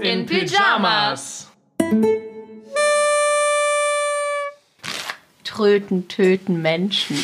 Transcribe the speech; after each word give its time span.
in 0.00 0.26
Pyjamas. 0.26 1.50
Tröten, 5.44 6.08
töten 6.08 6.60
Menschen. 6.60 7.16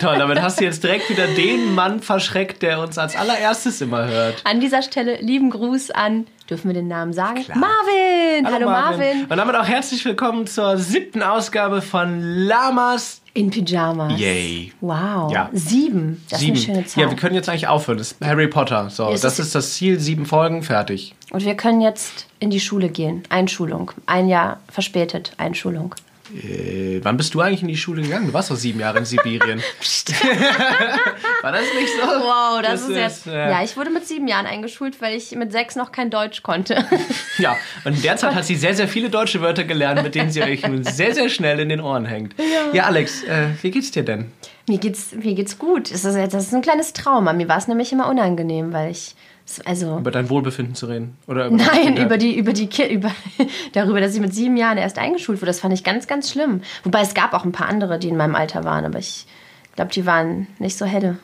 Toll, 0.00 0.18
damit 0.18 0.40
hast 0.40 0.60
du 0.60 0.64
jetzt 0.64 0.82
direkt 0.82 1.10
wieder 1.10 1.26
den 1.26 1.74
Mann 1.74 2.00
verschreckt, 2.00 2.62
der 2.62 2.80
uns 2.80 2.96
als 2.96 3.16
allererstes 3.16 3.80
immer 3.80 4.06
hört. 4.06 4.40
An 4.44 4.60
dieser 4.60 4.82
Stelle 4.82 5.16
lieben 5.20 5.50
Gruß 5.50 5.90
an, 5.90 6.26
dürfen 6.50 6.68
wir 6.68 6.74
den 6.74 6.88
Namen 6.88 7.12
sagen? 7.12 7.44
Marvin! 7.54 8.44
Hallo, 8.44 8.66
Marvin. 8.66 9.22
Und 9.28 9.36
damit 9.36 9.54
auch 9.54 9.66
herzlich 9.66 10.04
willkommen 10.04 10.48
zur 10.48 10.76
siebten 10.78 11.22
Ausgabe 11.22 11.80
von 11.80 12.20
Lamas. 12.20 13.22
In 13.34 13.50
Pyjamas. 13.50 14.18
Yay. 14.18 14.72
Wow. 14.80 15.32
Ja. 15.32 15.48
Sieben. 15.52 16.24
Das 16.28 16.40
Sieben. 16.40 16.56
ist 16.56 16.68
eine 16.68 16.74
schöne 16.74 16.86
Zahl. 16.86 17.04
Ja, 17.04 17.10
wir 17.10 17.16
können 17.16 17.36
jetzt 17.36 17.48
eigentlich 17.48 17.68
aufhören. 17.68 17.98
Das 17.98 18.12
ist 18.12 18.20
Harry 18.24 18.48
Potter. 18.48 18.90
So, 18.90 19.08
Ist 19.10 19.22
das 19.22 19.38
ist 19.38 19.54
das 19.54 19.74
Ziel. 19.74 20.00
Sieben 20.00 20.26
Folgen, 20.26 20.64
fertig. 20.64 21.14
Und 21.30 21.44
wir 21.44 21.54
können 21.54 21.80
jetzt 21.80 22.26
in 22.40 22.50
die 22.50 22.58
Schule 22.58 22.88
gehen. 22.88 23.22
Einschulung. 23.28 23.92
Ein 24.06 24.28
Jahr 24.28 24.58
verspätet. 24.68 25.32
Einschulung. 25.36 25.94
Äh, 26.34 27.00
wann 27.02 27.16
bist 27.16 27.34
du 27.34 27.40
eigentlich 27.40 27.62
in 27.62 27.68
die 27.68 27.76
Schule 27.76 28.02
gegangen? 28.02 28.28
Du 28.28 28.32
warst 28.32 28.50
doch 28.50 28.56
sieben 28.56 28.80
Jahre 28.80 28.98
in 28.98 29.04
Sibirien. 29.04 29.60
War 31.42 31.52
das 31.52 31.62
nicht 31.74 31.88
so? 32.00 32.06
Wow, 32.06 32.62
das, 32.62 32.82
ist 32.82 32.96
jetzt. 32.96 33.26
äh, 33.26 33.50
Ja, 33.50 33.62
ich 33.64 33.76
wurde 33.76 33.90
mit 33.90 34.06
sieben 34.06 34.28
Jahren 34.28 34.46
eingeschult, 34.46 35.00
weil 35.00 35.16
ich 35.16 35.32
mit 35.32 35.52
sechs 35.52 35.76
noch 35.76 35.92
kein 35.92 36.10
Deutsch 36.10 36.42
konnte. 36.42 36.84
Ja, 37.38 37.56
und 37.84 37.94
in 37.96 38.02
der 38.02 38.18
Zeit 38.18 38.34
hat 38.34 38.44
sie 38.44 38.54
sehr, 38.54 38.74
sehr 38.74 38.86
viele 38.86 39.08
deutsche 39.08 39.40
Wörter 39.40 39.64
gelernt, 39.64 40.02
mit 40.02 40.14
denen 40.14 40.30
sie 40.30 40.42
euch 40.42 40.66
nun 40.68 40.84
sehr, 40.84 41.14
sehr 41.14 41.30
schnell 41.30 41.58
in 41.60 41.70
den 41.70 41.80
Ohren 41.80 42.04
hängt. 42.04 42.34
Ja, 42.74 42.84
Alex, 42.84 43.22
äh, 43.22 43.46
wie 43.62 43.70
geht's 43.70 43.90
dir 43.92 44.02
denn? 44.04 44.30
Mir 44.68 44.76
geht's, 44.76 45.12
mir 45.14 45.34
geht's 45.34 45.58
gut. 45.58 45.90
Das 45.90 46.04
ist, 46.04 46.34
das 46.34 46.44
ist 46.46 46.52
ein 46.54 46.60
kleines 46.60 46.92
Trauma. 46.92 47.32
Mir 47.32 47.48
war 47.48 47.56
es 47.56 47.66
nämlich 47.66 47.92
immer 47.92 48.08
unangenehm, 48.10 48.74
weil 48.74 48.90
ich. 48.90 49.14
Also. 49.64 49.98
Über 49.98 50.10
dein 50.12 50.30
Wohlbefinden 50.30 50.74
zu 50.74 50.86
reden? 50.86 51.16
Oder 51.26 51.46
über 51.46 51.56
Nein, 51.56 51.96
über 51.96 52.16
die, 52.18 52.36
über 52.38 52.52
die, 52.52 52.68
Ki- 52.68 52.92
über, 52.92 53.10
darüber, 53.72 54.00
dass 54.00 54.14
ich 54.14 54.20
mit 54.20 54.32
sieben 54.34 54.56
Jahren 54.56 54.78
erst 54.78 54.98
eingeschult 54.98 55.38
wurde. 55.40 55.46
Das 55.48 55.60
fand 55.60 55.74
ich 55.74 55.82
ganz, 55.82 56.06
ganz 56.06 56.30
schlimm. 56.30 56.62
Wobei 56.84 57.00
es 57.00 57.14
gab 57.14 57.34
auch 57.34 57.44
ein 57.44 57.52
paar 57.52 57.68
andere, 57.68 57.98
die 57.98 58.08
in 58.08 58.16
meinem 58.16 58.34
Alter 58.36 58.64
waren, 58.64 58.84
aber 58.84 58.98
ich 59.00 59.26
glaube, 59.74 59.90
die 59.92 60.06
waren 60.06 60.46
nicht 60.58 60.76
so 60.78 60.84
helle. 60.86 61.18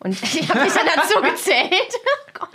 Und 0.00 0.20
ich 0.22 0.48
habe 0.50 0.60
mich 0.64 0.72
dann 0.72 0.86
dazu 0.94 1.20
gezählt. 1.22 1.70
Oh 1.94 2.30
Gott. 2.40 2.48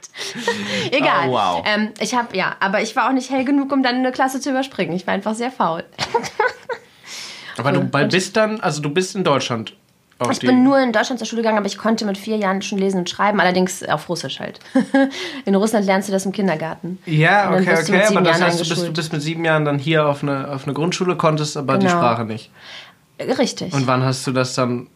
Egal. 0.91 1.29
Oh, 1.29 1.31
wow. 1.33 1.63
Ähm, 1.65 1.89
ich 1.99 2.13
habe, 2.13 2.35
ja, 2.35 2.55
aber 2.59 2.81
ich 2.81 2.95
war 2.95 3.07
auch 3.07 3.13
nicht 3.13 3.29
hell 3.31 3.45
genug, 3.45 3.71
um 3.71 3.81
dann 3.83 3.95
eine 3.95 4.11
Klasse 4.11 4.39
zu 4.41 4.49
überspringen. 4.49 4.93
Ich 4.95 5.07
war 5.07 5.13
einfach 5.13 5.33
sehr 5.35 5.51
faul. 5.51 5.83
Aber 7.57 7.71
du 7.71 7.81
bist 8.07 8.35
dann, 8.37 8.59
also 8.59 8.81
du 8.81 8.89
bist 8.89 9.15
in 9.15 9.23
Deutschland. 9.23 9.73
Ich 10.31 10.39
die- 10.39 10.47
bin 10.47 10.63
nur 10.63 10.79
in 10.79 10.91
Deutschland 10.91 11.19
zur 11.19 11.27
Schule 11.27 11.41
gegangen, 11.43 11.57
aber 11.59 11.67
ich 11.67 11.77
konnte 11.77 12.03
mit 12.05 12.17
vier 12.17 12.37
Jahren 12.37 12.61
schon 12.63 12.79
lesen 12.79 12.97
und 12.99 13.09
schreiben, 13.09 13.39
allerdings 13.39 13.83
auf 13.83 14.09
Russisch 14.09 14.39
halt. 14.39 14.59
In 15.45 15.53
Russland 15.53 15.85
lernst 15.85 16.07
du 16.09 16.11
das 16.13 16.25
im 16.25 16.31
Kindergarten. 16.31 16.97
Ja, 17.05 17.51
okay, 17.51 17.75
okay, 17.79 18.03
aber 18.07 18.21
das 18.21 18.41
heißt, 18.41 18.59
du 18.59 18.67
bist, 18.67 18.87
du 18.87 18.93
bist 18.93 19.13
mit 19.13 19.21
sieben 19.21 19.45
Jahren 19.45 19.63
dann 19.65 19.77
hier 19.77 20.07
auf 20.07 20.23
eine, 20.23 20.51
auf 20.51 20.63
eine 20.65 20.73
Grundschule, 20.73 21.15
konntest 21.17 21.55
aber 21.55 21.77
die 21.77 21.85
Genau. 21.85 21.97
Sprache 21.99 22.25
nicht. 22.25 22.49
Richtig. 23.19 23.73
Und 23.73 23.85
wann 23.87 24.03
hast 24.03 24.25
du 24.25 24.31
das 24.31 24.55
dann 24.55 24.87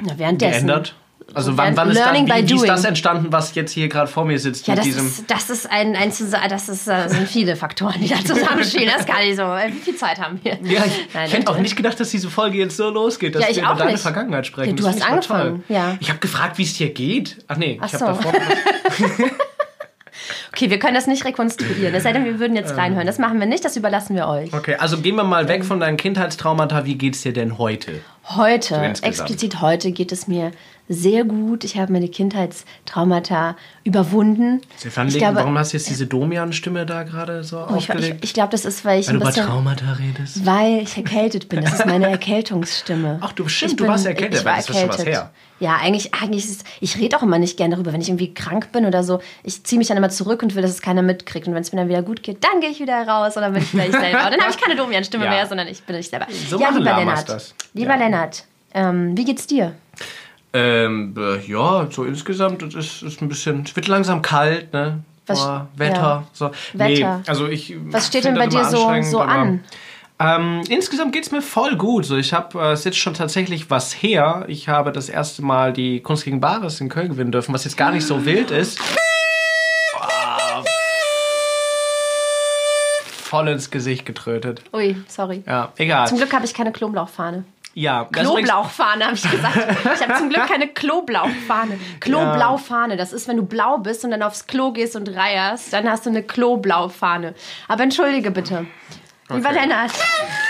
Na, 0.00 0.14
währenddessen. 0.18 0.66
geändert? 0.66 0.94
Also 1.32 1.52
So 1.52 1.56
wann, 1.58 1.76
wann 1.76 1.90
ist 1.90 1.98
dann, 2.00 2.26
wie, 2.26 2.48
wie 2.50 2.54
ist 2.56 2.66
das 2.68 2.84
entstanden, 2.84 3.30
was 3.30 3.54
jetzt 3.54 3.70
hier 3.72 3.88
gerade 3.88 4.08
vor 4.10 4.24
mir 4.24 4.38
sitzt 4.38 4.66
Ja, 4.66 4.74
das 4.74 4.84
diesem... 4.84 5.06
ist, 5.06 5.30
das 5.30 5.48
ist 5.48 5.70
ein, 5.70 5.94
ein 5.94 6.12
das 6.48 6.68
ist, 6.68 6.88
äh, 6.88 7.08
sind 7.08 7.28
viele 7.28 7.54
Faktoren, 7.54 8.00
die 8.00 8.08
da 8.08 8.16
zusammenspielen. 8.24 8.90
Das 8.96 9.06
kann 9.06 9.18
ich 9.22 9.36
so. 9.36 9.42
Äh, 9.42 9.68
Wie 9.68 9.78
viel 9.78 9.94
Zeit 9.96 10.18
haben 10.20 10.40
wir? 10.42 10.54
Ja, 10.62 10.84
ich, 10.84 11.08
Nein, 11.14 11.26
ich 11.26 11.32
hätte 11.32 11.48
auch 11.48 11.52
das- 11.54 11.62
nicht 11.62 11.76
gedacht, 11.76 12.00
dass 12.00 12.10
diese 12.10 12.28
Folge 12.30 12.58
jetzt 12.58 12.76
so 12.76 12.90
losgeht, 12.90 13.34
dass 13.36 13.42
Ja, 13.42 13.48
ich 13.50 13.56
wir 13.58 13.62
über 13.64 13.74
deine 13.74 13.92
nicht. 13.92 14.02
Vergangenheit 14.02 14.46
sprechen. 14.46 14.70
Ja, 14.70 14.76
du 14.76 14.82
Das 14.82 14.94
hast 14.96 15.08
angefangen, 15.08 15.62
ja. 15.68 15.96
Ich 16.00 16.08
habe 16.08 16.18
gefragt, 16.18 16.58
wie 16.58 16.64
es 16.64 16.74
dir 16.74 16.90
geht. 16.92 17.36
Ach 17.46 17.56
nee, 17.56 17.78
Ach 17.80 17.86
ich 17.86 17.94
habe 18.00 18.14
so. 18.16 18.22
davor... 18.22 18.32
Okay, 20.52 20.68
wir 20.68 20.78
können 20.80 20.94
das 20.94 21.06
nicht 21.06 21.24
rekonstruieren. 21.24 21.94
Es 21.94 22.02
sei 22.02 22.12
denn, 22.12 22.24
wir 22.24 22.38
würden 22.40 22.56
Ähm. 22.56 22.62
jetzt 22.64 22.76
reinhören. 22.76 23.06
Das 23.06 23.18
machen 23.18 23.38
wir 23.38 23.46
nicht, 23.46 23.64
das 23.64 23.76
überlassen 23.76 24.16
wir 24.16 24.26
euch. 24.28 24.52
Okay, 24.52 24.74
also 24.74 24.98
gehen 24.98 25.14
wir 25.16 25.22
mal 25.24 25.48
weg 25.48 25.64
von 25.64 25.78
deinen 25.80 25.96
Kindheitstraumata. 25.96 26.84
Wie 26.84 26.96
geht's 26.96 27.22
dir 27.22 27.32
denn 27.32 27.56
heute? 27.56 28.00
Heute, 28.24 28.74
insgesamt. 28.74 29.04
explizit 29.04 29.60
heute, 29.60 29.92
geht 29.92 30.12
es 30.12 30.26
mir 30.28 30.50
sehr 30.92 31.22
gut. 31.24 31.62
Ich 31.62 31.78
habe 31.78 31.92
meine 31.92 32.08
Kindheitstraumata 32.08 33.56
überwunden. 33.84 34.60
Ich 34.84 34.92
glaube, 35.18 35.36
warum 35.36 35.56
hast 35.56 35.72
du 35.72 35.76
jetzt 35.76 35.88
diese 35.88 36.06
Domian-Stimme 36.08 36.84
da 36.84 37.04
gerade 37.04 37.44
so 37.44 37.58
oh, 37.60 37.76
ich, 37.76 37.84
ich, 37.84 37.90
aufgelegt? 37.90 38.24
ich 38.24 38.34
glaube, 38.34 38.50
das 38.50 38.64
ist, 38.64 38.84
weil 38.84 38.98
ich 38.98 39.06
Weil 39.06 39.14
ein 39.14 39.20
du 39.20 39.24
über 39.24 39.30
bisschen... 39.30 39.46
Traumata 39.46 39.92
redest? 39.92 40.44
Weil 40.44 40.80
ich 40.82 40.96
erkältet 40.96 41.48
bin. 41.48 41.62
Das 41.62 41.74
ist 41.74 41.86
meine 41.86 42.08
Erkältungsstimme. 42.10 43.18
Ach, 43.20 43.32
du- 43.32 43.46
stimmt, 43.48 43.70
Ich 43.72 43.76
du 43.76 43.86
warst 43.86 44.04
erkältet, 44.04 44.40
Ich 44.40 44.44
war 44.44 44.56
das 44.56 44.68
ist 44.68 44.78
schon 44.78 44.88
was 44.88 44.98
erkältet. 44.98 45.22
her. 45.22 45.30
Ja, 45.60 45.76
eigentlich, 45.76 46.12
eigentlich 46.14 46.44
ist 46.46 46.64
ich 46.80 46.96
rede 46.98 47.16
auch 47.18 47.22
immer 47.22 47.38
nicht 47.38 47.56
gerne 47.56 47.74
darüber, 47.76 47.92
wenn 47.92 48.00
ich 48.00 48.08
irgendwie 48.08 48.34
krank 48.34 48.72
bin 48.72 48.84
oder 48.86 49.04
so. 49.04 49.20
Ich 49.44 49.62
ziehe 49.62 49.78
mich 49.78 49.88
dann 49.88 49.96
immer 49.98 50.08
zurück 50.08 50.42
und 50.42 50.54
will, 50.56 50.62
dass 50.62 50.70
es 50.72 50.80
keiner 50.82 51.02
mitkriegt. 51.02 51.46
Und 51.46 51.54
wenn 51.54 51.60
es 51.62 51.70
mir 51.70 51.78
dann 51.78 51.88
wieder 51.88 52.02
gut 52.02 52.22
geht, 52.24 52.42
dann 52.42 52.60
gehe 52.60 52.70
ich 52.70 52.80
wieder 52.80 53.06
raus 53.06 53.36
und 53.36 53.42
dann 53.42 53.52
bin 53.52 53.62
ich 53.62 53.70
gleich 53.70 53.92
selber. 53.92 54.24
Und 54.24 54.32
dann 54.32 54.40
habe 54.40 54.50
ich 54.50 54.58
keine 54.60 54.74
Domian-Stimme 54.74 55.24
Ja. 55.26 55.30
mehr, 55.30 55.46
sondern 55.46 55.68
ich 55.68 55.82
bin 55.82 55.96
ich 55.96 56.08
selber. 56.08 56.26
So 56.48 56.58
ja, 56.58 56.70
lieber 56.70 56.96
Lennart. 56.96 57.28
das. 57.28 57.54
Lieber 57.74 57.90
Ja. 57.92 57.96
Lennart, 57.96 58.44
ähm, 58.74 59.16
wie 59.16 59.24
geht's 59.24 59.46
dir? 59.46 59.74
Ähm, 60.52 61.14
äh, 61.16 61.38
ja, 61.46 61.86
so 61.90 62.04
insgesamt, 62.04 62.62
es 62.62 62.74
ist, 62.74 63.02
ist 63.02 63.22
ein 63.22 63.28
bisschen, 63.28 63.62
es 63.62 63.76
wird 63.76 63.86
langsam 63.88 64.20
kalt, 64.22 64.72
ne? 64.72 65.02
Was- 65.26 65.38
Boah, 65.38 65.68
Wetter, 65.76 65.94
ja. 66.00 66.24
so. 66.32 66.50
Wetter. 66.72 67.18
Nee, 67.18 67.30
also 67.30 67.46
ich 67.46 67.76
Was 67.92 68.08
steht 68.08 68.24
denn 68.24 68.34
bei 68.34 68.48
dir 68.48 68.64
so, 68.64 68.90
so 69.02 69.20
an? 69.20 69.62
Ähm, 70.18 70.62
insgesamt 70.68 71.12
geht's 71.12 71.30
mir 71.30 71.40
voll 71.40 71.76
gut. 71.76 72.04
So, 72.04 72.16
ich 72.16 72.32
habe 72.34 72.58
äh, 72.60 72.72
es 72.72 72.84
jetzt 72.84 72.98
schon 72.98 73.14
tatsächlich 73.14 73.70
was 73.70 73.92
her. 74.02 74.44
Ich 74.48 74.68
habe 74.68 74.92
das 74.92 75.08
erste 75.08 75.40
Mal 75.42 75.72
die 75.72 76.00
Kunst 76.00 76.24
gegen 76.24 76.40
Bares 76.40 76.80
in 76.80 76.88
Köln 76.90 77.08
gewinnen 77.10 77.32
dürfen, 77.32 77.54
was 77.54 77.64
jetzt 77.64 77.76
gar 77.78 77.90
nicht 77.92 78.04
so 78.06 78.26
wild 78.26 78.50
ist. 78.50 78.78
Ah. 79.98 80.62
Voll 83.06 83.48
ins 83.48 83.70
Gesicht 83.70 84.04
getrötet. 84.04 84.62
Ui, 84.74 84.96
sorry. 85.06 85.42
Ja, 85.46 85.72
egal. 85.76 86.08
Zum 86.08 86.18
Glück 86.18 86.32
habe 86.34 86.44
ich 86.44 86.52
keine 86.52 86.72
Knoblauchfahne. 86.72 87.44
Ja, 87.74 88.04
Knoblauchfahne, 88.04 89.04
habe 89.04 89.14
ich 89.14 89.30
gesagt. 89.30 89.56
Ich 89.94 90.08
habe 90.08 90.14
zum 90.18 90.28
Glück 90.28 90.46
keine 90.46 90.66
Kloblauchfahne. 90.68 91.78
Kloblaufahne, 92.00 92.96
das 92.96 93.12
ist, 93.12 93.28
wenn 93.28 93.36
du 93.36 93.44
blau 93.44 93.78
bist 93.78 94.04
und 94.04 94.10
dann 94.10 94.22
aufs 94.22 94.46
Klo 94.46 94.72
gehst 94.72 94.96
und 94.96 95.08
reierst, 95.08 95.72
dann 95.72 95.88
hast 95.88 96.04
du 96.04 96.10
eine 96.10 96.22
Kloblaufahne. 96.24 97.34
Aber 97.68 97.82
entschuldige 97.84 98.30
bitte. 98.30 98.66
Lieber 99.28 99.50
Okay. 99.50 99.60
Lennart. 99.60 99.92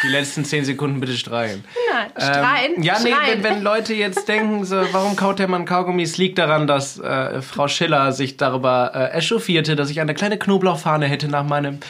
Die 0.03 0.09
letzten 0.09 0.45
zehn 0.45 0.65
Sekunden 0.65 1.01
bitte 1.01 1.13
streien. 1.13 1.65
Streien? 2.17 2.77
Ähm, 2.77 2.83
ja, 2.83 2.99
nee, 3.01 3.13
wenn, 3.27 3.43
wenn 3.43 3.63
Leute 3.63 3.95
jetzt 3.95 4.29
denken, 4.29 4.65
so, 4.65 4.77
warum 4.93 5.17
kaut 5.17 5.39
der 5.39 5.49
Mann 5.49 5.65
Kaugummi? 5.65 6.03
Es 6.03 6.17
liegt 6.17 6.39
daran, 6.39 6.67
dass 6.67 6.99
äh, 6.99 7.43
Frau 7.43 7.69
Schiller 7.69 8.13
sich 8.13 8.37
darüber 8.37 8.93
äh, 8.95 9.19
echauffierte, 9.19 9.77
dass 9.77 9.91
ich 9.91 10.01
eine 10.01 10.15
kleine 10.15 10.39
Knoblauchfahne 10.39 11.07
hätte 11.07 11.29
nach 11.29 11.45
meinem 11.45 11.81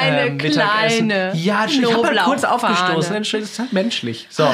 Eine 0.00 0.28
ähm, 0.28 0.36
Mittagessen. 0.36 1.08
kleine 1.08 1.32
Ja, 1.34 1.66
ich 1.66 1.84
habe 1.84 2.06
halt 2.06 2.20
kurz 2.20 2.44
aufgestoßen. 2.44 3.14
Das 3.14 3.32
ist 3.32 3.58
halt 3.58 3.72
menschlich. 3.72 4.26
So, 4.30 4.48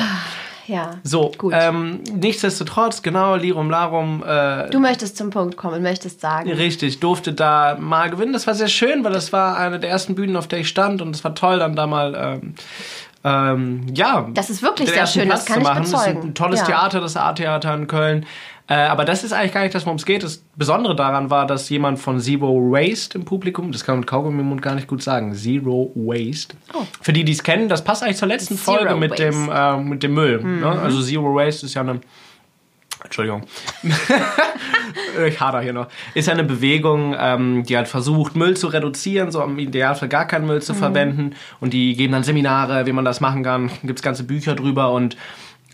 Ja. 0.67 0.93
so 1.03 1.31
Gut. 1.37 1.53
Ähm, 1.57 2.01
nichtsdestotrotz, 2.13 3.03
genau, 3.03 3.37
Lirum 3.37 3.71
Larum, 3.71 4.23
äh, 4.27 4.71
Du 4.71 4.81
möchtest 4.81 5.17
zum 5.17 5.31
Punkt 5.31 5.57
kommen 5.57 5.75
und 5.75 5.83
möchtest 5.83 6.21
sagen. 6.21 6.51
Richtig, 6.53 7.01
durfte 7.01 7.33
da 7.33 7.77
mal 7.79 8.11
gewinnen. 8.11 8.33
Das 8.33 8.47
war 8.47 8.55
sehr 8.55 8.69
schön, 8.69 9.05
weil 9.05 9.13
das 9.13 9.33
war 9.33 9.57
eine 9.59 9.79
der 9.79 9.91
ersten 9.91 10.15
Bühnen, 10.15 10.37
auf 10.37 10.49
der 10.49 10.61
ich 10.61 10.69
stand 10.69 11.03
und 11.03 11.15
es 11.15 11.23
war 11.25 11.35
toll, 11.35 11.59
dann 11.59 11.77
da 11.77 11.87
mal, 11.87 12.15
ähm, 12.43 12.55
ähm, 13.25 13.87
ja. 13.95 14.29
Das 14.35 14.51
ist 14.51 14.63
wirklich 14.63 14.91
sehr 14.91 15.07
schön, 15.07 15.29
das 15.29 15.45
Platz 15.45 15.47
kann 15.47 15.55
zu 15.55 15.61
ich 15.61 15.67
machen. 15.67 15.83
Das 15.83 15.89
ist 15.93 15.97
bezeugen. 16.07 16.23
ein 16.29 16.35
tolles 16.35 16.61
Ja. 16.61 16.67
Theater, 16.67 17.01
das 17.01 17.17
A-Theater 17.17 17.75
in 17.75 17.87
Köln. 17.87 18.27
Äh, 18.67 18.75
aber 18.75 19.05
das 19.05 19.25
ist 19.25 19.33
eigentlich 19.33 19.53
gar 19.53 19.63
nicht 19.63 19.75
das, 19.75 19.85
worum 19.85 19.97
es 19.97 20.07
geht. 20.07 20.23
Das 20.23 20.43
Besondere 20.57 20.97
daran 20.97 21.29
war, 21.29 21.47
dass 21.47 21.69
jemand 21.69 21.99
von 21.99 22.19
Zero 22.19 22.49
Waste 22.71 23.19
im 23.19 23.27
Publikum, 23.27 23.73
das 23.73 23.85
kann 23.85 23.95
man 23.97 24.01
mit 24.01 24.09
Kaugummi 24.09 24.41
im 24.41 24.49
Mund 24.49 24.63
gar 24.63 24.75
nicht 24.75 24.87
gut 24.87 25.03
sagen, 25.03 25.35
Zero 25.35 25.93
Waste. 25.95 26.57
Für 27.03 27.13
die, 27.13 27.25
die 27.25 27.33
es 27.33 27.43
kennen, 27.43 27.69
das 27.69 27.85
passt 27.85 28.03
eigentlich 28.03 28.17
zur 28.17 28.29
letzten 28.29 28.55
Oh. 28.55 28.57
Zero 28.57 28.77
Folge 28.79 28.95
mit 28.97 29.11
Waste. 29.11 29.33
Mhm. 29.33 29.47
dem, 29.47 29.51
äh, 29.51 29.77
mit 29.77 30.03
dem 30.03 30.15
Müll. 30.15 30.43
Ne? 30.43 30.67
Also 30.67 31.03
Zero 31.03 31.35
Waste 31.35 31.67
ist 31.67 31.75
ja 31.75 31.83
eine 31.83 32.01
Entschuldigung. 33.05 33.43
ich 35.27 35.39
hader 35.39 35.61
hier 35.61 35.75
noch. 35.75 35.89
Ist 36.15 36.27
ja 36.27 36.33
eine 36.33 36.45
Bewegung, 36.45 37.15
ähm, 37.19 37.65
die 37.65 37.77
halt 37.77 37.87
versucht, 37.87 38.35
Müll 38.35 38.57
zu 38.57 38.69
reduzieren, 38.69 39.31
so 39.31 39.43
im 39.43 39.59
Idealfall 39.59 40.09
gar 40.09 40.27
keinen 40.27 40.47
Müll 40.47 40.63
zu 40.63 40.73
verwenden. 40.73 41.35
Und 41.61 41.75
die 41.75 41.97
geben 41.97 42.15
dann 42.15 42.23
Seminare, 42.23 42.87
wie 42.87 42.93
man 42.93 43.05
das 43.05 43.21
machen 43.21 43.43
kann. 43.43 43.71
Gibt 43.83 43.99
es 43.99 44.03
ganze 44.03 44.25
Bücher 44.25 44.55
drüber 44.55 44.91
und 44.93 45.19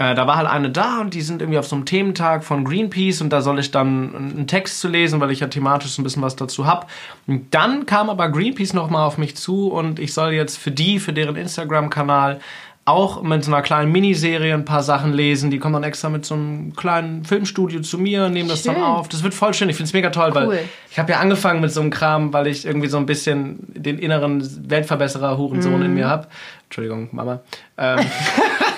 äh, 0.01 0.15
da 0.15 0.27
war 0.27 0.37
halt 0.37 0.49
eine 0.49 0.71
da 0.71 1.01
und 1.03 1.13
die 1.13 1.21
sind 1.21 1.43
irgendwie 1.43 1.59
auf 1.59 1.67
so 1.67 1.77
einem 1.77 1.85
Thementag 1.85 2.43
von 2.43 2.65
Greenpeace 2.65 3.21
und 3.21 3.31
da 3.31 3.43
soll 3.43 3.59
ich 3.59 3.71
dann 3.71 4.15
einen 4.15 4.47
Text 4.47 4.81
zu 4.81 4.89
lesen, 4.89 5.21
weil 5.21 5.31
ich 5.31 5.41
ja 5.41 5.47
thematisch 5.49 5.91
so 5.93 6.01
ein 6.01 6.05
bisschen 6.05 6.23
was 6.23 6.37
dazu 6.37 6.67
hab. 6.67 6.89
Und 7.27 7.53
dann 7.55 7.85
kam 7.85 8.09
aber 8.09 8.31
Greenpeace 8.31 8.73
nochmal 8.73 9.07
auf 9.07 9.19
mich 9.19 9.37
zu 9.37 9.69
und 9.71 9.99
ich 9.99 10.15
soll 10.15 10.33
jetzt 10.33 10.57
für 10.57 10.71
die, 10.71 10.99
für 11.01 11.13
deren 11.13 11.37
Instagram-Kanal 11.37 12.41
auch 12.87 13.23
mit 13.23 13.45
so 13.45 13.53
einer 13.53 13.61
kleinen 13.61 13.93
Miniserie 13.93 14.55
ein 14.55 14.65
paar 14.65 14.83
Sachen 14.83 15.13
lesen. 15.13 15.51
Die 15.51 15.59
kommen 15.59 15.75
dann 15.75 15.85
extra 15.85 16.09
mit 16.09 16.25
so 16.25 16.35
einem 16.35 16.75
kleinen 16.75 17.25
Filmstudio 17.27 17.83
zu 17.83 17.99
mir, 17.99 18.31
nehmen 18.31 18.49
das 18.49 18.63
dann 18.63 18.77
Schön. 18.77 18.85
auf. 18.85 19.07
Das 19.09 19.23
wird 19.23 19.35
voll 19.35 19.53
schön. 19.53 19.69
Ich 19.69 19.77
finde 19.77 19.89
es 19.89 19.93
mega 19.93 20.09
toll, 20.09 20.33
Cool. 20.35 20.49
weil 20.49 20.65
ich 20.91 20.99
habe 20.99 21.13
ja 21.13 21.21
angefangen 21.21 21.61
mit 21.61 21.71
so 21.73 21.83
einem 21.83 21.91
Kram, 21.91 22.33
weil 22.33 22.47
ich 22.47 22.65
irgendwie 22.65 22.89
so 22.89 22.97
ein 22.97 23.05
bisschen 23.07 23.59
den 23.69 23.99
inneren 23.99 24.43
Weltverbesserer 24.71 25.37
Hurensohn 25.37 25.77
Mhm. 25.81 25.83
in 25.85 25.95
mir 25.95 26.09
habe. 26.09 26.27
Entschuldigung, 26.65 27.11
Mama. 27.13 27.41
Ähm, 27.77 27.99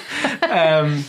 ähm, 0.50 1.05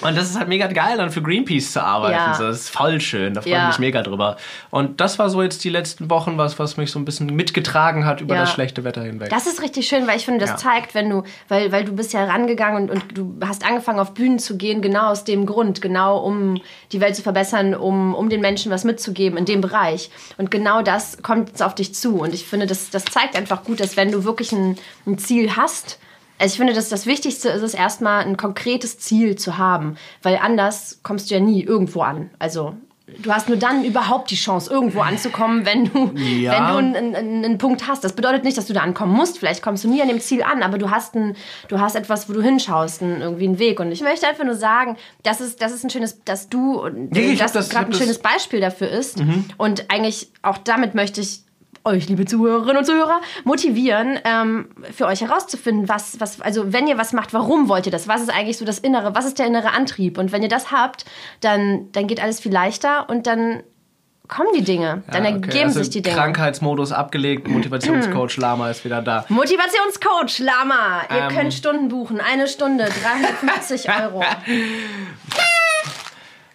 Und 0.00 0.16
das 0.16 0.28
ist 0.28 0.36
halt 0.36 0.48
mega 0.48 0.66
geil, 0.66 0.96
dann 0.96 1.10
für 1.10 1.22
Greenpeace 1.22 1.72
zu 1.72 1.80
arbeiten. 1.80 2.14
Ja. 2.16 2.34
So, 2.34 2.42
das 2.48 2.62
ist 2.62 2.70
voll 2.70 3.00
schön, 3.00 3.34
da 3.34 3.40
freue 3.40 3.52
Ja. 3.52 3.62
ich 3.70 3.78
mich 3.78 3.78
mega 3.78 4.02
drüber. 4.02 4.36
Und 4.70 5.00
das 5.00 5.20
war 5.20 5.30
so 5.30 5.40
jetzt 5.42 5.62
die 5.62 5.68
letzten 5.68 6.10
Wochen 6.10 6.36
was, 6.38 6.58
was 6.58 6.76
mich 6.76 6.90
so 6.90 6.98
ein 6.98 7.04
bisschen 7.04 7.26
mitgetragen 7.28 8.04
hat 8.04 8.20
über 8.20 8.34
Ja. 8.34 8.40
das 8.40 8.50
schlechte 8.52 8.82
Wetter 8.82 9.04
hinweg. 9.04 9.30
Das 9.30 9.46
ist 9.46 9.62
richtig 9.62 9.86
schön, 9.86 10.08
weil 10.08 10.16
ich 10.16 10.24
finde, 10.24 10.44
das 10.44 10.56
zeigt, 10.60 10.96
wenn 10.96 11.08
du, 11.08 11.22
weil, 11.46 11.70
weil 11.70 11.84
du 11.84 11.92
bist 11.92 12.12
ja 12.12 12.24
rangegangen 12.24 12.82
und, 12.82 12.90
und 12.90 13.16
du 13.16 13.36
hast 13.46 13.64
angefangen 13.64 14.00
auf 14.00 14.12
Bühnen 14.12 14.40
zu 14.40 14.56
gehen, 14.56 14.82
genau 14.82 15.10
aus 15.10 15.22
dem 15.22 15.46
Grund, 15.46 15.80
genau 15.80 16.18
um 16.18 16.60
die 16.90 17.00
Welt 17.00 17.14
zu 17.14 17.22
verbessern, 17.22 17.72
um, 17.76 18.12
um 18.16 18.28
den 18.28 18.40
Menschen 18.40 18.72
was 18.72 18.82
mitzugeben 18.82 19.38
in 19.38 19.44
dem 19.44 19.60
Bereich. 19.60 20.10
Und 20.36 20.50
genau 20.50 20.82
das 20.82 21.22
kommt 21.22 21.50
jetzt 21.50 21.62
auf 21.62 21.76
dich 21.76 21.94
zu. 21.94 22.16
Und 22.18 22.34
ich 22.34 22.44
finde, 22.44 22.66
das, 22.66 22.90
das 22.90 23.04
zeigt 23.04 23.36
einfach 23.36 23.62
gut, 23.62 23.78
dass 23.78 23.96
wenn 23.96 24.10
du 24.10 24.24
wirklich 24.24 24.50
ein, 24.50 24.76
ein 25.06 25.16
Ziel 25.18 25.56
hast, 25.56 26.00
also 26.38 26.52
ich 26.52 26.58
finde, 26.58 26.72
dass 26.74 26.88
das 26.88 27.06
Wichtigste 27.06 27.48
ist 27.48 27.62
es 27.62 27.74
erstmal 27.74 28.24
ein 28.24 28.36
konkretes 28.36 28.98
Ziel 28.98 29.36
zu 29.36 29.58
haben, 29.58 29.96
weil 30.22 30.38
anders 30.42 31.00
kommst 31.02 31.30
du 31.30 31.34
ja 31.34 31.40
nie 31.40 31.62
irgendwo 31.62 32.02
an. 32.02 32.30
Also 32.38 32.74
du 33.22 33.32
hast 33.32 33.48
nur 33.48 33.56
dann 33.56 33.84
überhaupt 33.84 34.30
die 34.32 34.34
Chance, 34.36 34.70
irgendwo 34.70 35.00
anzukommen, 35.00 35.64
wenn 35.64 35.84
du, 35.86 36.12
Ja. 36.18 36.52
wenn 36.52 36.66
du 36.92 36.98
einen, 36.98 37.14
einen, 37.14 37.44
einen 37.44 37.58
Punkt 37.58 37.86
hast. 37.86 38.02
Das 38.04 38.14
bedeutet 38.14 38.42
nicht, 38.44 38.58
dass 38.58 38.66
du 38.66 38.72
da 38.72 38.80
ankommen 38.80 39.12
musst. 39.14 39.38
Vielleicht 39.38 39.62
kommst 39.62 39.84
du 39.84 39.88
nie 39.88 40.02
an 40.02 40.08
dem 40.08 40.20
Ziel 40.20 40.42
an, 40.42 40.62
aber 40.62 40.76
du 40.76 40.90
hast, 40.90 41.14
ein, 41.14 41.36
du 41.68 41.78
hast 41.80 41.94
etwas, 41.94 42.28
wo 42.28 42.32
du 42.32 42.42
hinschaust, 42.42 43.02
ein, 43.02 43.20
irgendwie 43.22 43.46
einen 43.46 43.58
Weg. 43.58 43.78
Und 43.80 43.92
ich 43.92 44.02
möchte 44.02 44.26
einfach 44.26 44.44
nur 44.44 44.56
sagen, 44.56 44.96
das 45.22 45.40
ist, 45.40 45.62
das 45.62 45.72
ist 45.72 45.84
ein 45.84 45.90
schönes, 45.90 46.22
dass 46.24 46.48
du, 46.48 46.84
Ja, 46.84 47.20
ich 47.22 47.38
das, 47.38 47.68
gerade 47.70 47.86
ein 47.86 47.94
schönes 47.94 48.18
Beispiel 48.18 48.60
dafür 48.60 48.90
ist. 48.90 49.22
Und 49.56 49.86
eigentlich 49.90 50.28
auch 50.42 50.58
damit 50.58 50.94
möchte 50.94 51.20
ich 51.20 51.45
euch, 51.86 52.08
liebe 52.08 52.24
Zuhörerinnen 52.26 52.78
und 52.78 52.84
Zuhörer, 52.84 53.20
motivieren, 53.44 54.18
ähm, 54.24 54.68
für 54.94 55.06
euch 55.06 55.22
herauszufinden, 55.22 55.88
was, 55.88 56.20
was, 56.20 56.40
also 56.40 56.72
wenn 56.72 56.86
ihr 56.86 56.98
was 56.98 57.12
macht, 57.12 57.32
warum 57.32 57.68
wollt 57.68 57.86
ihr 57.86 57.92
das? 57.92 58.08
Was 58.08 58.20
ist 58.20 58.30
eigentlich 58.30 58.58
so 58.58 58.64
das 58.64 58.78
Innere? 58.78 59.14
Was 59.14 59.24
ist 59.24 59.38
der 59.38 59.46
innere 59.46 59.72
Antrieb? 59.72 60.18
Und 60.18 60.32
wenn 60.32 60.42
ihr 60.42 60.48
das 60.48 60.70
habt, 60.72 61.04
dann, 61.40 61.90
dann 61.92 62.06
geht 62.06 62.22
alles 62.22 62.40
viel 62.40 62.52
leichter 62.52 63.08
und 63.08 63.26
dann 63.26 63.62
kommen 64.28 64.48
die 64.56 64.64
Dinge. 64.64 65.04
Dann 65.12 65.22
Ja, 65.24 65.30
okay. 65.30 65.40
ergeben 65.46 65.64
also 65.66 65.78
sich 65.78 65.90
die 65.90 66.02
Dinge. 66.02 66.16
Krankheitsmodus 66.16 66.90
abgelegt, 66.90 67.46
Motivationscoach 67.48 68.36
Lama 68.38 68.70
ist 68.70 68.84
wieder 68.84 69.00
da. 69.00 69.24
Motivationscoach 69.28 70.40
Lama, 70.40 71.02
ihr 71.10 71.28
Ähm. 71.30 71.36
könnt 71.36 71.54
Stunden 71.54 71.88
buchen. 71.88 72.20
Eine 72.20 72.48
Stunde, 72.48 72.86
350 72.86 73.88
Euro. 74.02 74.24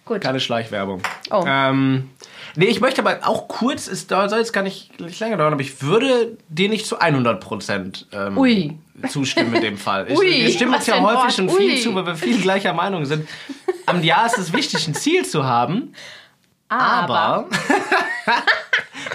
Gut. 0.04 0.20
Keine 0.20 0.40
Schleichwerbung. 0.40 1.00
Oh. 1.30 1.44
Ähm, 1.46 2.10
nee, 2.56 2.66
ich 2.66 2.80
möchte 2.80 3.00
aber 3.00 3.26
auch 3.26 3.48
kurz, 3.48 3.86
es 3.86 4.06
soll 4.08 4.38
jetzt 4.38 4.52
gar 4.52 4.62
nicht, 4.62 5.00
nicht 5.00 5.20
länger 5.20 5.36
dauern, 5.36 5.52
aber 5.52 5.62
ich 5.62 5.82
würde 5.82 6.36
dir 6.48 6.68
nicht 6.68 6.86
zu 6.86 7.00
100% 7.00 8.06
ähm, 8.12 8.38
Ui. 8.38 8.78
zustimmen 9.08 9.54
in 9.54 9.62
dem 9.62 9.78
Fall. 9.78 10.06
Ich, 10.10 10.18
Ui, 10.18 10.26
wir 10.26 10.50
stimmen 10.50 10.74
uns 10.74 10.86
ja 10.86 11.00
häufig 11.00 11.16
Wort. 11.16 11.32
schon 11.32 11.50
viel 11.50 11.72
Ui. 11.72 11.80
zu, 11.80 11.94
weil 11.94 12.06
wir 12.06 12.14
viel 12.16 12.40
gleicher 12.40 12.72
Meinung 12.72 13.04
sind. 13.04 13.28
Am 13.86 14.02
Jahr 14.02 14.26
ist 14.26 14.38
es 14.38 14.52
wichtig, 14.52 14.86
ein 14.86 14.94
Ziel 14.94 15.24
zu 15.24 15.44
haben, 15.44 15.94
aber... 16.68 17.48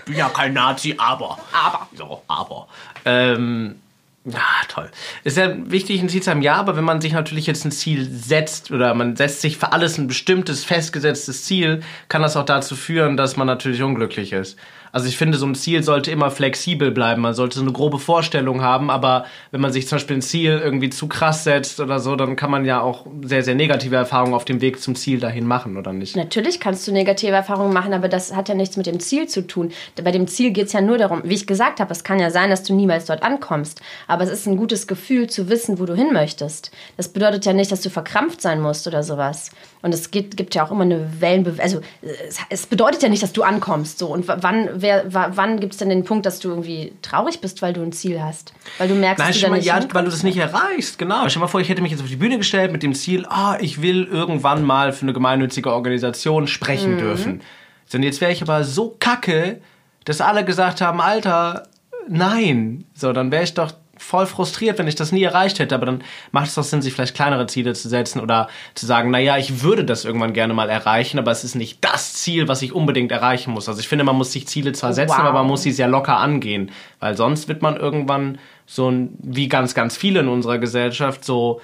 bin 0.08 0.16
ja 0.18 0.30
kein 0.30 0.54
Nazi, 0.54 0.96
aber. 0.98 1.38
Aber. 1.52 1.88
So, 1.94 2.24
aber. 2.28 2.68
Ähm, 3.06 3.82
ja, 4.30 4.42
toll. 4.68 4.90
Ist 5.24 5.38
ja 5.38 5.54
wichtig, 5.72 6.02
ein 6.02 6.10
Ziel 6.10 6.22
zu 6.22 6.30
haben, 6.32 6.42
ja, 6.42 6.56
aber 6.56 6.76
wenn 6.76 6.84
man 6.84 7.00
sich 7.00 7.14
natürlich 7.14 7.48
jetzt 7.48 7.64
ein 7.64 7.72
Ziel 7.72 8.10
setzt 8.12 8.72
oder 8.72 8.94
man 8.94 9.16
setzt 9.16 9.40
sich 9.40 9.58
für 9.58 9.72
alles 9.72 9.98
ein 9.98 10.08
bestimmtes, 10.08 10.66
festgesetztes 10.66 11.46
Ziel, 11.46 11.82
kann 12.10 12.22
das 12.22 12.36
auch 12.36 12.44
dazu 12.44 12.76
führen, 12.76 13.16
dass 13.16 13.38
man 13.38 13.48
natürlich 13.48 13.82
unglücklich 13.82 14.34
ist. 14.34 14.58
Also 14.98 15.10
ich 15.10 15.18
finde, 15.20 15.38
so 15.38 15.46
ein 15.46 15.54
Ziel 15.54 15.84
sollte 15.84 16.10
immer 16.10 16.32
flexibel 16.32 16.90
bleiben. 16.90 17.22
Man 17.22 17.36
sollte 17.36 17.60
so 17.60 17.62
eine 17.62 17.72
grobe 17.72 18.00
Vorstellung 18.00 18.64
haben, 18.64 18.90
aber 18.90 19.26
wenn 19.52 19.62
man 19.62 19.72
sich 19.72 19.88
zum 19.88 19.98
Beispiel 19.98 20.18
ein 20.18 20.22
Ziel 20.24 20.60
irgendwie 20.60 20.90
zu 20.90 21.06
krass 21.08 21.44
setzt 21.44 21.80
oder 21.80 22.00
so, 22.00 22.16
dann 22.16 22.36
kann 22.36 22.50
man 22.50 22.66
ja 22.66 22.82
auch 22.82 23.06
sehr, 23.22 23.44
sehr 23.44 23.54
negative 23.54 23.96
Erfahrungen 23.96 24.34
auf 24.34 24.44
dem 24.44 24.60
Weg 24.60 24.82
zum 24.82 24.96
Ziel 24.96 25.20
dahin 25.20 25.46
machen, 25.46 25.78
oder 25.78 25.94
nicht? 25.94 26.16
Natürlich 26.16 26.60
kannst 26.60 26.88
du 26.88 26.92
negative 26.92 27.34
Erfahrungen 27.34 27.74
machen, 27.74 27.94
aber 27.94 28.08
das 28.10 28.36
hat 28.36 28.50
ja 28.50 28.56
nichts 28.56 28.76
mit 28.76 28.88
dem 28.88 29.00
Ziel 29.00 29.28
zu 29.28 29.46
tun. 29.46 29.72
Bei 30.04 30.12
dem 30.12 30.26
Ziel 30.26 30.50
geht 30.50 30.66
es 30.66 30.74
ja 30.74 30.82
nur 30.82 30.98
darum, 30.98 31.22
wie 31.26 31.36
ich 31.36 31.46
gesagt 31.46 31.80
habe, 31.80 31.92
es 31.92 32.04
kann 32.04 32.18
ja 32.18 32.32
sein, 32.32 32.50
dass 32.50 32.64
du 32.64 32.74
niemals 32.74 33.06
dort 33.06 33.22
ankommst. 33.22 33.80
Aber 34.08 34.24
es 34.24 34.32
ist 34.32 34.48
ein 34.48 34.58
gutes 34.58 34.88
Gefühl 34.88 35.30
zu 35.30 35.48
wissen, 35.48 35.78
wo 35.78 35.86
du 35.86 35.94
hin 35.94 36.12
möchtest. 36.12 36.72
Das 36.96 37.10
bedeutet 37.10 37.46
ja 37.46 37.54
nicht, 37.54 37.72
dass 37.72 37.82
du 37.82 37.92
verkrampft 37.92 38.42
sein 38.42 38.62
musst 38.62 38.88
oder 38.88 39.04
sowas. 39.04 39.52
Und 39.82 39.94
es 39.94 40.12
gibt, 40.12 40.38
gibt 40.38 40.56
ja 40.56 40.66
auch 40.66 40.72
immer 40.72 40.82
eine 40.84 41.22
Wellenbewegung. 41.22 41.64
Also 41.64 41.82
es, 42.02 42.40
es 42.50 42.66
bedeutet 42.66 43.04
ja 43.04 43.10
nicht, 43.10 43.22
dass 43.22 43.32
du 43.34 43.44
ankommst. 43.44 44.00
So. 44.00 44.08
Und 44.08 44.28
wann, 44.28 44.70
wer, 44.74 45.06
wann 45.08 45.60
gibt 45.60 45.74
es 45.74 45.80
denn 45.80 45.90
den 45.90 46.04
Punkt, 46.04 46.26
dass 46.26 46.40
du 46.40 46.50
irgendwie 46.50 46.94
traurig 47.02 47.42
bist, 47.42 47.62
weil 47.62 47.74
du 47.74 47.82
ein 47.82 47.92
Ziel 47.92 48.22
hast? 48.22 48.54
Weil 48.80 48.88
du 48.88 48.96
merkst, 48.96 49.20
Nein, 49.20 49.28
dass 49.34 49.40
du 49.42 49.48
mal, 49.50 49.56
nicht 49.58 49.66
ja, 49.66 49.80
weil 49.94 50.04
du 50.06 50.10
das 50.12 50.24
nicht 50.24 50.38
erreichst, 50.38 50.98
genau. 50.98 51.22
Stell 51.30 51.34
dir 51.34 51.40
mal 51.42 51.48
vor, 51.48 51.62
ich 51.62 51.70
hätte 51.70 51.82
mich 51.82 51.92
jetzt 51.92 52.02
auf 52.02 52.08
die 52.08 52.16
Bühne 52.16 52.38
gestellt 52.38 52.72
mit 52.72 52.82
dem 52.84 52.94
Ziel, 52.96 53.26
ah, 53.30 53.58
ich 53.62 53.82
will 53.82 54.06
irgendwann 54.06 54.64
mal 54.64 54.92
für 54.94 55.04
eine 55.04 55.14
gemeinnützige 55.14 55.72
Organisation 55.72 56.48
sprechen 56.48 56.96
Mhm. 56.96 56.98
dürfen. 57.00 57.42
So, 57.86 57.98
und 57.98 58.04
jetzt 58.04 58.20
wäre 58.20 58.32
ich 58.32 58.42
aber 58.42 58.64
so 58.64 58.96
kacke, 59.00 59.62
dass 60.06 60.22
alle 60.22 60.44
gesagt 60.44 60.82
haben, 60.82 61.00
Alter, 61.02 61.68
nein. 62.10 62.86
So, 62.94 63.14
dann 63.14 63.32
wäre 63.32 63.44
ich 63.44 63.54
doch 63.54 63.72
voll 63.98 64.26
frustriert, 64.26 64.78
wenn 64.80 64.88
ich 64.88 64.96
das 64.96 65.12
nie 65.12 65.24
erreicht 65.24 65.60
hätte. 65.60 65.76
Aber 65.76 65.86
dann 65.86 66.04
macht 66.32 66.48
es 66.48 66.56
doch 66.56 66.64
Sinn, 66.64 66.82
sich 66.82 66.94
vielleicht 66.94 67.16
kleinere 67.16 67.48
Ziele 67.48 67.74
zu 67.74 67.90
setzen 67.90 68.20
oder 68.20 68.48
zu 68.76 68.86
sagen, 68.86 69.12
naja, 69.12 69.38
ich 69.38 69.62
würde 69.62 69.84
das 69.86 70.06
irgendwann 70.06 70.34
gerne 70.34 70.54
mal 70.54 70.70
erreichen, 70.70 71.20
aber 71.20 71.32
es 71.32 71.44
ist 71.44 71.56
nicht 71.56 71.80
das 71.82 72.14
Ziel, 72.14 72.48
was 72.48 72.62
ich 72.62 72.74
unbedingt 72.74 73.12
erreichen 73.12 73.52
muss. 73.52 73.68
Also 73.68 73.80
ich 73.80 73.88
finde, 73.88 74.04
man 74.04 74.16
muss 74.16 74.32
sich 74.32 74.48
Ziele 74.48 74.72
zwar 74.74 74.94
setzen, 74.94 75.18
Wow. 75.18 75.26
aber 75.26 75.34
man 75.40 75.48
muss 75.48 75.64
sie 75.64 75.72
sehr 75.72 75.88
locker 75.88 76.18
angehen, 76.18 76.72
weil 77.00 77.16
sonst 77.18 77.48
wird 77.48 77.62
man 77.62 77.76
irgendwann 77.78 78.38
so 78.66 78.90
ein, 78.90 79.10
wie 79.20 79.48
ganz, 79.48 79.74
ganz 79.74 79.96
viele 79.98 80.20
in 80.20 80.28
unserer 80.28 80.58
Gesellschaft 80.58 81.24
so 81.24 81.62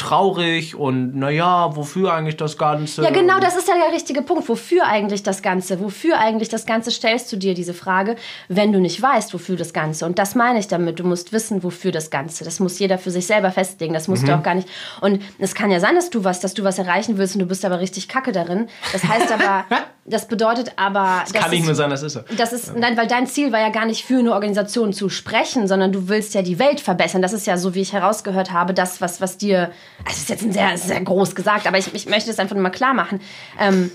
traurig 0.00 0.74
und 0.74 1.14
naja, 1.14 1.76
wofür 1.76 2.12
eigentlich 2.14 2.36
das 2.36 2.58
Ganze? 2.58 3.02
Ja, 3.02 3.10
genau, 3.10 3.38
das 3.38 3.56
ist 3.56 3.68
ja 3.68 3.74
der 3.74 3.94
richtige 3.94 4.22
Punkt. 4.22 4.48
Wofür 4.48 4.86
eigentlich 4.86 5.22
das 5.22 5.42
Ganze? 5.42 5.80
Wofür 5.80 6.18
eigentlich 6.18 6.48
das 6.48 6.66
Ganze 6.66 6.90
stellst 6.90 7.30
du 7.32 7.36
dir 7.36 7.54
diese 7.54 7.74
Frage, 7.74 8.16
wenn 8.48 8.72
du 8.72 8.80
nicht 8.80 9.00
weißt, 9.00 9.32
wofür 9.34 9.56
das 9.56 9.72
Ganze? 9.72 10.06
Und 10.06 10.18
das 10.18 10.34
meine 10.34 10.58
ich 10.58 10.68
damit. 10.68 10.98
Du 10.98 11.04
musst 11.04 11.32
wissen, 11.32 11.62
wofür 11.62 11.92
das 11.92 12.10
Ganze. 12.10 12.44
Das 12.44 12.58
muss 12.60 12.78
jeder 12.78 12.98
für 12.98 13.10
sich 13.10 13.26
selber 13.26 13.50
festlegen. 13.50 13.94
Das 13.94 14.08
Mhm. 14.08 14.14
musst 14.14 14.26
du 14.28 14.34
auch 14.36 14.42
gar 14.42 14.54
nicht. 14.54 14.68
Und 15.00 15.22
es 15.38 15.54
kann 15.54 15.70
ja 15.70 15.78
sein, 15.80 15.94
dass 15.94 16.10
du 16.10 16.24
was, 16.24 16.40
dass 16.40 16.54
du 16.54 16.64
was 16.64 16.78
erreichen 16.78 17.18
willst 17.18 17.34
und 17.36 17.40
du 17.40 17.46
bist 17.46 17.64
aber 17.64 17.78
richtig 17.80 18.08
kacke 18.08 18.32
darin. 18.32 18.68
Das 18.92 19.04
heißt 19.04 19.30
aber, 19.32 19.64
das 20.10 20.28
bedeutet 20.28 20.72
aber, 20.76 21.22
Das 21.22 21.32
kann 21.32 21.50
nicht 21.50 21.64
nur 21.64 21.74
sein, 21.74 21.90
das 21.90 22.02
ist 22.02 22.14
so. 22.14 22.20
das 22.36 22.52
ist, 22.52 22.76
nein, 22.76 22.96
weil 22.96 23.06
dein 23.06 23.26
Ziel 23.26 23.52
war 23.52 23.60
ja 23.60 23.70
gar 23.70 23.86
nicht 23.86 24.04
für 24.04 24.18
eine 24.18 24.32
Organisation 24.32 24.92
zu 24.92 25.08
sprechen, 25.08 25.66
sondern 25.66 25.92
du 25.92 26.08
willst 26.08 26.34
ja 26.34 26.42
die 26.42 26.58
Welt 26.58 26.80
verbessern. 26.80 27.22
Das 27.22 27.32
ist 27.32 27.46
ja 27.46 27.56
so, 27.56 27.74
wie 27.74 27.80
ich 27.80 27.92
herausgehört 27.92 28.52
habe, 28.52 28.74
das, 28.74 29.00
was, 29.00 29.20
was 29.20 29.38
dir, 29.38 29.70
also 30.04 30.10
es 30.10 30.18
ist 30.18 30.28
jetzt 30.28 30.42
ein 30.42 30.52
sehr, 30.52 30.76
sehr 30.76 31.00
groß 31.00 31.34
gesagt, 31.34 31.66
aber 31.66 31.78
ich, 31.78 31.94
ich 31.94 32.06
möchte 32.06 32.30
es 32.30 32.38
einfach 32.38 32.54
nur 32.54 32.62
mal 32.62 32.70
klar 32.70 32.94
machen. 32.94 33.20
Ähm, 33.58 33.90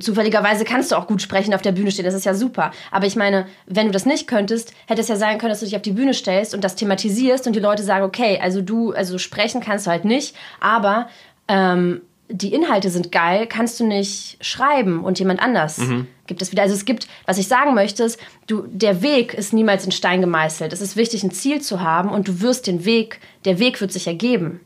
zufälligerweise 0.00 0.64
kannst 0.64 0.92
du 0.92 0.96
auch 0.96 1.06
gut 1.06 1.22
sprechen, 1.22 1.54
auf 1.54 1.62
der 1.62 1.72
Bühne 1.72 1.90
stehen, 1.90 2.04
das 2.04 2.14
ist 2.14 2.26
ja 2.26 2.34
super. 2.34 2.72
Aber 2.90 3.06
ich 3.06 3.16
meine, 3.16 3.46
wenn 3.66 3.86
du 3.86 3.92
das 3.92 4.04
nicht 4.04 4.26
könntest, 4.26 4.72
hätte 4.86 5.00
es 5.00 5.08
ja 5.08 5.16
sein 5.16 5.38
können, 5.38 5.50
dass 5.50 5.60
du 5.60 5.64
dich 5.64 5.76
auf 5.76 5.82
die 5.82 5.92
Bühne 5.92 6.14
stellst 6.14 6.54
und 6.54 6.62
das 6.62 6.76
thematisierst 6.76 7.46
und 7.46 7.54
die 7.54 7.60
Leute 7.60 7.82
sagen, 7.82 8.04
okay, 8.04 8.38
also 8.42 8.60
du, 8.60 8.92
also 8.92 9.18
sprechen 9.18 9.60
kannst 9.60 9.86
du 9.86 9.90
halt 9.90 10.04
nicht, 10.04 10.36
aber 10.60 11.08
ähm, 11.48 12.02
die 12.28 12.52
Inhalte 12.52 12.90
sind 12.90 13.10
geil, 13.10 13.46
kannst 13.46 13.80
du 13.80 13.86
nicht 13.86 14.36
schreiben 14.44 15.02
und 15.02 15.18
jemand 15.18 15.40
anders 15.40 15.80
gibt 16.26 16.42
es 16.42 16.52
wieder. 16.52 16.62
Also 16.62 16.74
es 16.74 16.84
gibt, 16.84 17.08
was 17.26 17.38
ich 17.38 17.48
sagen 17.48 17.74
möchte, 17.74 18.04
ist, 18.04 18.20
du, 18.46 18.64
der 18.68 19.02
Weg 19.02 19.34
ist 19.34 19.52
niemals 19.52 19.84
in 19.84 19.92
Stein 19.92 20.20
gemeißelt. 20.20 20.72
Es 20.72 20.80
ist 20.80 20.96
wichtig, 20.96 21.24
ein 21.24 21.30
Ziel 21.30 21.60
zu 21.60 21.80
haben 21.80 22.10
und 22.10 22.28
du 22.28 22.40
wirst 22.40 22.66
den 22.66 22.84
Weg, 22.84 23.20
der 23.44 23.58
Weg 23.58 23.80
wird 23.80 23.92
sich 23.92 24.06
ergeben. 24.06 24.60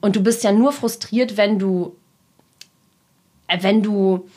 Und 0.00 0.16
du 0.16 0.22
bist 0.22 0.44
ja 0.44 0.52
nur 0.52 0.72
frustriert, 0.72 1.36
wenn 1.36 1.58
du, 1.58 1.96
äh, 3.48 3.58
wenn 3.62 3.82
du, 3.82 4.28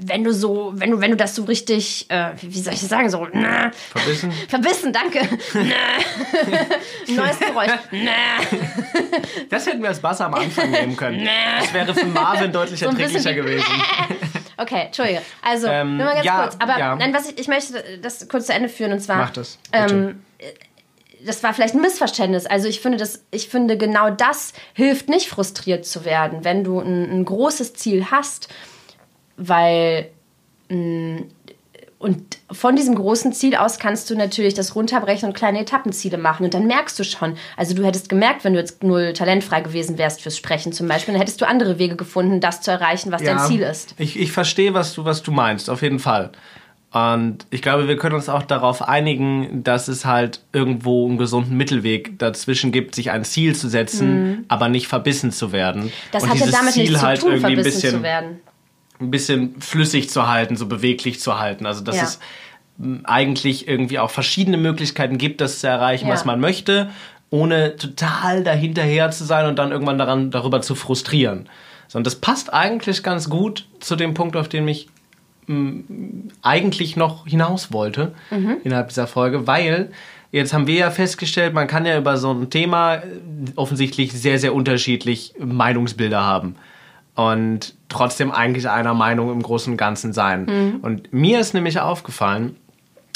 wenn 0.00 0.24
du 0.24 0.32
so, 0.32 0.72
wenn 0.74 0.90
du, 0.90 1.00
wenn 1.00 1.10
du 1.10 1.16
das 1.16 1.34
so 1.34 1.44
richtig, 1.44 2.06
äh, 2.08 2.30
wie 2.40 2.60
soll 2.60 2.72
ich 2.72 2.80
das 2.80 2.88
sagen, 2.88 3.08
so, 3.10 3.26
na, 3.32 3.70
Verbissen? 3.72 4.32
verbissen, 4.48 4.92
danke. 4.92 5.20
Neues 7.08 7.38
Geräusch. 7.38 7.72
Das 9.50 9.66
hätten 9.66 9.82
wir 9.82 9.88
als 9.88 10.00
Bass 10.00 10.20
am 10.20 10.34
Anfang 10.34 10.70
nehmen 10.70 10.96
können. 10.96 11.26
Das 11.58 11.72
wäre 11.72 11.94
für 11.94 12.06
Marvin 12.06 12.52
deutlich 12.52 12.80
So 12.80 12.86
erträglicher 12.86 13.34
gewesen. 13.34 13.66
Okay, 14.58 14.84
Entschuldige. 14.86 15.20
Also, 15.42 15.66
Ähm, 15.66 15.98
nur 15.98 16.06
mal 16.06 16.14
ganz 16.14 16.24
ja, 16.24 16.42
kurz. 16.42 16.56
Aber 16.58 16.78
ja. 16.78 16.96
nein, 16.96 17.12
was 17.12 17.30
ich, 17.30 17.38
ich 17.38 17.46
möchte 17.46 17.84
das 18.00 18.26
kurz 18.26 18.46
zu 18.46 18.54
Ende 18.54 18.70
führen 18.70 18.90
und 18.92 19.00
zwar. 19.00 19.16
Mach 19.16 19.28
das. 19.28 19.58
Ähm, 19.70 20.22
das 21.26 21.42
war 21.42 21.52
vielleicht 21.52 21.74
ein 21.74 21.82
Missverständnis. 21.82 22.46
Also 22.46 22.66
ich 22.66 22.80
finde, 22.80 22.96
das, 22.96 23.22
ich 23.30 23.50
finde, 23.50 23.76
genau 23.76 24.08
das 24.10 24.54
hilft 24.72 25.10
nicht, 25.10 25.28
frustriert 25.28 25.84
zu 25.84 26.06
werden, 26.06 26.44
wenn 26.44 26.64
du 26.64 26.80
ein, 26.80 27.10
ein 27.10 27.24
großes 27.26 27.74
Ziel 27.74 28.06
hast, 28.10 28.48
weil 29.36 30.10
mh, 30.68 31.22
und 31.98 32.38
von 32.52 32.76
diesem 32.76 32.94
großen 32.94 33.32
Ziel 33.32 33.56
aus 33.56 33.78
kannst 33.78 34.10
du 34.10 34.16
natürlich 34.16 34.52
das 34.52 34.74
runterbrechen 34.74 35.28
und 35.28 35.34
kleine 35.34 35.60
Etappenziele 35.60 36.18
machen. 36.18 36.44
Und 36.44 36.52
dann 36.52 36.66
merkst 36.66 36.98
du 36.98 37.04
schon, 37.04 37.36
also 37.56 37.74
du 37.74 37.84
hättest 37.84 38.10
gemerkt, 38.10 38.44
wenn 38.44 38.52
du 38.52 38.58
jetzt 38.58 38.82
null 38.82 39.14
talentfrei 39.14 39.62
gewesen 39.62 39.96
wärst 39.96 40.20
fürs 40.20 40.36
Sprechen 40.36 40.72
zum 40.72 40.88
Beispiel, 40.88 41.14
dann 41.14 41.20
hättest 41.20 41.40
du 41.40 41.48
andere 41.48 41.78
Wege 41.78 41.96
gefunden, 41.96 42.40
das 42.40 42.60
zu 42.60 42.70
erreichen, 42.70 43.12
was 43.12 43.22
dein 43.22 43.38
Ziel 43.40 43.62
ist. 43.62 43.94
Ich, 43.98 44.18
ich 44.18 44.30
verstehe, 44.30 44.74
was 44.74 44.92
du, 44.92 45.04
was 45.06 45.22
du 45.22 45.32
meinst, 45.32 45.70
auf 45.70 45.80
jeden 45.80 45.98
Fall. 45.98 46.32
Und 46.92 47.46
ich 47.50 47.62
glaube, 47.62 47.88
wir 47.88 47.96
können 47.96 48.14
uns 48.14 48.28
auch 48.28 48.42
darauf 48.42 48.86
einigen, 48.86 49.64
dass 49.64 49.88
es 49.88 50.04
halt 50.04 50.40
irgendwo 50.52 51.06
einen 51.06 51.18
gesunden 51.18 51.56
Mittelweg 51.56 52.18
dazwischen 52.18 52.72
gibt, 52.72 52.94
sich 52.94 53.10
ein 53.10 53.24
Ziel 53.24 53.56
zu 53.56 53.68
setzen, 53.68 54.30
mhm. 54.30 54.44
aber 54.48 54.68
nicht 54.68 54.86
verbissen 54.86 55.32
zu 55.32 55.50
werden. 55.50 55.92
Das 56.12 56.22
und 56.22 56.30
hat 56.30 56.38
ja 56.38 56.46
damit 56.46 56.74
Ziel 56.74 56.84
nichts 56.84 57.02
halt 57.02 57.20
zu 57.20 57.26
tun, 57.26 57.34
irgendwie 57.34 57.54
verbissen 57.54 57.76
ein 57.76 57.82
bisschen, 57.82 57.96
zu 57.96 58.02
werden. 58.02 58.40
Ein 59.00 59.10
bisschen 59.10 59.60
flüssig 59.60 60.10
zu 60.10 60.28
halten, 60.28 60.56
so 60.56 60.66
beweglich 60.66 61.20
zu 61.20 61.38
halten. 61.38 61.66
Also 61.66 61.82
dass 61.82 61.96
ja. 61.96 62.02
es 62.04 62.18
eigentlich 63.04 63.68
irgendwie 63.68 63.98
auch 63.98 64.10
verschiedene 64.10 64.56
Möglichkeiten 64.56 65.18
gibt, 65.18 65.40
das 65.40 65.60
zu 65.60 65.68
erreichen, 65.68 66.08
ja. 66.08 66.14
was 66.14 66.24
man 66.24 66.40
möchte, 66.40 66.90
ohne 67.30 67.76
total 67.76 68.44
dahinterher 68.44 69.10
zu 69.10 69.24
sein 69.24 69.46
und 69.46 69.58
dann 69.58 69.72
irgendwann 69.72 69.98
daran, 69.98 70.30
darüber 70.30 70.62
zu 70.62 70.74
frustrieren. 70.74 71.48
Sondern 71.88 72.04
das 72.04 72.16
passt 72.16 72.52
eigentlich 72.52 73.02
ganz 73.02 73.30
gut 73.30 73.68
zu 73.80 73.96
dem 73.96 74.14
Punkt, 74.14 74.36
auf 74.36 74.48
den 74.48 74.68
ich 74.68 74.88
eigentlich 76.42 76.96
noch 76.96 77.26
hinaus 77.26 77.72
wollte 77.72 78.14
mhm. 78.30 78.56
innerhalb 78.64 78.88
dieser 78.88 79.06
Folge, 79.06 79.46
weil 79.46 79.92
jetzt 80.32 80.52
haben 80.52 80.66
wir 80.66 80.74
ja 80.74 80.90
festgestellt, 80.90 81.54
man 81.54 81.68
kann 81.68 81.86
ja 81.86 81.96
über 81.96 82.16
so 82.16 82.32
ein 82.32 82.50
Thema 82.50 82.96
äh, 82.96 83.02
offensichtlich 83.54 84.12
sehr, 84.12 84.40
sehr 84.40 84.54
unterschiedlich 84.54 85.34
Meinungsbilder 85.38 86.20
haben 86.20 86.56
und 87.14 87.75
trotzdem 87.88 88.30
eigentlich 88.30 88.68
einer 88.68 88.94
Meinung 88.94 89.30
im 89.32 89.42
Großen 89.42 89.72
und 89.72 89.76
Ganzen 89.76 90.12
sein. 90.12 90.44
Mhm. 90.44 90.80
Und 90.82 91.12
mir 91.12 91.40
ist 91.40 91.54
nämlich 91.54 91.80
aufgefallen, 91.80 92.56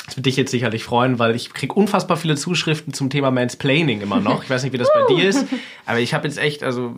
das 0.07 0.17
wird 0.17 0.27
dich 0.27 0.37
jetzt 0.37 0.51
sicherlich 0.51 0.83
freuen, 0.83 1.21
weil 1.21 1.37
ich 1.37 1.53
kriege 1.53 1.73
unfassbar 1.73 2.17
viele 2.17 2.35
Zuschriften 2.35 2.93
zum 2.93 3.11
Thema 3.11 3.31
Mansplaining 3.31 4.01
immer 4.01 4.19
noch. 4.19 4.43
Ich 4.43 4.51
weiß 4.51 4.65
nicht, 4.65 4.73
wie 4.73 4.79
das 4.79 4.89
bei 4.93 5.15
dir 5.15 5.29
ist, 5.29 5.47
aber 5.87 6.01
ich 6.01 6.15
habe 6.15 6.27
jetzt 6.27 6.37
echt 6.37 6.65
also 6.65 6.97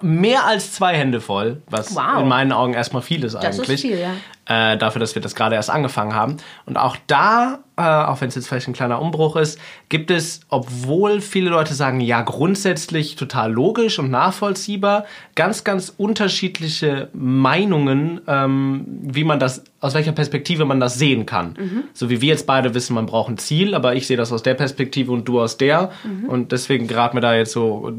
mehr 0.00 0.46
als 0.46 0.72
zwei 0.72 0.96
Hände 0.96 1.20
voll, 1.20 1.60
was 1.68 1.94
wow. 1.94 2.22
in 2.22 2.28
meinen 2.28 2.52
Augen 2.52 2.72
erstmal 2.72 3.02
viel 3.02 3.24
ist 3.24 3.34
eigentlich. 3.34 3.56
Das 3.58 3.68
ist 3.68 3.80
viel, 3.82 3.98
ja 3.98 4.12
äh, 4.46 4.76
dafür, 4.76 5.00
dass 5.00 5.14
wir 5.14 5.22
das 5.22 5.34
gerade 5.34 5.54
erst 5.54 5.70
angefangen 5.70 6.14
haben. 6.14 6.36
Und 6.66 6.76
auch 6.76 6.96
da, 7.06 7.60
äh, 7.76 7.82
auch 7.82 8.20
wenn 8.20 8.28
es 8.28 8.34
jetzt 8.34 8.48
vielleicht 8.48 8.68
ein 8.68 8.74
kleiner 8.74 9.00
Umbruch 9.00 9.36
ist, 9.36 9.58
gibt 9.88 10.10
es, 10.10 10.40
obwohl 10.48 11.20
viele 11.20 11.50
Leute 11.50 11.74
sagen, 11.74 12.00
ja, 12.00 12.22
grundsätzlich 12.22 13.16
total 13.16 13.52
logisch 13.52 13.98
und 13.98 14.10
nachvollziehbar, 14.10 15.06
ganz, 15.34 15.64
ganz 15.64 15.94
unterschiedliche 15.96 17.08
Meinungen, 17.12 18.20
ähm, 18.26 18.84
wie 18.86 19.24
man 19.24 19.40
das, 19.40 19.64
aus 19.80 19.94
welcher 19.94 20.12
Perspektive 20.12 20.64
man 20.64 20.80
das 20.80 20.98
sehen 20.98 21.24
kann. 21.26 21.54
Mhm. 21.58 21.84
So 21.94 22.10
wie 22.10 22.20
wir 22.20 22.28
jetzt 22.28 22.46
beide 22.46 22.74
wissen, 22.74 22.94
man 22.94 23.06
braucht 23.06 23.30
ein 23.30 23.38
Ziel, 23.38 23.74
aber 23.74 23.94
ich 23.94 24.06
sehe 24.06 24.16
das 24.16 24.30
aus 24.32 24.42
der 24.42 24.54
Perspektive 24.54 25.12
und 25.12 25.26
du 25.26 25.40
aus 25.40 25.56
der. 25.56 25.90
Mhm. 26.04 26.28
Und 26.28 26.52
deswegen 26.52 26.86
geraten 26.86 27.16
wir 27.16 27.22
da 27.22 27.34
jetzt 27.34 27.52
so 27.52 27.92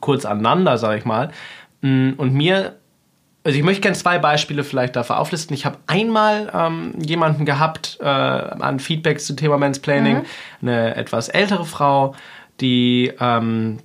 kurz 0.00 0.24
aneinander, 0.24 0.76
sag 0.76 0.98
ich 0.98 1.04
mal. 1.04 1.30
Mm, 1.82 2.10
und 2.16 2.34
mir 2.34 2.76
also 3.42 3.56
ich 3.56 3.64
möchte 3.64 3.80
gerne 3.82 3.96
zwei 3.96 4.18
Beispiele 4.18 4.64
vielleicht 4.64 4.96
dafür 4.96 5.18
auflisten. 5.18 5.54
Ich 5.54 5.64
habe 5.64 5.78
einmal 5.86 6.50
ähm, 6.54 6.92
jemanden 7.00 7.46
gehabt 7.46 7.98
äh, 8.00 8.04
an 8.04 8.80
Feedbacks 8.80 9.26
zum 9.26 9.36
Thema 9.36 9.56
Mansplaining, 9.56 10.18
mhm. 10.18 10.68
eine 10.68 10.94
etwas 10.96 11.28
ältere 11.28 11.64
Frau, 11.64 12.14
die 12.60 13.12
ähm, 13.18 13.78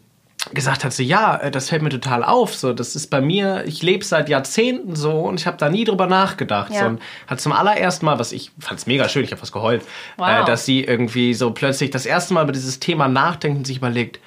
gesagt 0.53 0.83
hat, 0.83 0.93
so 0.93 1.01
ja, 1.01 1.38
äh, 1.38 1.51
das 1.51 1.69
fällt 1.69 1.81
mir 1.81 1.89
total 1.89 2.24
auf, 2.24 2.53
so 2.53 2.74
das 2.74 2.95
ist 2.95 3.07
bei 3.09 3.21
mir, 3.21 3.63
ich 3.65 3.81
lebe 3.81 4.03
seit 4.03 4.27
Jahrzehnten 4.27 4.95
so 4.95 5.12
und 5.12 5.39
ich 5.39 5.47
habe 5.47 5.57
da 5.57 5.69
nie 5.69 5.85
drüber 5.85 6.07
nachgedacht. 6.07 6.71
Ja. 6.74 6.81
So, 6.81 6.85
und 6.88 7.01
hat 7.27 7.39
zum 7.39 7.53
allerersten 7.53 8.05
Mal, 8.05 8.19
was 8.19 8.33
ich 8.33 8.51
fand 8.59 8.79
es 8.79 8.88
mega 8.88 9.07
schön, 9.07 9.24
ich 9.24 9.31
habe 9.31 9.41
was 9.41 9.53
geheult, 9.53 9.83
wow. 10.17 10.41
äh, 10.41 10.45
dass 10.45 10.65
sie 10.65 10.83
irgendwie 10.83 11.33
so 11.33 11.51
plötzlich 11.51 11.91
das 11.91 12.05
erste 12.05 12.33
Mal 12.33 12.43
über 12.43 12.51
dieses 12.51 12.79
Thema 12.79 13.07
nachdenkt 13.07 13.57
und 13.57 13.65
sich 13.65 13.77
überlegt, 13.77 14.19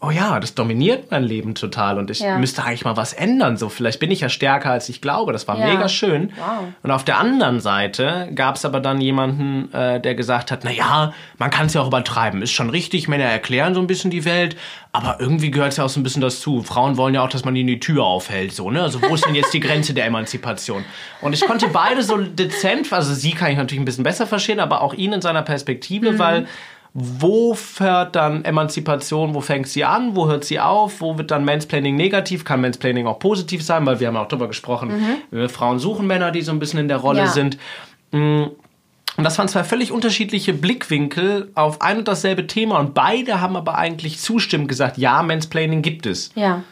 oh 0.00 0.10
ja, 0.10 0.38
das 0.40 0.54
dominiert 0.54 1.10
mein 1.10 1.24
Leben 1.24 1.54
total 1.54 1.98
und 1.98 2.10
ich 2.10 2.20
ja. 2.20 2.36
müsste 2.36 2.62
eigentlich 2.64 2.84
mal 2.84 2.98
was 2.98 3.14
ändern. 3.14 3.56
So, 3.56 3.70
vielleicht 3.70 3.98
bin 3.98 4.10
ich 4.10 4.20
ja 4.20 4.28
stärker, 4.28 4.70
als 4.70 4.90
ich 4.90 5.00
glaube. 5.00 5.32
Das 5.32 5.48
war 5.48 5.58
ja. 5.58 5.66
mega 5.66 5.88
schön. 5.88 6.32
Wow. 6.36 6.66
Und 6.82 6.90
auf 6.90 7.02
der 7.02 7.18
anderen 7.18 7.60
Seite 7.60 8.28
gab 8.34 8.56
es 8.56 8.66
aber 8.66 8.80
dann 8.80 9.00
jemanden, 9.00 9.72
äh, 9.72 9.98
der 9.98 10.14
gesagt 10.14 10.50
hat, 10.50 10.64
na 10.64 10.70
ja, 10.70 11.14
man 11.38 11.50
kann 11.50 11.66
es 11.66 11.74
ja 11.74 11.80
auch 11.80 11.86
übertreiben. 11.86 12.42
Ist 12.42 12.52
schon 12.52 12.68
richtig, 12.68 13.08
Männer 13.08 13.24
erklären 13.24 13.74
so 13.74 13.80
ein 13.80 13.86
bisschen 13.86 14.10
die 14.10 14.26
Welt, 14.26 14.56
aber 14.92 15.16
irgendwie 15.18 15.50
gehört 15.50 15.72
es 15.72 15.78
ja 15.78 15.84
auch 15.84 15.88
so 15.88 15.98
ein 15.98 16.02
bisschen 16.02 16.22
dazu. 16.22 16.62
Frauen 16.62 16.98
wollen 16.98 17.14
ja 17.14 17.22
auch, 17.22 17.30
dass 17.30 17.46
man 17.46 17.56
ihnen 17.56 17.68
die 17.68 17.80
Tür 17.80 18.04
aufhält, 18.04 18.52
so, 18.52 18.70
ne? 18.70 18.82
Also 18.82 19.00
wo 19.00 19.14
ist 19.14 19.26
denn 19.26 19.34
jetzt 19.34 19.54
die 19.54 19.60
Grenze 19.60 19.94
der 19.94 20.04
Emanzipation? 20.04 20.84
Und 21.22 21.32
ich 21.32 21.40
konnte 21.40 21.68
beide 21.68 22.02
so 22.02 22.18
dezent, 22.18 22.92
also 22.92 23.14
sie 23.14 23.32
kann 23.32 23.50
ich 23.50 23.56
natürlich 23.56 23.80
ein 23.80 23.86
bisschen 23.86 24.04
besser 24.04 24.26
verstehen, 24.26 24.60
aber 24.60 24.82
auch 24.82 24.92
ihn 24.92 25.14
in 25.14 25.22
seiner 25.22 25.42
Perspektive, 25.42 26.12
mhm. 26.12 26.18
weil 26.18 26.46
wo 26.98 27.54
hört 27.78 28.16
dann 28.16 28.42
Emanzipation, 28.46 29.34
wo 29.34 29.42
fängt 29.42 29.68
sie 29.68 29.84
an, 29.84 30.16
wo 30.16 30.28
hört 30.28 30.44
sie 30.44 30.58
auf, 30.58 31.02
wo 31.02 31.18
wird 31.18 31.30
dann 31.30 31.44
Mansplaining 31.44 31.94
negativ, 31.94 32.46
kann 32.46 32.62
Mansplaining 32.62 33.06
auch 33.06 33.18
positiv 33.18 33.62
sein, 33.62 33.84
weil 33.84 34.00
wir 34.00 34.08
haben 34.08 34.16
auch 34.16 34.28
darüber 34.28 34.48
gesprochen, 34.48 35.20
mhm. 35.30 35.48
Frauen 35.50 35.78
suchen 35.78 36.06
Männer, 36.06 36.30
die 36.30 36.40
so 36.40 36.52
ein 36.52 36.58
bisschen 36.58 36.80
in 36.80 36.88
der 36.88 36.96
Rolle 36.96 37.20
ja. 37.20 37.26
sind. 37.26 37.58
Mm. 38.12 38.44
Und 39.18 39.24
das 39.24 39.38
waren 39.38 39.48
zwei 39.48 39.64
völlig 39.64 39.92
unterschiedliche 39.92 40.52
Blickwinkel 40.52 41.50
auf 41.54 41.80
ein 41.82 41.98
und 41.98 42.08
dasselbe 42.08 42.46
Thema 42.46 42.78
und 42.78 42.94
beide 42.94 43.40
haben 43.40 43.56
aber 43.56 43.76
eigentlich 43.76 44.18
zustimmend 44.18 44.68
gesagt, 44.68 44.98
ja, 44.98 45.22
Mansplaining 45.22 45.82
gibt 45.82 46.06
es. 46.06 46.32
Ja. 46.34 46.62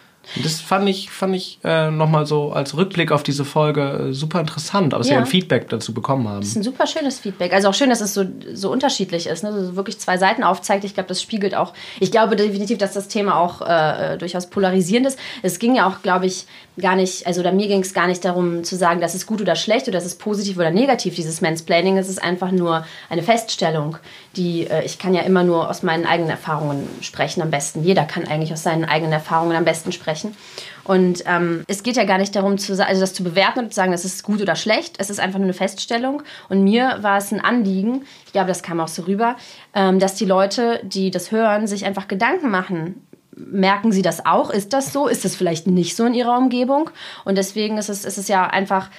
Das 0.43 0.61
fand 0.61 0.88
ich, 0.88 1.11
fand 1.11 1.35
ich 1.37 1.59
äh, 1.64 1.90
nochmal 1.90 2.26
so 2.26 2.52
als 2.52 2.76
Rückblick 2.76 3.12
auf 3.12 3.23
diese 3.23 3.45
Folge 3.45 4.09
äh, 4.11 4.12
super 4.12 4.40
interessant, 4.40 4.95
ob 4.95 5.04
ja. 5.04 5.19
ein 5.19 5.26
Feedback 5.26 5.69
dazu 5.69 5.95
bekommen 5.95 6.28
haben. 6.28 6.40
Das 6.40 6.49
ist 6.49 6.57
ein 6.57 6.62
super 6.62 6.87
schönes 6.87 7.21
Feedback. 7.21 7.52
Also 7.52 7.69
auch 7.69 7.75
schön, 7.75 7.90
dass 7.90 8.00
es 8.00 8.14
so, 8.14 8.25
so 8.52 8.71
unterschiedlich 8.71 9.26
ist, 9.26 9.43
ne? 9.43 9.50
Also 9.50 9.76
wirklich 9.76 9.99
zwei 9.99 10.19
Seiten 10.19 10.43
aufzeigt. 10.43 10.85
Ich 10.85 10.95
glaube, 10.95 11.09
das 11.09 11.23
spiegelt 11.23 11.54
auch, 11.54 11.73
ich 12.00 12.11
glaube 12.11 12.37
definitiv, 12.37 12.78
dass 12.78 12.93
das 12.93 13.09
Thema 13.09 13.38
auch 13.38 13.61
äh, 13.61 14.16
durchaus 14.19 14.49
polarisierend 14.49 15.07
ist. 15.07 15.19
Es 15.43 15.59
ging 15.59 15.75
ja 15.76 15.88
auch, 15.88 16.02
glaube 16.02 16.26
ich, 16.26 16.47
gar 16.81 16.97
nicht, 16.97 17.26
also 17.26 17.43
mir 17.52 17.69
ging 17.69 17.81
es 17.81 17.95
gar 17.95 18.07
nicht 18.07 18.25
darum 18.25 18.64
zu 18.64 18.76
sagen, 18.76 19.00
das 19.00 19.14
ist 19.14 19.26
gut 19.26 19.40
oder 19.40 19.54
schlecht 19.54 19.87
oder 19.87 19.99
das 19.99 20.07
ist 20.07 20.19
positiv 20.19 20.57
oder 20.57 20.71
negativ, 20.71 21.14
dieses 21.14 21.40
Mansplaining. 21.40 21.99
Es 21.99 22.09
ist 22.09 22.23
einfach 22.23 22.50
nur 22.50 22.85
eine 23.09 23.23
Feststellung, 23.23 23.97
die, 24.37 24.66
äh, 24.66 24.85
ich 24.85 24.99
kann 24.99 25.14
ja 25.14 25.23
immer 25.23 25.45
nur 25.45 25.71
aus 25.71 25.83
meinen 25.83 26.04
eigenen 26.04 26.31
Erfahrungen 26.31 26.88
sprechen 27.00 27.43
am 27.43 27.50
besten. 27.50 27.85
Jeder 27.85 28.04
kann 28.04 28.26
eigentlich 28.26 28.52
aus 28.52 28.62
seinen 28.62 28.85
eigenen 28.85 29.12
Erfahrungen 29.12 29.57
am 29.57 29.64
besten 29.64 29.93
sprechen. 29.93 30.37
Und 30.83 31.25
ähm, 31.26 31.64
es 31.66 31.83
geht 31.83 31.97
ja 31.97 32.04
gar 32.04 32.19
nicht 32.19 32.37
darum, 32.37 32.59
zu, 32.59 32.73
also 32.85 33.00
das 33.00 33.14
zu 33.14 33.25
bewerten 33.25 33.61
und 33.61 33.71
zu 33.71 33.76
sagen, 33.76 33.93
das 33.93 34.04
ist 34.04 34.23
gut 34.23 34.43
oder 34.43 34.57
schlecht. 34.57 34.97
Es 34.99 35.11
ist 35.11 35.21
einfach 35.21 35.38
nur 35.38 35.47
eine 35.47 35.54
Feststellung. 35.54 36.23
Und 36.49 36.64
mir 36.64 36.99
war 37.00 37.19
es 37.19 37.33
ein 37.33 37.40
Anliegen, 37.40 38.04
ich 38.26 38.33
glaube, 38.33 38.49
das 38.49 38.62
kam 38.62 38.81
auch 38.81 38.88
so 38.88 39.02
rüber, 39.02 39.37
ähm, 39.75 39.99
dass 39.99 40.16
die 40.16 40.26
Leute, 40.26 40.81
die 40.83 41.11
das 41.11 41.31
hören, 41.31 41.66
sich 41.66 41.85
einfach 41.87 42.09
Gedanken 42.09 42.50
machen. 42.50 43.07
Merken 43.37 43.93
Sie 43.93 44.03
das 44.03 44.26
auch? 44.26 44.50
Ist 44.50 44.73
das 44.73 44.93
so? 44.93 45.09
Ist 45.09 45.25
das 45.25 45.35
vielleicht 45.35 45.67
nicht 45.67 45.97
so 45.97 46.05
in 46.05 46.14
Ihrer 46.14 46.38
Umgebung? 46.38 46.91
Und 47.25 47.37
deswegen 47.37 47.79
ist 47.79 47.88
es, 47.88 48.05
ist 48.05 48.19
es 48.19 48.29
ja 48.29 48.47
einfach 48.47 48.91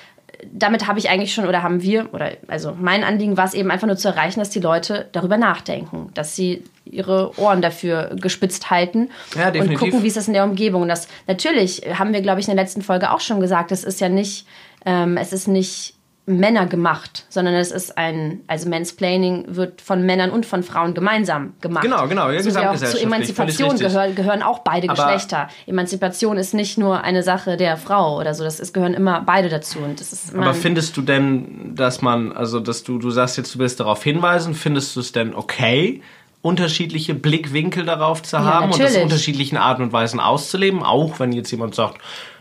damit 0.51 0.87
habe 0.87 0.99
ich 0.99 1.09
eigentlich 1.09 1.33
schon 1.33 1.47
oder 1.47 1.63
haben 1.63 1.81
wir 1.81 2.13
oder 2.13 2.31
also 2.47 2.75
mein 2.79 3.03
Anliegen 3.03 3.37
war 3.37 3.45
es 3.45 3.53
eben 3.53 3.71
einfach 3.71 3.87
nur 3.87 3.97
zu 3.97 4.07
erreichen, 4.07 4.39
dass 4.39 4.49
die 4.49 4.59
Leute 4.59 5.07
darüber 5.11 5.37
nachdenken, 5.37 6.09
dass 6.13 6.35
sie 6.35 6.63
ihre 6.85 7.37
Ohren 7.39 7.61
dafür 7.61 8.15
gespitzt 8.19 8.69
halten 8.69 9.09
ja, 9.35 9.49
und 9.49 9.73
gucken, 9.75 10.03
wie 10.03 10.07
ist 10.07 10.17
das 10.17 10.27
in 10.27 10.33
der 10.33 10.43
Umgebung. 10.43 10.83
Und 10.83 10.87
das 10.87 11.07
natürlich 11.27 11.81
haben 11.97 12.13
wir, 12.13 12.21
glaube 12.21 12.39
ich, 12.39 12.47
in 12.47 12.55
der 12.55 12.63
letzten 12.63 12.81
Folge 12.81 13.11
auch 13.11 13.19
schon 13.19 13.39
gesagt. 13.39 13.71
Es 13.71 13.83
ist 13.83 13.99
ja 14.01 14.09
nicht, 14.09 14.45
ähm, 14.85 15.17
es 15.17 15.33
ist 15.33 15.47
nicht 15.47 15.94
Männer 16.27 16.65
gemacht, 16.65 17.25
sondern 17.29 17.53
es 17.53 17.71
ist 17.71 17.99
ein, 17.99 18.41
also 18.47 18.67
Mansplaining 18.67 19.45
wird 19.55 19.79
von 19.79 20.03
Männern 20.03 20.31
und 20.31 20.47
von 20.47 20.63
Frauen 20.63 20.95
gemeinsam 20.95 21.53
gemacht. 21.61 21.83
Genau, 21.83 22.07
genau. 22.07 22.31
Ja, 22.31 22.41
so 22.41 22.59
auch 22.59 22.75
zu 22.75 22.99
Emanzipation 22.99 23.77
gehör, 23.77 24.09
gehören 24.09 24.41
auch 24.41 24.59
beide 24.59 24.89
Aber 24.89 24.95
Geschlechter. 24.95 25.49
Emanzipation 25.67 26.37
ist 26.37 26.55
nicht 26.55 26.79
nur 26.79 27.03
eine 27.03 27.21
Sache 27.21 27.57
der 27.57 27.77
Frau 27.77 28.19
oder 28.19 28.33
so, 28.33 28.43
das 28.43 28.59
ist, 28.59 28.73
gehören 28.73 28.95
immer 28.95 29.21
beide 29.21 29.49
dazu. 29.49 29.79
Und 29.79 29.99
das 29.99 30.13
ist 30.13 30.35
Aber 30.35 30.55
findest 30.55 30.97
du 30.97 31.03
denn, 31.03 31.75
dass 31.75 32.01
man, 32.01 32.31
also 32.31 32.59
dass 32.59 32.83
du, 32.83 32.97
du 32.97 33.11
sagst 33.11 33.37
jetzt, 33.37 33.53
du 33.53 33.59
willst 33.59 33.79
darauf 33.79 34.03
hinweisen, 34.03 34.55
findest 34.55 34.95
du 34.95 35.01
es 35.01 35.11
denn 35.11 35.35
okay, 35.35 36.01
unterschiedliche 36.41 37.13
Blickwinkel 37.13 37.85
darauf 37.85 38.23
zu 38.23 38.39
haben 38.39 38.69
natürlich. 38.69 38.73
und 38.73 38.83
das 38.83 38.95
in 38.95 39.03
unterschiedlichen 39.03 39.57
Arten 39.57 39.83
und 39.83 39.93
Weisen 39.93 40.19
auszuleben, 40.19 40.81
auch 40.81 41.19
wenn 41.19 41.31
jetzt 41.33 41.51
jemand 41.51 41.75
sagt, 41.75 41.99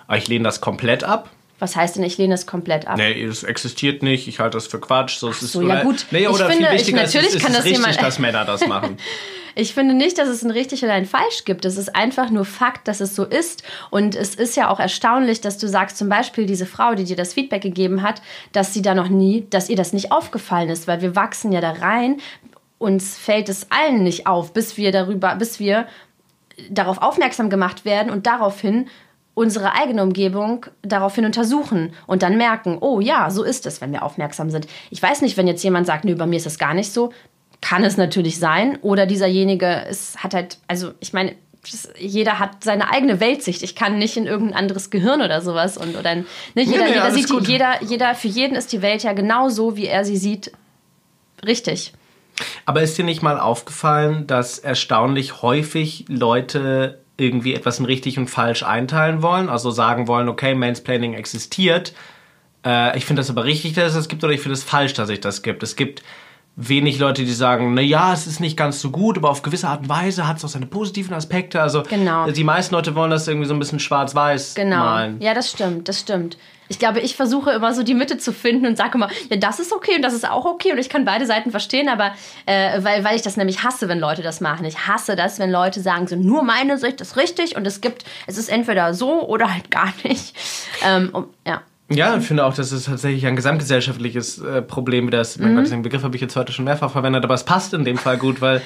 ah, 0.08 0.16
ich 0.16 0.26
lehne 0.28 0.44
das 0.44 0.62
komplett 0.62 1.04
ab? 1.04 1.28
Was 1.58 1.76
heißt 1.76 1.96
denn, 1.96 2.02
ich 2.02 2.18
lehne 2.18 2.34
es 2.34 2.46
komplett 2.46 2.88
ab? 2.88 2.96
Nee, 2.96 3.22
es 3.22 3.44
existiert 3.44 4.02
nicht, 4.02 4.26
ich 4.26 4.40
halte 4.40 4.56
das 4.56 4.66
für 4.66 4.80
Quatsch. 4.80 5.18
So, 5.18 5.30
Ach 5.30 5.34
so, 5.34 5.60
ist, 5.60 5.68
ja 5.68 5.82
gut. 5.82 6.06
Nee, 6.10 6.26
oder 6.26 6.48
ich 6.48 6.56
viel 6.56 6.70
wichtiger 6.70 7.04
ich, 7.04 7.14
natürlich 7.14 7.34
ist, 7.36 7.40
kann 7.40 7.52
es 7.52 7.58
das 7.58 7.64
richtig, 7.64 7.80
jemand, 7.80 8.02
dass 8.02 8.18
Männer 8.18 8.44
das 8.44 8.66
machen. 8.66 8.96
ich 9.54 9.72
finde 9.72 9.94
nicht, 9.94 10.18
dass 10.18 10.28
es 10.28 10.42
ein 10.42 10.50
richtig 10.50 10.82
oder 10.82 10.94
ein 10.94 11.06
falsch 11.06 11.44
gibt. 11.44 11.64
Es 11.64 11.76
ist 11.76 11.94
einfach 11.94 12.30
nur 12.30 12.44
Fakt, 12.44 12.88
dass 12.88 13.00
es 13.00 13.14
so 13.14 13.24
ist. 13.24 13.62
Und 13.90 14.16
es 14.16 14.34
ist 14.34 14.56
ja 14.56 14.68
auch 14.68 14.80
erstaunlich, 14.80 15.40
dass 15.40 15.56
du 15.56 15.68
sagst, 15.68 15.96
zum 15.96 16.08
Beispiel 16.08 16.46
diese 16.46 16.66
Frau, 16.66 16.94
die 16.96 17.04
dir 17.04 17.16
das 17.16 17.34
Feedback 17.34 17.62
gegeben 17.62 18.02
hat, 18.02 18.20
dass 18.52 18.74
sie 18.74 18.82
da 18.82 18.94
noch 18.94 19.08
nie, 19.08 19.46
dass 19.50 19.68
ihr 19.68 19.76
das 19.76 19.92
nicht 19.92 20.10
aufgefallen 20.10 20.70
ist, 20.70 20.88
weil 20.88 21.02
wir 21.02 21.14
wachsen 21.14 21.52
ja 21.52 21.60
da 21.60 21.70
rein. 21.70 22.20
Uns 22.78 23.16
fällt 23.16 23.48
es 23.48 23.70
allen 23.70 24.02
nicht 24.02 24.26
auf, 24.26 24.52
bis 24.52 24.76
wir 24.76 24.90
darüber, 24.90 25.36
bis 25.36 25.60
wir 25.60 25.86
darauf 26.70 26.98
aufmerksam 27.00 27.48
gemacht 27.48 27.84
werden 27.84 28.10
und 28.10 28.26
daraufhin 28.26 28.88
unsere 29.34 29.74
eigene 29.74 30.02
Umgebung 30.02 30.66
daraufhin 30.82 31.24
untersuchen 31.24 31.92
und 32.06 32.22
dann 32.22 32.36
merken, 32.36 32.78
oh 32.80 33.00
ja, 33.00 33.30
so 33.30 33.42
ist 33.42 33.66
es, 33.66 33.80
wenn 33.80 33.92
wir 33.92 34.04
aufmerksam 34.04 34.50
sind. 34.50 34.66
Ich 34.90 35.02
weiß 35.02 35.22
nicht, 35.22 35.36
wenn 35.36 35.48
jetzt 35.48 35.62
jemand 35.64 35.86
sagt, 35.86 36.04
nö, 36.04 36.14
bei 36.14 36.26
mir 36.26 36.36
ist 36.36 36.46
das 36.46 36.58
gar 36.58 36.74
nicht 36.74 36.92
so, 36.92 37.12
kann 37.60 37.82
es 37.82 37.96
natürlich 37.96 38.38
sein. 38.38 38.78
Oder 38.82 39.06
dieserjenige 39.06 39.86
ist, 39.90 40.22
hat 40.22 40.34
halt, 40.34 40.58
also 40.68 40.92
ich 41.00 41.12
meine, 41.12 41.34
jeder 41.98 42.38
hat 42.38 42.62
seine 42.62 42.90
eigene 42.90 43.20
Weltsicht. 43.20 43.62
Ich 43.62 43.74
kann 43.74 43.98
nicht 43.98 44.16
in 44.16 44.26
irgendein 44.26 44.56
anderes 44.56 44.90
Gehirn 44.90 45.22
oder 45.22 45.40
sowas 45.40 45.76
und 45.78 45.96
oder 45.96 46.14
ne, 46.14 46.24
jeder, 46.54 46.84
nee, 46.84 46.88
jeder 46.88 47.04
alles 47.04 47.14
sieht 47.14 47.28
die, 47.28 47.32
gut. 47.32 47.48
jeder, 47.48 47.82
jeder 47.82 48.14
für 48.14 48.28
jeden 48.28 48.54
ist 48.54 48.72
die 48.72 48.82
Welt 48.82 49.02
ja 49.02 49.14
genau 49.14 49.48
so, 49.48 49.76
wie 49.76 49.86
er 49.86 50.04
sie 50.04 50.16
sieht, 50.16 50.52
richtig. 51.44 51.92
Aber 52.66 52.82
ist 52.82 52.98
dir 52.98 53.04
nicht 53.04 53.22
mal 53.22 53.38
aufgefallen, 53.38 54.26
dass 54.26 54.58
erstaunlich 54.58 55.42
häufig 55.42 56.04
Leute 56.08 57.03
irgendwie 57.16 57.54
etwas 57.54 57.78
in 57.78 57.84
richtig 57.84 58.18
und 58.18 58.28
falsch 58.28 58.62
einteilen 58.62 59.22
wollen? 59.22 59.48
Also 59.48 59.70
sagen 59.70 60.08
wollen, 60.08 60.28
okay, 60.28 60.54
Mansplaining 60.54 61.14
existiert. 61.14 61.94
Äh, 62.64 62.96
ich 62.96 63.04
finde 63.04 63.20
das 63.20 63.30
aber 63.30 63.44
richtig, 63.44 63.74
dass 63.74 63.88
es 63.88 63.94
das 63.94 64.08
gibt, 64.08 64.24
oder 64.24 64.32
ich 64.32 64.40
finde 64.40 64.54
es 64.54 64.64
falsch, 64.64 64.94
dass 64.94 65.08
es 65.08 65.20
das 65.20 65.42
gibt. 65.42 65.62
Es 65.62 65.76
gibt 65.76 66.02
wenig 66.56 66.98
Leute, 66.98 67.24
die 67.24 67.32
sagen, 67.32 67.74
na 67.74 67.80
ja, 67.80 68.12
es 68.12 68.26
ist 68.26 68.38
nicht 68.40 68.56
ganz 68.56 68.80
so 68.80 68.90
gut, 68.90 69.18
aber 69.18 69.30
auf 69.30 69.42
gewisse 69.42 69.68
Art 69.68 69.80
und 69.82 69.88
Weise 69.88 70.28
hat 70.28 70.36
es 70.36 70.44
auch 70.44 70.48
seine 70.48 70.66
positiven 70.66 71.12
Aspekte. 71.14 71.60
Also 71.60 71.82
Genau. 71.82 72.30
die 72.30 72.44
meisten 72.44 72.74
Leute 72.74 72.94
wollen 72.94 73.10
das 73.10 73.26
irgendwie 73.26 73.48
so 73.48 73.54
ein 73.54 73.58
bisschen 73.58 73.80
schwarz-weiß 73.80 74.54
Genau. 74.54 74.76
malen. 74.76 75.20
Ja, 75.20 75.34
das 75.34 75.50
stimmt, 75.50 75.88
das 75.88 75.98
stimmt. 76.00 76.36
Ich 76.68 76.78
glaube, 76.78 77.00
ich 77.00 77.14
versuche 77.14 77.50
immer 77.50 77.74
so 77.74 77.82
die 77.82 77.92
Mitte 77.92 78.16
zu 78.16 78.32
finden 78.32 78.66
und 78.66 78.76
sage 78.78 78.92
immer, 78.94 79.10
ja, 79.28 79.36
das 79.36 79.60
ist 79.60 79.70
okay 79.72 79.96
und 79.96 80.02
das 80.02 80.14
ist 80.14 80.26
auch 80.28 80.46
okay 80.46 80.72
und 80.72 80.78
ich 80.78 80.88
kann 80.88 81.04
beide 81.04 81.26
Seiten 81.26 81.50
verstehen, 81.50 81.88
aber 81.90 82.12
äh, 82.46 82.82
weil, 82.82 83.04
weil 83.04 83.16
ich 83.16 83.22
das 83.22 83.36
nämlich 83.36 83.62
hasse, 83.64 83.86
wenn 83.88 83.98
Leute 84.00 84.22
das 84.22 84.40
machen. 84.40 84.64
Ich 84.64 84.86
hasse 84.86 85.14
das, 85.14 85.38
wenn 85.38 85.50
Leute 85.50 85.80
sagen, 85.80 86.06
so 86.06 86.16
nur 86.16 86.42
meine 86.42 86.78
Sicht 86.78 87.02
ist 87.02 87.16
richtig 87.18 87.56
und 87.56 87.66
es 87.66 87.82
gibt, 87.82 88.04
es 88.26 88.38
ist 88.38 88.48
entweder 88.48 88.94
so 88.94 89.26
oder 89.28 89.52
halt 89.52 89.70
gar 89.70 89.92
nicht. 90.04 90.34
Ähm, 90.86 91.10
um, 91.12 91.26
ja. 91.46 91.60
Ja, 91.94 92.16
ich 92.16 92.24
finde 92.24 92.44
auch, 92.44 92.54
dass 92.54 92.72
es 92.72 92.84
tatsächlich 92.84 93.26
ein 93.26 93.36
gesamtgesellschaftliches 93.36 94.38
äh, 94.38 94.62
Problem 94.62 95.06
wieder 95.06 95.20
ist. 95.20 95.40
Mein 95.40 95.54
Gott, 95.54 95.70
den 95.70 95.82
Begriff 95.82 96.02
habe 96.02 96.16
ich 96.16 96.22
jetzt 96.22 96.36
heute 96.36 96.52
schon 96.52 96.64
mehrfach 96.64 96.90
verwendet, 96.90 97.24
aber 97.24 97.34
es 97.34 97.44
passt 97.44 97.74
in 97.74 97.84
dem 97.84 97.98
Fall 97.98 98.18
gut, 98.18 98.40
weil 98.40 98.62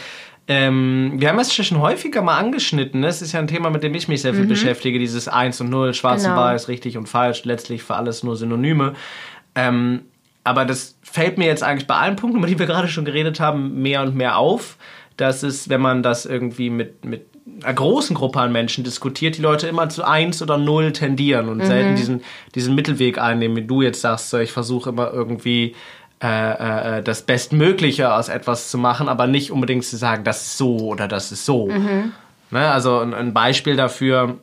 ähm, 0.46 1.12
wir 1.16 1.28
haben 1.28 1.38
es 1.38 1.52
schon 1.54 1.80
häufiger 1.80 2.22
mal 2.22 2.38
angeschnitten. 2.38 3.00
Ne? 3.00 3.08
Es 3.08 3.20
ist 3.20 3.32
ja 3.32 3.40
ein 3.40 3.48
Thema, 3.48 3.68
mit 3.68 3.82
dem 3.82 3.94
ich 3.94 4.08
mich 4.08 4.22
sehr 4.22 4.32
viel 4.32 4.46
beschäftige, 4.46 4.98
dieses 4.98 5.28
Eins 5.28 5.60
und 5.60 5.68
Null, 5.68 5.92
Schwarz 5.92 6.22
Genau. 6.22 6.36
und 6.36 6.40
Weiß, 6.40 6.68
richtig 6.68 6.96
und 6.96 7.06
falsch, 7.06 7.44
letztlich 7.44 7.82
für 7.82 7.96
alles 7.96 8.22
nur 8.22 8.34
Synonyme. 8.36 8.94
Ähm, 9.54 10.02
aber 10.44 10.64
das 10.64 10.96
fällt 11.02 11.36
mir 11.36 11.46
jetzt 11.46 11.62
eigentlich 11.62 11.86
bei 11.86 11.96
allen 11.96 12.16
Punkten, 12.16 12.38
über 12.38 12.46
die 12.46 12.58
wir 12.58 12.64
gerade 12.64 12.88
schon 12.88 13.04
geredet 13.04 13.40
haben, 13.40 13.82
mehr 13.82 14.00
und 14.02 14.14
mehr 14.16 14.38
auf, 14.38 14.78
dass 15.18 15.42
es, 15.42 15.68
wenn 15.68 15.82
man 15.82 16.02
das 16.02 16.24
irgendwie 16.24 16.70
mit, 16.70 17.04
mit 17.04 17.26
einer 17.62 17.74
großen 17.74 18.14
Gruppe 18.14 18.40
an 18.40 18.52
Menschen 18.52 18.84
diskutiert, 18.84 19.36
die 19.36 19.42
Leute 19.42 19.66
immer 19.66 19.88
zu 19.88 20.04
eins 20.04 20.42
oder 20.42 20.58
null 20.58 20.92
tendieren 20.92 21.48
und 21.48 21.64
selten 21.64 21.96
diesen, 21.96 22.22
diesen 22.54 22.74
Mittelweg 22.74 23.18
einnehmen, 23.18 23.56
wie 23.56 23.66
du 23.66 23.82
jetzt 23.82 24.00
sagst, 24.00 24.30
so, 24.30 24.38
ich 24.38 24.52
versuche 24.52 24.90
immer 24.90 25.12
irgendwie 25.12 25.74
äh, 26.22 26.98
äh, 26.98 27.02
das 27.02 27.22
Bestmögliche 27.22 28.12
aus 28.12 28.28
etwas 28.28 28.70
zu 28.70 28.78
machen, 28.78 29.08
aber 29.08 29.26
nicht 29.26 29.50
unbedingt 29.50 29.84
zu 29.84 29.96
sagen, 29.96 30.24
das 30.24 30.42
ist 30.42 30.58
so 30.58 30.78
oder 30.78 31.08
das 31.08 31.32
ist 31.32 31.44
so. 31.44 31.68
Ne? 32.50 32.70
Also 32.70 32.98
ein, 32.98 33.14
ein 33.14 33.32
Beispiel 33.34 33.76
dafür 33.76 34.38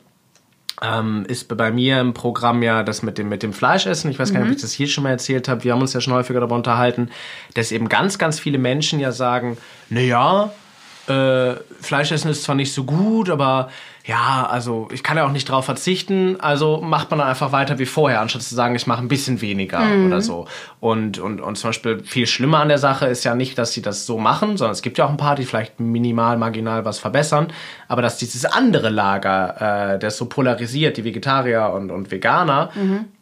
ähm, 0.82 1.24
ist 1.28 1.54
bei 1.54 1.70
mir 1.70 2.00
im 2.00 2.14
Programm 2.14 2.62
ja 2.62 2.82
das 2.82 3.02
mit 3.02 3.18
dem, 3.18 3.28
mit 3.28 3.42
dem 3.42 3.52
Fleischessen. 3.52 4.10
Ich 4.10 4.18
weiß 4.18 4.32
gar 4.32 4.40
nicht, 4.40 4.48
ob 4.48 4.56
ich 4.56 4.62
das 4.62 4.72
hier 4.72 4.88
schon 4.88 5.04
mal 5.04 5.10
erzählt 5.10 5.48
habe. 5.48 5.64
Wir 5.64 5.72
haben 5.72 5.80
uns 5.80 5.92
ja 5.92 6.00
schon 6.00 6.12
häufiger 6.12 6.40
darüber 6.40 6.56
unterhalten, 6.56 7.10
dass 7.54 7.72
eben 7.72 7.88
ganz, 7.88 8.18
ganz 8.18 8.38
viele 8.38 8.58
Menschen 8.58 9.00
ja 9.00 9.12
sagen, 9.12 9.56
naja, 9.88 10.52
äh, 11.08 11.54
Fleischessen 11.80 12.30
ist 12.30 12.42
zwar 12.42 12.54
nicht 12.54 12.72
so 12.72 12.84
gut, 12.84 13.30
aber 13.30 13.68
ja, 14.06 14.46
also 14.48 14.86
ich 14.92 15.02
kann 15.02 15.16
ja 15.16 15.26
auch 15.26 15.32
nicht 15.32 15.48
drauf 15.48 15.64
verzichten, 15.64 16.36
also 16.40 16.80
macht 16.80 17.10
man 17.10 17.18
dann 17.18 17.28
einfach 17.28 17.50
weiter 17.50 17.80
wie 17.80 17.86
vorher, 17.86 18.20
anstatt 18.20 18.42
zu 18.42 18.54
sagen, 18.54 18.76
ich 18.76 18.86
mache 18.86 19.02
ein 19.02 19.08
bisschen 19.08 19.40
weniger 19.40 19.80
oder 20.06 20.20
so. 20.20 20.46
Und, 20.78 21.18
und, 21.18 21.40
und 21.40 21.56
zum 21.56 21.70
Beispiel 21.70 22.04
viel 22.04 22.28
schlimmer 22.28 22.60
an 22.60 22.68
der 22.68 22.78
Sache 22.78 23.06
ist 23.06 23.24
ja 23.24 23.34
nicht, 23.34 23.58
dass 23.58 23.72
sie 23.72 23.82
das 23.82 24.06
so 24.06 24.18
machen, 24.18 24.56
sondern 24.56 24.72
es 24.72 24.82
gibt 24.82 24.98
ja 24.98 25.06
auch 25.06 25.10
ein 25.10 25.16
paar, 25.16 25.34
die 25.34 25.44
vielleicht 25.44 25.80
minimal, 25.80 26.36
marginal 26.36 26.84
was 26.84 27.00
verbessern, 27.00 27.48
aber 27.88 28.00
dass 28.00 28.16
dieses 28.16 28.44
andere 28.44 28.90
Lager, 28.90 29.94
äh, 29.94 29.98
das 29.98 30.16
so 30.16 30.26
polarisiert, 30.26 30.96
die 30.96 31.04
Vegetarier 31.04 31.72
und, 31.74 31.90
und 31.90 32.12
Veganer, 32.12 32.70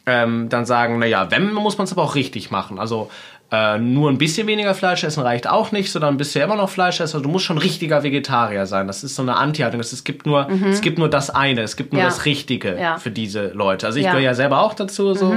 ähm, 0.06 0.50
dann 0.50 0.66
sagen, 0.66 0.98
naja, 0.98 1.30
wenn, 1.30 1.52
muss 1.52 1.78
man 1.78 1.86
es 1.86 1.92
aber 1.92 2.02
auch 2.02 2.14
richtig 2.14 2.50
machen. 2.50 2.78
Also 2.78 3.10
äh, 3.54 3.78
nur 3.78 4.10
ein 4.10 4.18
bisschen 4.18 4.46
weniger 4.46 4.74
Fleisch 4.74 5.04
essen 5.04 5.22
reicht 5.22 5.46
auch 5.48 5.70
nicht, 5.72 5.92
sondern 5.92 6.16
bist 6.16 6.34
du 6.34 6.38
ja 6.40 6.44
immer 6.46 6.56
noch 6.56 6.68
Fleisch 6.70 6.96
essen. 7.00 7.16
Also 7.16 7.20
du 7.20 7.28
musst 7.28 7.44
schon 7.44 7.58
richtiger 7.58 8.02
Vegetarier 8.02 8.66
sein. 8.66 8.86
Das 8.86 9.04
ist 9.04 9.14
so 9.14 9.22
eine 9.22 9.36
Anti-Haltung. 9.36 9.80
Es 9.80 10.02
gibt 10.04 10.26
nur, 10.26 10.48
es 10.68 10.80
gibt 10.80 10.98
nur 10.98 11.08
das 11.08 11.30
eine, 11.30 11.60
es 11.62 11.76
gibt 11.76 11.92
nur 11.92 12.02
Ja. 12.02 12.08
das 12.08 12.24
Richtige 12.24 12.78
Ja. 12.78 12.96
für 12.98 13.10
diese 13.10 13.48
Leute. 13.48 13.86
Also 13.86 13.98
ich 13.98 14.04
Ja. 14.06 14.10
gehöre 14.12 14.24
ja 14.24 14.34
selber 14.34 14.60
auch 14.62 14.74
dazu, 14.74 15.14
so. 15.14 15.32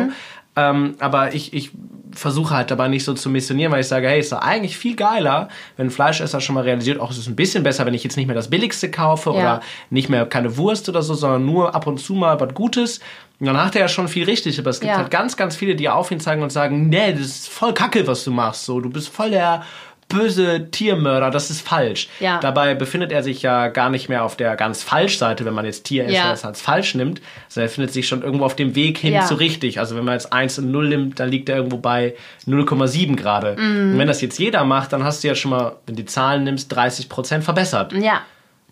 Ähm, 0.56 0.96
aber 1.00 1.36
ich, 1.36 1.54
ich 1.54 1.70
versuche 2.14 2.56
halt 2.56 2.72
dabei 2.72 2.88
nicht 2.88 3.04
so 3.04 3.14
zu 3.14 3.30
missionieren, 3.30 3.72
weil 3.72 3.82
ich 3.82 3.88
sage, 3.88 4.08
hey, 4.08 4.20
ist 4.20 4.32
doch 4.32 4.40
eigentlich 4.42 4.76
viel 4.76 4.96
geiler, 4.96 5.50
wenn 5.76 5.88
ein 5.88 5.92
Fleischesser 5.92 6.42
schon 6.42 6.56
mal 6.56 6.64
realisiert, 6.64 7.00
auch 7.00 7.12
es 7.12 7.20
ist 7.20 7.28
ein 7.28 7.36
bisschen 7.36 7.62
besser, 7.62 7.86
wenn 7.86 7.94
ich 7.94 8.04
jetzt 8.04 8.18
nicht 8.18 8.26
mehr 8.26 8.36
das 8.36 8.50
Billigste 8.50 8.90
kaufe 8.90 9.30
Ja. 9.32 9.36
oder 9.36 9.62
nicht 9.92 10.10
mehr 10.10 10.26
keine 10.26 10.58
Wurst 10.58 10.90
oder 10.90 11.04
so, 11.04 11.14
sondern 11.14 11.46
nur 11.46 11.76
ab 11.76 11.86
und 11.86 12.00
zu 12.00 12.14
mal 12.16 12.40
was 12.40 12.56
Gutes. 12.56 13.02
Und 13.40 13.46
dann 13.46 13.64
hat 13.64 13.76
er 13.76 13.82
ja 13.82 13.88
schon 13.88 14.08
viel 14.08 14.24
richtig, 14.26 14.58
aber 14.60 14.72
es 14.72 14.80
gibt 14.80 14.92
Ja. 14.92 14.98
halt 14.98 15.12
ganz, 15.12 15.38
ganz 15.38 15.56
viele, 15.56 15.76
die 15.76 15.90
auf 15.90 16.10
ihn 16.12 16.20
zeigen 16.20 16.42
und 16.42 16.52
sagen, 16.52 16.90
nee, 16.90 17.12
das 17.14 17.22
ist 17.22 17.50
voll 17.50 17.74
kacke, 17.74 18.08
was 18.08 18.24
du 18.24 18.32
machst. 18.32 18.66
So, 18.66 18.80
du 18.82 18.90
bist 18.90 19.10
voll 19.10 19.30
der 19.30 19.64
böse 20.10 20.72
Tiermörder, 20.72 21.30
das 21.32 21.50
ist 21.52 21.68
falsch. 21.68 22.08
Ja. 22.22 22.40
Dabei 22.40 22.74
befindet 22.76 23.12
er 23.12 23.24
sich 23.24 23.42
ja 23.42 23.68
gar 23.68 23.90
nicht 23.90 24.08
mehr 24.08 24.24
auf 24.24 24.38
der 24.38 24.56
ganz 24.56 24.82
falsch 24.82 25.18
Seite, 25.18 25.44
wenn 25.44 25.54
man 25.54 25.66
jetzt 25.66 25.84
Tieresser 25.84 26.14
Ja. 26.14 26.30
das 26.30 26.46
als 26.46 26.62
falsch 26.62 26.96
nimmt, 26.96 27.22
sondern 27.50 27.68
er 27.68 27.74
findet 27.74 27.94
sich 27.94 28.08
schon 28.08 28.24
irgendwo 28.24 28.46
auf 28.46 28.56
dem 28.56 28.74
Weg 28.74 28.98
hin 28.98 29.14
Ja. 29.14 29.26
zu 29.26 29.36
richtig. 29.36 29.80
Also 29.80 29.98
wenn 29.98 30.06
man 30.06 30.14
jetzt 30.14 30.32
1 30.32 30.58
und 30.60 30.72
0 30.72 30.88
nimmt, 30.88 31.20
dann 31.20 31.28
liegt 31.30 31.50
er 31.50 31.58
irgendwo 31.58 31.78
bei 31.78 32.16
0,7 32.48 33.16
gerade. 33.18 33.58
Mhm. 33.60 33.92
Und 33.94 34.00
wenn 34.00 34.08
das 34.08 34.22
jetzt 34.22 34.40
jeder 34.40 34.64
macht, 34.64 34.94
dann 34.94 35.04
hast 35.04 35.24
du 35.24 35.28
ja 35.28 35.36
schon 35.36 35.52
mal, 35.52 35.74
wenn 35.86 35.96
du 35.96 36.02
die 36.04 36.06
Zahlen 36.08 36.46
nimmst, 36.46 36.74
30 36.74 37.10
Prozent 37.10 37.44
verbessert. 37.44 37.92
Ja, 37.94 38.22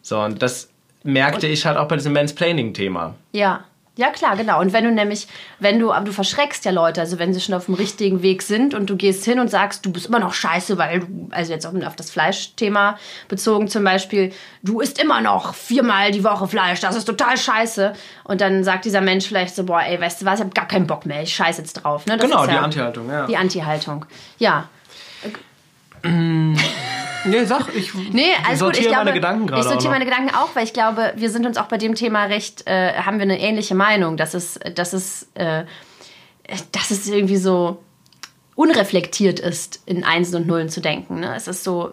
So, 0.02 0.20
und 0.22 0.42
das 0.42 0.70
merkte 1.04 1.48
ich 1.48 1.66
halt 1.66 1.78
auch 1.78 1.88
bei 1.90 1.98
diesem 1.98 2.14
Mansplaining-Thema. 2.14 3.14
ja. 3.34 3.64
Ja, 3.98 4.10
klar, 4.10 4.36
genau. 4.36 4.60
Und 4.60 4.74
wenn 4.74 4.84
du 4.84 4.92
nämlich, 4.92 5.28
wenn 5.60 5.80
du, 5.80 5.94
aber 5.94 6.06
du 6.06 6.12
verschreckst 6.12 6.66
ja 6.66 6.72
Leute, 6.72 7.00
also 7.00 7.18
wenn 7.18 7.34
sie 7.34 7.40
schon 7.40 7.56
auf 7.56 7.66
dem 7.66 7.76
richtigen 7.76 8.22
Weg 8.22 8.42
sind 8.42 8.74
und 8.74 8.90
du 8.90 8.98
gehst 8.98 9.24
hin 9.24 9.40
und 9.40 9.50
sagst, 9.50 9.86
du 9.86 9.92
bist 9.92 10.08
immer 10.08 10.20
noch 10.20 10.34
scheiße, 10.34 10.78
weil 10.78 11.00
du, 11.00 11.30
also 11.32 11.54
jetzt 11.54 11.66
auch 11.66 11.74
auf 11.86 11.96
das 11.96 12.12
Fleischthema 12.12 12.98
bezogen 13.30 13.70
zum 13.70 13.86
Beispiel, 13.86 14.34
du 14.64 14.82
isst 14.82 15.02
immer 15.02 15.22
noch 15.22 15.54
viermal 15.54 16.12
die 16.12 16.26
Woche 16.26 16.48
Fleisch, 16.48 16.82
das 16.82 16.96
ist 16.98 17.06
total 17.06 17.38
scheiße. 17.38 17.94
Und 18.26 18.42
dann 18.42 18.66
sagt 18.66 18.84
dieser 18.84 19.02
Mensch 19.02 19.28
vielleicht 19.28 19.56
so, 19.56 19.64
boah, 19.64 19.82
ey, 19.82 20.00
weißt 20.00 20.22
du 20.22 20.26
was, 20.26 20.40
ich 20.40 20.46
hab 20.46 20.54
gar 20.54 20.68
keinen 20.68 20.88
Bock 20.88 21.06
mehr, 21.06 21.24
ich 21.24 21.34
scheiß 21.34 21.58
jetzt 21.58 21.74
drauf. 21.74 22.06
Ne? 22.06 22.18
Das 22.18 22.30
Genau, 22.30 22.42
ist 22.44 22.50
die 22.50 22.56
ja 22.56 22.62
Anti-Haltung, 22.62 23.10
ja. 23.10 23.26
Die 23.28 23.38
Anti-Haltung. 23.38 24.06
Ja. 24.40 24.68
Nee, 26.06 27.44
sag, 27.46 27.76
ich 27.76 27.94
Nee, 28.12 28.24
alles 28.38 28.50
gut. 28.50 28.58
sortiere 28.60 28.82
Ich 28.84 28.88
glaube, 28.90 29.06
meine 29.06 29.14
Gedanken 29.14 29.48
gerade 29.48 29.62
ich 29.62 29.68
sortiere 29.68 29.92
meine 29.92 30.06
Gedanken 30.06 30.36
auch, 30.36 30.56
weil 30.56 30.64
ich 30.64 30.74
glaube, 30.74 31.14
wir 31.16 31.30
sind 31.30 31.46
uns 31.46 31.58
auch 31.58 31.66
bei 31.66 31.78
dem 31.78 31.96
Thema 31.96 32.26
recht, 32.26 32.68
äh, 32.68 32.94
haben 32.94 33.18
wir 33.18 33.24
eine 33.24 33.40
ähnliche 33.40 33.76
Meinung, 33.76 34.18
dass 34.18 34.34
es, 34.34 34.60
dass 34.76 34.94
es, 34.94 35.28
äh, 35.34 35.66
dass 36.72 36.92
es 36.92 37.08
irgendwie 37.08 37.38
so 37.38 37.82
unreflektiert 38.56 39.40
ist, 39.40 39.82
in 39.86 40.04
Einsen 40.04 40.38
und 40.38 40.48
Nullen 40.48 40.70
zu 40.70 40.80
denken. 40.80 41.20
Ne? 41.20 41.34
Es 41.36 41.48
ist 41.48 41.64
so, 41.64 41.92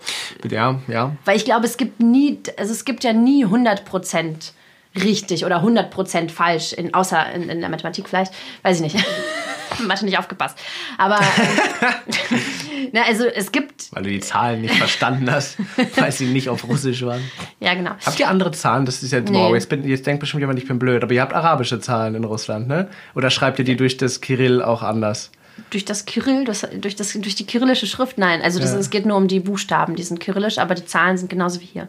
Ja, 0.48 0.81
ja. 0.87 1.16
weil 1.25 1.37
ich 1.37 1.44
glaube, 1.44 1.66
es 1.66 1.77
gibt 1.77 2.01
nie, 2.01 2.38
also 2.57 2.72
es 2.72 2.85
gibt 2.85 3.03
ja 3.03 3.12
nie 3.12 3.44
100% 3.44 4.53
richtig 4.95 5.45
oder 5.45 5.63
100% 5.63 6.31
falsch, 6.31 6.73
in, 6.73 6.93
außer 6.95 7.33
in, 7.33 7.49
in 7.49 7.61
der 7.61 7.69
Mathematik 7.71 8.09
vielleicht, 8.09 8.33
weiß 8.63 8.81
ich 8.81 8.93
nicht. 8.95 9.05
Mathe 9.87 10.05
nicht 10.05 10.19
aufgepasst. 10.19 10.59
Aber, 10.99 11.19
na, 12.93 13.03
also 13.09 13.25
es 13.25 13.53
gibt, 13.53 13.87
Weil 13.93 14.03
du 14.03 14.11
die 14.11 14.21
Zahlen 14.21 14.61
nicht 14.61 14.75
verstanden 14.75 15.31
hast, 15.31 15.57
weil 15.97 16.13
sie 16.13 16.27
nicht 16.27 16.49
auf 16.49 16.69
Russisch 16.69 17.03
waren. 17.05 17.23
ja 17.61 17.75
genau. 17.75 17.93
Habt 18.05 18.19
ihr 18.21 18.29
andere 18.29 18.51
Zahlen? 18.53 18.85
Das 18.87 19.03
ist 19.03 19.13
jetzt, 19.13 19.31
Nee. 19.31 19.39
wow, 19.39 19.55
jetzt, 19.55 19.69
bin, 19.69 19.87
jetzt 19.89 20.07
denkt 20.07 20.21
bestimmt 20.21 20.41
jemand, 20.41 20.59
ich 20.59 20.69
bin 20.69 20.79
blöd, 20.79 21.03
aber 21.03 21.13
ihr 21.15 21.23
habt 21.23 21.33
arabische 21.35 21.81
Zahlen 21.81 22.15
in 22.15 22.25
Russland, 22.25 22.69
ne? 22.69 22.89
Oder 23.15 23.31
schreibt 23.31 23.59
ihr 23.59 23.65
die 23.65 23.77
durch 23.77 23.97
das 23.97 24.21
Kirill 24.21 24.63
auch 24.63 24.83
anders? 24.83 25.31
Durch 25.71 25.85
das 25.85 26.07
Kyrill, 26.07 26.45
das, 26.45 26.67
durch, 26.79 26.97
das, 26.97 27.13
durch 27.13 27.35
die 27.35 27.47
kyrillische 27.47 27.87
Schrift, 27.87 28.19
nein. 28.19 28.43
Also 28.43 28.59
das, 28.59 28.73
Ja. 28.73 28.79
es 28.79 28.91
geht 28.91 29.07
nur 29.07 29.17
um 29.17 29.29
die 29.29 29.41
Buchstaben, 29.41 29.97
die 29.97 30.03
sind 30.03 30.21
kyrillisch, 30.21 30.59
aber 30.59 30.75
die 30.75 30.85
Zahlen 30.85 31.17
sind 31.19 31.29
genauso 31.31 31.61
wie 31.61 31.67
hier. 31.67 31.89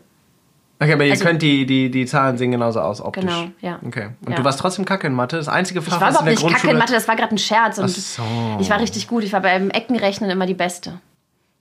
Okay, 0.83 0.93
aber 0.93 1.05
ihr 1.05 1.11
Also- 1.11 1.23
könnt 1.25 1.41
die, 1.41 1.65
die, 1.65 1.89
die 1.89 2.05
Zahlen 2.05 2.37
sehen 2.37 2.51
genauso 2.51 2.81
aus, 2.81 2.99
optisch. 3.01 3.23
Genau, 3.23 3.47
ja. 3.61 3.79
Okay. 3.85 4.09
Und 4.25 4.31
Ja. 4.31 4.37
du 4.37 4.43
warst 4.43 4.59
trotzdem 4.59 4.83
kacke 4.85 5.07
in 5.07 5.13
Mathe? 5.13 5.37
Das 5.37 5.47
einzige 5.47 5.81
Fach, 5.81 5.95
Ich 5.95 6.01
war 6.01 6.09
überhaupt 6.09 6.25
der 6.25 6.31
nicht 6.31 6.41
kacke 6.41 6.51
Grundschule... 6.51 6.73
in 6.73 6.79
Mathe, 6.79 6.93
das 6.93 7.07
war 7.07 7.15
gerade 7.15 7.33
ein 7.33 7.37
Scherz. 7.37 7.77
Und 7.77 7.85
Ach 7.85 7.89
so. 7.89 8.21
Ich 8.59 8.69
war 8.69 8.79
richtig 8.79 9.07
gut, 9.07 9.23
ich 9.23 9.31
war 9.33 9.41
beim 9.41 9.69
Eckenrechnen 9.69 10.29
immer 10.29 10.45
die 10.45 10.53
Beste. 10.53 10.99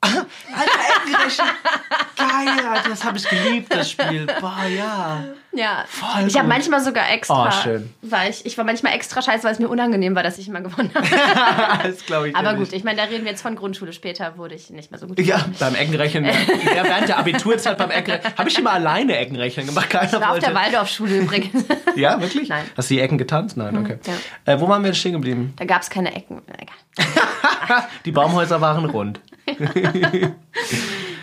Alter, 0.01 0.27
Geil, 2.17 2.67
Alter, 2.73 2.89
das 2.91 3.05
habe 3.05 3.19
ich 3.19 3.29
geliebt, 3.29 3.73
das 3.75 3.91
Spiel. 3.91 4.27
Boah, 4.41 4.65
ja. 4.65 5.25
Ja, 5.55 5.85
Voll 5.87 6.27
ich 6.29 6.39
habe 6.39 6.49
manchmal 6.49 6.81
sogar 6.81 7.11
extra, 7.13 7.49
Oh, 7.49 7.51
schön. 7.63 7.93
Weil 8.01 8.31
ich, 8.31 8.47
ich 8.47 8.57
war 8.57 8.65
manchmal 8.65 8.95
extra 8.95 9.21
scheiße, 9.21 9.45
weil 9.45 9.53
es 9.53 9.59
mir 9.59 9.69
unangenehm 9.69 10.15
war, 10.15 10.23
dass 10.23 10.39
ich 10.39 10.49
immer 10.49 10.63
gewonnen 10.63 10.91
habe. 10.95 11.07
das 11.89 12.07
glaube 12.07 12.31
ich 12.31 12.37
Aber 12.37 12.53
nicht. 12.55 12.71
gut, 12.71 12.73
ich 12.77 12.85
meine, 12.85 12.97
da 12.97 13.05
reden 13.05 13.25
wir 13.25 13.33
jetzt 13.33 13.43
von 13.43 13.55
Grundschule. 13.55 13.93
Später 13.93 14.39
wurde 14.39 14.55
ich 14.55 14.71
nicht 14.71 14.91
mehr 14.91 14.99
so 14.99 15.07
gut. 15.09 15.19
Ja, 15.21 15.45
beim 15.59 15.75
Eckenrechnen. 15.75 16.25
ja, 16.25 16.85
während 16.85 17.09
der 17.09 17.19
Abiturzeit 17.19 17.77
beim 17.77 17.91
Eckenrechnen. 17.91 18.33
Habe 18.39 18.49
ich 18.49 18.59
immer 18.59 18.73
alleine 18.73 19.17
Eckenrechnen 19.19 19.67
gemacht. 19.67 19.91
Keiner 19.91 20.05
Ich 20.07 20.13
war 20.13 20.23
auf 20.23 20.29
wollte. 20.35 20.47
der 20.47 20.55
Waldorfschule 20.55 21.19
übrigens. 21.19 21.65
Ja, 21.97 22.19
wirklich? 22.21 22.49
Nein. 22.49 22.65
Mhm, 22.65 22.71
Hast 22.77 22.89
du 22.91 22.95
die 22.95 23.01
Ecken 23.01 23.19
getanzt? 23.19 23.57
Nein, 23.59 23.77
okay. 23.77 23.99
ja. 24.07 24.55
Äh, 24.55 24.59
wo 24.61 24.69
waren 24.69 24.83
wir 24.83 24.91
denn 24.91 24.95
stehen 24.97 25.13
geblieben? 25.13 25.53
Da 25.57 25.67
gab 25.67 25.83
es 25.83 25.91
keine 25.91 26.15
Ecken. 26.15 26.41
Egal. 26.47 27.85
Die 28.07 28.13
Baumhäuser 28.13 28.61
waren 28.63 28.85
rund. 28.87 29.21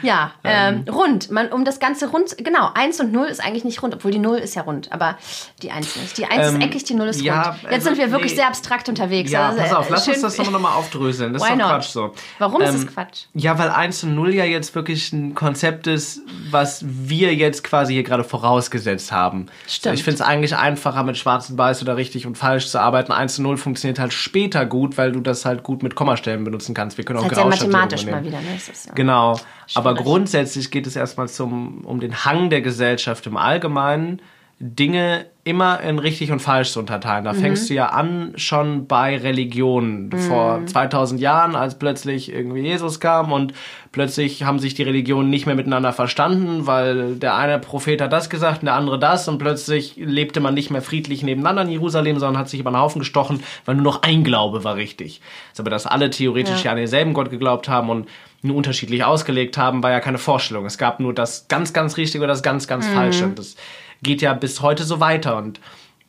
Ja, 0.01 0.31
ähm, 0.43 0.85
rund. 0.89 1.29
Man, 1.31 1.51
um 1.51 1.65
das 1.65 1.79
Ganze 1.79 2.09
rund, 2.09 2.37
genau, 2.37 2.69
1 2.73 2.99
und 3.01 3.11
0 3.11 3.27
ist 3.27 3.43
eigentlich 3.43 3.65
nicht 3.65 3.83
rund, 3.83 3.93
obwohl 3.93 4.11
die 4.11 4.19
0 4.19 4.37
ist 4.37 4.55
ja 4.55 4.61
rund, 4.61 4.91
aber 4.91 5.17
die 5.61 5.71
1 5.71 5.95
nicht. 5.97 6.17
Die 6.17 6.25
1 6.25 6.47
Ähm, 6.47 6.61
ist 6.61 6.65
eckig, 6.67 6.83
die 6.85 6.93
0 6.93 7.07
ist 7.07 7.21
ja, 7.21 7.41
rund. 7.49 7.63
Jetzt 7.63 7.73
also, 7.73 7.89
sind 7.89 7.97
wir 7.97 8.11
wirklich 8.11 8.31
nee. 8.31 8.37
sehr 8.37 8.47
abstrakt 8.47 8.87
unterwegs. 8.87 9.31
Ja, 9.31 9.49
Also, 9.49 9.59
pass 9.61 9.73
auf, 9.73 9.89
äh, 9.89 9.91
lass 9.91 10.05
schön- 10.05 10.13
uns 10.23 10.35
das 10.35 10.37
nochmal 10.49 10.73
aufdröseln. 10.73 11.33
Das 11.33 11.43
ist 11.43 11.49
doch? 11.51 11.57
Quatsch 11.57 11.87
so. 11.89 12.13
Warum 12.37 12.61
ist 12.61 12.69
Ähm, 12.69 12.75
es 12.75 12.87
Quatsch? 12.87 13.23
Ja, 13.33 13.59
weil 13.59 13.69
1 13.69 14.03
und 14.05 14.15
0 14.15 14.33
ja 14.33 14.45
jetzt 14.45 14.73
wirklich 14.73 15.11
ein 15.11 15.35
Konzept 15.35 15.87
ist, 15.87 16.21
was 16.49 16.83
wir 16.87 17.35
jetzt 17.35 17.63
quasi 17.63 17.93
hier 17.93 18.03
gerade 18.03 18.23
vorausgesetzt 18.23 19.11
haben. 19.11 19.47
Stimmt. 19.67 19.95
Ich 19.95 20.03
finde 20.03 20.15
es 20.15 20.21
eigentlich 20.21 20.55
einfacher, 20.55 21.03
mit 21.03 21.17
Schwarz 21.17 21.49
und 21.49 21.57
Weiß 21.57 21.81
oder 21.81 21.97
richtig 21.97 22.25
und 22.25 22.37
falsch 22.37 22.67
zu 22.69 22.79
arbeiten. 22.79 23.11
1 23.11 23.37
und 23.39 23.43
0 23.43 23.57
funktioniert 23.57 23.99
halt 23.99 24.13
später 24.13 24.65
gut, 24.65 24.97
weil 24.97 25.11
du 25.11 25.19
das 25.19 25.43
halt 25.43 25.63
gut 25.63 25.83
mit 25.83 25.95
Kommastellen 25.95 26.43
benutzen 26.45 26.73
kannst. 26.73 26.97
Wir 26.97 27.03
können 27.03 27.19
auch 27.19 27.23
Das 27.27 27.37
ist 27.37 27.43
halt 27.43 27.99
sehr 27.99 28.08
Mathematisch 28.11 28.31
mal 28.31 28.41
wieder. 28.41 28.49
Ne? 28.51 28.55
Das 28.55 28.69
ist, 28.69 28.87
ja. 28.87 28.93
Genau. 28.93 29.39
Aber 29.75 29.91
Schwierig. 29.91 30.03
grundsätzlich 30.05 30.71
geht 30.71 30.87
es 30.87 30.95
erstmal 30.95 31.29
zum, 31.29 31.85
um 31.85 31.99
den 31.99 32.25
Hang 32.25 32.49
der 32.49 32.61
Gesellschaft 32.61 33.27
im 33.27 33.37
Allgemeinen, 33.37 34.21
Dinge 34.59 35.25
immer 35.49 35.81
in 35.81 35.99
richtig 35.99 36.31
und 36.31 36.39
falsch 36.39 36.71
zu 36.71 36.79
unterteilen. 36.79 37.25
Da 37.25 37.33
fängst 37.33 37.69
du 37.69 37.73
ja 37.73 37.87
an 37.87 38.33
schon 38.35 38.87
bei 38.87 39.17
Religionen. 39.17 40.11
Vor 40.11 40.61
2000 40.65 41.19
Jahren, 41.19 41.55
als 41.55 41.77
plötzlich 41.77 42.31
irgendwie 42.31 42.61
Jesus 42.61 42.99
kam 42.99 43.31
und 43.31 43.53
plötzlich 43.91 44.43
haben 44.43 44.59
sich 44.59 44.75
die 44.75 44.83
Religionen 44.83 45.29
nicht 45.29 45.45
mehr 45.45 45.55
miteinander 45.55 45.91
verstanden, 45.91 46.67
weil 46.67 47.15
der 47.15 47.35
eine 47.35 47.59
Prophet 47.59 47.99
hat 48.01 48.13
das 48.13 48.29
gesagt 48.29 48.61
und 48.61 48.67
der 48.67 48.75
andere 48.75 48.99
das 48.99 49.27
und 49.27 49.39
plötzlich 49.39 49.95
lebte 49.97 50.39
man 50.39 50.53
nicht 50.53 50.69
mehr 50.69 50.81
friedlich 50.81 51.23
nebeneinander 51.23 51.63
in 51.63 51.71
Jerusalem, 51.71 52.19
sondern 52.19 52.39
hat 52.39 52.49
sich 52.49 52.59
über 52.59 52.71
den 52.71 52.79
Haufen 52.79 52.99
gestochen, 52.99 53.41
weil 53.65 53.75
nur 53.75 53.83
noch 53.83 54.03
ein 54.03 54.23
Glaube 54.23 54.63
war 54.63 54.75
richtig. 54.75 55.21
Also, 55.51 55.63
aber 55.63 55.71
dass 55.71 55.87
alle 55.87 56.09
theoretisch 56.09 56.59
Ja. 56.59 56.65
ja 56.65 56.71
an 56.71 56.77
denselben 56.77 57.13
Gott 57.13 57.31
geglaubt 57.31 57.67
haben 57.67 57.89
und 57.89 58.07
nur 58.41 58.55
unterschiedlich 58.55 59.03
ausgelegt 59.03 59.57
haben, 59.57 59.83
war 59.83 59.91
ja 59.91 59.99
keine 59.99 60.17
Vorstellung. 60.17 60.65
Es 60.65 60.77
gab 60.77 60.99
nur 60.99 61.13
das 61.13 61.47
ganz, 61.47 61.73
ganz 61.73 61.97
Richtige 61.97 62.23
oder 62.23 62.33
das 62.33 62.43
ganz, 62.43 62.67
ganz 62.67 62.87
Falsche. 62.87 63.25
Und 63.25 63.39
das 63.39 63.55
geht 64.01 64.21
ja 64.21 64.33
bis 64.33 64.61
heute 64.61 64.83
so 64.83 64.99
weiter. 64.99 65.37
Und 65.37 65.59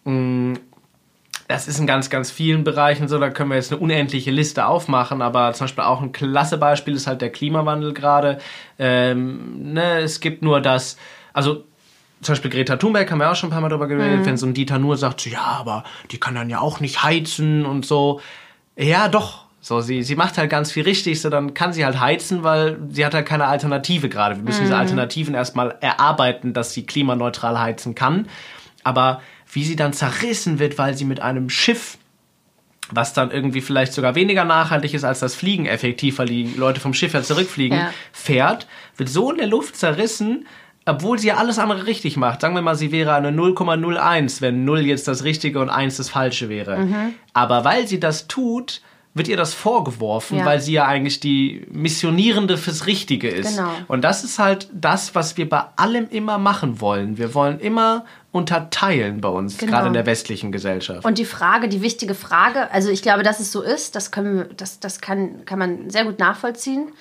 mh, 0.04 0.58
das 1.48 1.66
ist 1.66 1.80
in 1.80 1.86
ganz, 1.86 2.10
ganz 2.10 2.30
vielen 2.30 2.62
Bereichen 2.62 3.08
so. 3.08 3.18
Da 3.18 3.30
können 3.30 3.50
wir 3.50 3.56
jetzt 3.56 3.72
eine 3.72 3.80
unendliche 3.80 4.30
Liste 4.30 4.66
aufmachen. 4.66 5.20
Aber 5.22 5.52
zum 5.52 5.64
Beispiel 5.64 5.84
auch 5.84 6.00
ein 6.00 6.12
klasse 6.12 6.58
Beispiel 6.58 6.94
ist 6.94 7.06
halt 7.06 7.22
der 7.22 7.30
Klimawandel 7.30 7.92
gerade. 7.92 8.38
Ähm, 8.78 9.72
ne, 9.72 9.98
es 9.98 10.20
gibt 10.20 10.42
nur 10.42 10.60
das, 10.60 10.96
also 11.32 11.64
zum 12.22 12.34
Beispiel 12.34 12.50
Greta 12.50 12.76
Thunberg 12.76 13.10
haben 13.10 13.18
wir 13.18 13.30
auch 13.30 13.34
schon 13.34 13.48
ein 13.48 13.52
paar 13.52 13.62
Mal 13.62 13.70
drüber 13.70 13.88
geredet, 13.88 14.26
wenn 14.26 14.36
so 14.36 14.46
ein 14.46 14.54
Dieter 14.54 14.78
nur 14.78 14.96
sagt, 14.96 15.22
so, 15.22 15.30
ja, 15.30 15.42
aber 15.42 15.84
die 16.10 16.18
kann 16.18 16.34
dann 16.34 16.50
ja 16.50 16.60
auch 16.60 16.78
nicht 16.80 17.02
heizen 17.02 17.64
und 17.64 17.86
so. 17.86 18.20
Ja, 18.76 19.08
doch. 19.08 19.46
So, 19.62 19.80
sie, 19.80 20.02
sie 20.02 20.16
macht 20.16 20.38
halt 20.38 20.48
ganz 20.50 20.72
viel 20.72 20.84
richtig, 20.84 21.20
so 21.20 21.28
dann 21.28 21.52
kann 21.52 21.72
sie 21.74 21.84
halt 21.84 22.00
heizen, 22.00 22.42
weil 22.42 22.78
sie 22.88 23.04
hat 23.04 23.12
halt 23.12 23.26
keine 23.26 23.46
Alternative 23.46 24.08
gerade. 24.08 24.36
Wir 24.36 24.42
müssen 24.42 24.62
diese 24.62 24.76
Alternativen 24.76 25.34
erstmal 25.34 25.76
erarbeiten, 25.80 26.54
dass 26.54 26.72
sie 26.72 26.86
klimaneutral 26.86 27.58
heizen 27.60 27.94
kann. 27.94 28.26
Aber 28.84 29.20
wie 29.52 29.64
sie 29.64 29.76
dann 29.76 29.92
zerrissen 29.92 30.58
wird, 30.58 30.78
weil 30.78 30.96
sie 30.96 31.04
mit 31.04 31.20
einem 31.20 31.50
Schiff, 31.50 31.98
was 32.90 33.12
dann 33.12 33.30
irgendwie 33.30 33.60
vielleicht 33.60 33.92
sogar 33.92 34.14
weniger 34.14 34.44
nachhaltig 34.46 34.94
ist 34.94 35.04
als 35.04 35.20
das 35.20 35.34
Fliegen 35.34 35.66
effektiv, 35.66 36.18
weil 36.18 36.26
die 36.28 36.54
Leute 36.56 36.80
vom 36.80 36.94
Schiff 36.94 37.12
ja 37.12 37.22
zurückfliegen, 37.22 37.76
Ja. 37.78 37.90
fährt, 38.12 38.66
wird 38.96 39.10
so 39.10 39.30
in 39.30 39.36
der 39.38 39.46
Luft 39.46 39.76
zerrissen, 39.76 40.46
obwohl 40.86 41.18
sie 41.18 41.28
ja 41.28 41.36
alles 41.36 41.58
andere 41.58 41.86
richtig 41.86 42.16
macht. 42.16 42.40
Sagen 42.40 42.54
wir 42.54 42.62
mal, 42.62 42.74
sie 42.76 42.90
wäre 42.92 43.12
eine 43.14 43.30
0,01, 43.30 44.40
wenn 44.40 44.64
0 44.64 44.80
jetzt 44.86 45.06
das 45.06 45.22
Richtige 45.24 45.60
und 45.60 45.68
1 45.68 45.98
das 45.98 46.08
Falsche 46.08 46.48
wäre. 46.48 46.78
Mhm. 46.78 47.14
Aber 47.34 47.64
weil 47.64 47.86
sie 47.86 48.00
das 48.00 48.26
tut, 48.26 48.80
wird 49.12 49.26
ihr 49.26 49.36
das 49.36 49.54
vorgeworfen, 49.54 50.38
Ja. 50.38 50.44
weil 50.44 50.60
sie 50.60 50.72
ja 50.72 50.86
eigentlich 50.86 51.18
die 51.18 51.66
Missionierende 51.72 52.56
fürs 52.56 52.86
Richtige 52.86 53.28
ist. 53.28 53.56
Genau. 53.56 53.70
Und 53.88 54.02
das 54.02 54.22
ist 54.22 54.38
halt 54.38 54.68
das, 54.72 55.16
was 55.16 55.36
wir 55.36 55.48
bei 55.48 55.64
allem 55.76 56.06
immer 56.10 56.38
machen 56.38 56.80
wollen. 56.80 57.18
Wir 57.18 57.34
wollen 57.34 57.58
immer 57.58 58.04
unterteilen 58.30 59.20
bei 59.20 59.28
uns, 59.28 59.58
Genau. 59.58 59.72
gerade 59.72 59.88
in 59.88 59.92
der 59.94 60.06
westlichen 60.06 60.52
Gesellschaft. 60.52 61.04
Und 61.04 61.18
die 61.18 61.24
Frage, 61.24 61.68
die 61.68 61.82
wichtige 61.82 62.14
Frage, 62.14 62.70
also 62.70 62.88
ich 62.90 63.02
glaube, 63.02 63.24
dass 63.24 63.40
es 63.40 63.50
so 63.50 63.62
ist, 63.62 63.96
das, 63.96 64.12
können 64.12 64.46
das, 64.56 64.78
das 64.78 65.00
kann, 65.00 65.44
kann 65.44 65.58
man 65.58 65.90
sehr 65.90 66.04
gut 66.04 66.20
nachvollziehen, 66.20 66.92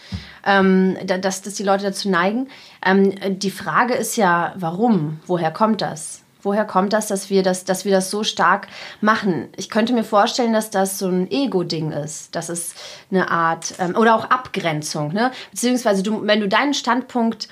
ähm, 0.46 0.98
da- 1.06 1.20
dass, 1.20 1.44
dass 1.44 1.54
die 1.54 1.64
Leute 1.64 1.84
dazu 1.84 2.10
neigen. 2.10 2.48
Ähm, 2.84 3.14
die 3.40 3.52
Frage 3.52 3.94
ist 3.94 4.16
ja, 4.16 4.54
warum? 4.58 5.20
Woher 5.28 5.52
kommt 5.52 5.82
das? 5.82 6.24
Woher 6.42 6.66
kommt 6.66 6.94
das, 6.94 7.08
dass 7.08 7.30
wir 7.30 7.44
das, 7.44 7.66
dass 7.66 7.86
wir 7.86 7.92
das 7.92 8.10
so 8.10 8.24
stark 8.24 8.68
machen? 9.02 9.50
Ich 9.58 9.70
könnte 9.70 9.94
mir 9.94 10.04
vorstellen, 10.04 10.54
dass 10.54 10.70
das 10.70 10.98
so 10.98 11.08
ein 11.08 11.30
Ego-Ding 11.30 11.92
ist. 11.92 12.36
Das 12.36 12.50
ist 12.50 12.76
eine 13.12 13.30
Art, 13.30 13.74
ähm, 13.80 13.96
oder 13.96 14.16
auch 14.16 14.26
Abgrenzung. 14.26 15.14
Ne? 15.14 15.32
Beziehungsweise, 15.52 16.04
du, 16.04 16.26
wenn 16.26 16.40
du 16.40 16.48
deinen 16.48 16.74
Standpunkt 16.74 17.50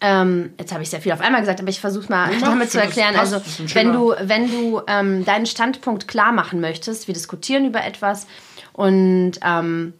ähm, 0.00 0.52
jetzt 0.58 0.72
habe 0.72 0.82
ich 0.82 0.90
sehr 0.90 1.00
viel 1.00 1.12
auf 1.12 1.22
einmal 1.22 1.40
gesagt, 1.40 1.60
aber 1.60 1.70
ich 1.70 1.80
versuche 1.80 2.10
mal 2.10 2.30
Ja, 2.30 2.38
damit 2.40 2.70
zu 2.70 2.78
erklären. 2.78 3.16
Also, 3.16 3.40
wenn 3.72 3.94
du, 3.94 4.14
wenn 4.20 4.50
du 4.50 4.82
ähm, 4.86 5.24
deinen 5.24 5.46
Standpunkt 5.46 6.06
klar 6.06 6.32
machen 6.32 6.60
möchtest, 6.60 7.06
wir 7.06 7.14
diskutieren 7.14 7.64
über 7.64 7.82
etwas 7.82 8.26
und 8.74 9.32
ähm, 9.42 9.94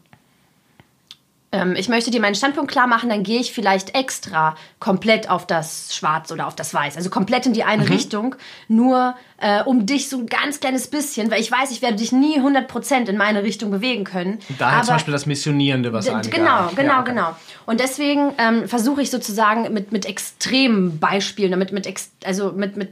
ich 1.77 1.89
möchte 1.89 2.11
dir 2.11 2.21
meinen 2.21 2.35
Standpunkt 2.35 2.71
klar 2.71 2.87
machen, 2.87 3.09
dann 3.09 3.23
gehe 3.23 3.41
ich 3.41 3.53
vielleicht 3.53 3.95
extra 3.95 4.57
komplett 4.81 5.31
auf 5.31 5.47
das 5.47 5.95
Schwarz 5.95 6.31
oder 6.33 6.47
auf 6.47 6.55
das 6.57 6.73
Weiß. 6.75 6.97
Also 6.97 7.11
komplett 7.11 7.47
in 7.47 7.53
die 7.53 7.63
Mhm. 7.63 7.69
eine 7.69 7.89
Richtung, 7.89 8.35
nur 8.69 9.15
äh, 9.39 9.63
um 9.63 9.87
dich 9.87 10.09
so 10.09 10.19
ein 10.19 10.27
ganz 10.27 10.61
kleines 10.61 10.89
bisschen, 10.89 11.31
weil 11.31 11.41
ich 11.41 11.51
weiß, 11.53 11.71
ich 11.71 11.83
werde 11.83 11.97
dich 11.97 12.13
nie 12.13 12.39
100% 12.41 13.09
in 13.09 13.17
meine 13.17 13.43
Richtung 13.43 13.71
bewegen 13.71 14.05
können. 14.05 14.39
Daher 14.59 14.83
zum 14.83 14.95
Beispiel 14.95 15.13
das 15.13 15.27
Missionierende, 15.27 15.93
was 15.93 16.09
einige 16.09 16.31
Genau, 16.31 16.71
genau, 16.75 16.89
Ja, 16.93 17.01
okay. 17.01 17.11
genau. 17.11 17.37
Und 17.67 17.81
deswegen 17.81 18.33
ähm, 18.39 18.69
versuche 18.69 19.03
ich 19.03 19.11
sozusagen 19.11 19.73
mit, 19.73 19.93
mit 19.93 20.07
extremen 20.07 20.99
Beispielen, 20.99 21.51
damit 21.51 21.73
mit 21.73 21.87
ex, 21.87 22.11
also 22.25 22.53
mit, 22.53 22.77
mit 22.77 22.91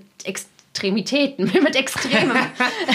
Extremitäten, 0.75 1.45
mit 1.63 1.77
Extremen. 1.77 2.37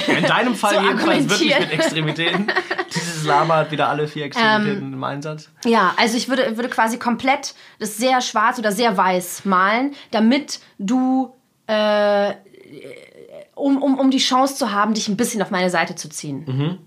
In 0.08 0.24
deinem 0.26 0.54
Fall 0.54 0.76
So 0.80 0.82
jedenfalls 0.82 1.30
wirklich 1.30 1.60
mit 1.60 1.72
Extremitäten. 1.72 2.48
Dieses 2.94 3.24
Lama 3.24 3.56
hat 3.56 3.72
wieder 3.72 3.88
alle 3.88 4.08
vier 4.08 4.26
Extremitäten 4.26 4.94
im 4.94 5.04
Einsatz. 5.04 5.50
ja, 5.64 5.94
also 5.98 6.18
ich 6.18 6.28
würde, 6.28 6.58
würde 6.58 6.68
quasi 6.68 7.00
komplett 7.00 7.56
das 7.80 7.96
sehr 7.96 8.20
schwarz 8.20 8.60
oder 8.60 8.74
sehr 8.74 8.98
weiß 8.98 9.46
malen, 9.46 9.96
damit 10.12 10.60
du, 10.78 11.34
äh, 11.68 12.34
um, 13.56 13.82
um, 13.82 13.98
um 13.98 14.12
die 14.12 14.18
Chance 14.18 14.56
zu 14.56 14.74
haben, 14.74 14.94
dich 14.94 15.08
ein 15.08 15.16
bisschen 15.16 15.42
auf 15.42 15.50
meine 15.50 15.70
Seite 15.70 15.96
zu 15.96 16.10
ziehen. 16.10 16.44
Mhm. 16.46 16.78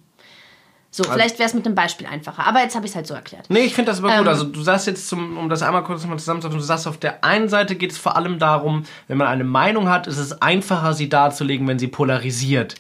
So, 0.95 1.05
vielleicht 1.05 1.39
wäre 1.39 1.49
es 1.49 1.55
mit 1.55 1.65
einem 1.65 1.75
Beispiel 1.75 2.07
einfacher. 2.07 2.47
Aber 2.47 2.61
jetzt 2.61 2.75
habe 2.77 2.85
ich 2.85 2.93
es 2.93 2.97
halt 2.97 3.07
so 3.07 3.15
erklärt. 3.15 3.47
Nee, 3.49 3.61
ich 3.61 3.75
finde 3.75 3.91
das 3.91 4.01
aber 4.01 4.11
Ähm. 4.13 4.19
gut. 4.19 4.29
Also 4.29 4.45
du 4.45 4.61
sagst 4.61 4.87
jetzt, 4.87 5.09
zum, 5.09 5.39
um 5.39 5.49
das 5.49 5.63
einmal 5.63 5.83
kurz 5.85 6.05
mal 6.05 6.19
zusammenzufassen, 6.19 6.59
du 6.59 6.65
sagst, 6.65 6.87
auf 6.87 6.99
der 6.99 7.25
einen 7.25 7.49
Seite 7.49 7.77
geht 7.77 7.93
es 7.93 7.99
vor 7.99 8.15
allem 8.15 8.39
darum, 8.39 8.85
wenn 9.09 9.17
man 9.17 9.27
eine 9.27 9.45
Meinung 9.45 9.89
hat, 9.89 10.07
ist 10.07 10.19
es 10.19 10.43
einfacher, 10.43 10.93
sie 10.93 11.09
darzulegen, 11.09 11.67
wenn 11.67 11.79
sie 11.79 11.89
polarisiert. 11.89 12.75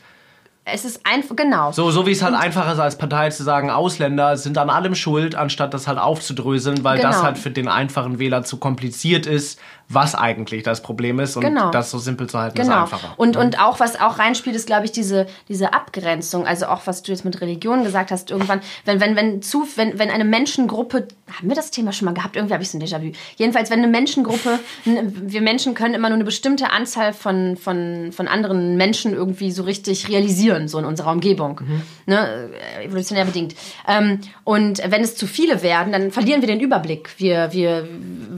Es 0.64 0.85
ist 0.85 1.01
einfach, 1.05 1.35
genau. 1.35 1.72
So, 1.72 1.90
so 1.90 2.07
wie 2.07 2.12
es 2.12 2.22
halt 2.22 2.35
einfacher 2.37 2.75
ist 2.75 2.79
als 2.79 2.96
Partei 2.96 3.31
zu 3.31 3.42
sagen, 3.42 3.68
Ausländer 3.70 4.37
sind 4.37 4.59
an 4.59 4.70
allem 4.70 4.94
schuld, 4.94 5.35
anstatt 5.35 5.75
das 5.75 5.88
halt 5.88 5.98
aufzudröseln, 5.98 6.85
weil 6.85 6.98
das 7.01 7.16
Genau. 7.16 7.27
halt 7.27 7.38
für 7.38 7.51
den 7.51 7.66
einfachen 7.66 8.20
Wähler 8.20 8.44
zu 8.44 8.59
kompliziert 8.59 9.27
ist, 9.27 9.59
was 9.94 10.14
eigentlich 10.14 10.62
das 10.62 10.83
Problem 10.83 11.18
ist. 11.20 11.37
Und 11.37 11.42
Genau. 11.44 11.70
das 11.70 11.90
so 11.90 11.98
simpel 11.98 12.28
zu 12.28 12.38
halten, 12.38 12.57
Genau. 12.57 12.85
ist 12.85 12.92
einfacher. 12.92 13.14
Und, 13.16 13.37
und 13.37 13.61
auch, 13.61 13.81
was 13.81 14.00
auch 14.00 14.18
reinspielt, 14.18 14.57
ist, 14.57 14.66
glaube 14.66 14.85
ich, 14.85 14.92
diese, 14.92 15.26
diese 15.48 15.72
Abgrenzung. 15.74 16.46
Also 16.46 16.66
auch, 16.66 16.83
was 16.87 17.02
du 17.02 17.12
jetzt 17.12 17.24
mit 17.24 17.40
Religion 17.40 17.85
gesagt 17.85 18.11
hast, 18.11 18.31
irgendwann, 18.31 18.61
wenn, 18.85 19.00
wenn, 19.00 19.16
wenn, 19.16 19.42
zu, 19.42 19.66
wenn, 19.76 19.98
wenn 19.98 20.11
eine 20.11 20.24
Menschengruppe, 20.24 21.09
haben 21.38 21.48
wir 21.48 21.57
das 21.57 21.70
Thema 21.70 21.92
schon 21.92 22.07
mal 22.07 22.14
gehabt? 22.14 22.37
Irgendwie 22.37 22.55
habe 22.55 22.62
ich 22.62 22.70
so 22.70 22.78
ein 22.78 22.83
Déjà-vu. 22.83 23.12
Jedenfalls, 23.37 23.70
wenn 23.70 23.78
eine 23.78 23.88
Menschengruppe, 23.88 24.59
wir 24.85 25.40
Menschen 25.40 25.74
können 25.74 25.94
immer 25.94 26.09
nur 26.09 26.16
eine 26.16 26.24
bestimmte 26.24 26.70
Anzahl 26.70 27.12
von, 27.12 27.57
von, 27.57 28.12
von 28.12 28.28
anderen 28.28 28.76
Menschen 28.76 29.14
irgendwie 29.14 29.50
so 29.50 29.62
richtig 29.62 30.09
realisieren, 30.09 30.68
so 30.68 30.78
in 30.78 30.85
unserer 30.85 31.12
Umgebung. 31.12 31.61
Ne? 32.07 32.50
äh, 32.78 32.85
Evolutionär 32.87 33.24
bedingt. 33.24 33.55
Ähm, 33.88 34.20
und 34.44 34.78
wenn 34.90 35.02
es 35.02 35.16
zu 35.16 35.26
viele 35.26 35.62
werden, 35.62 35.92
dann 35.92 36.11
verlieren 36.11 36.40
wir 36.40 36.48
den 36.48 36.61
Überblick. 36.61 37.11
Wir, 37.18 37.52
wir, 37.52 37.88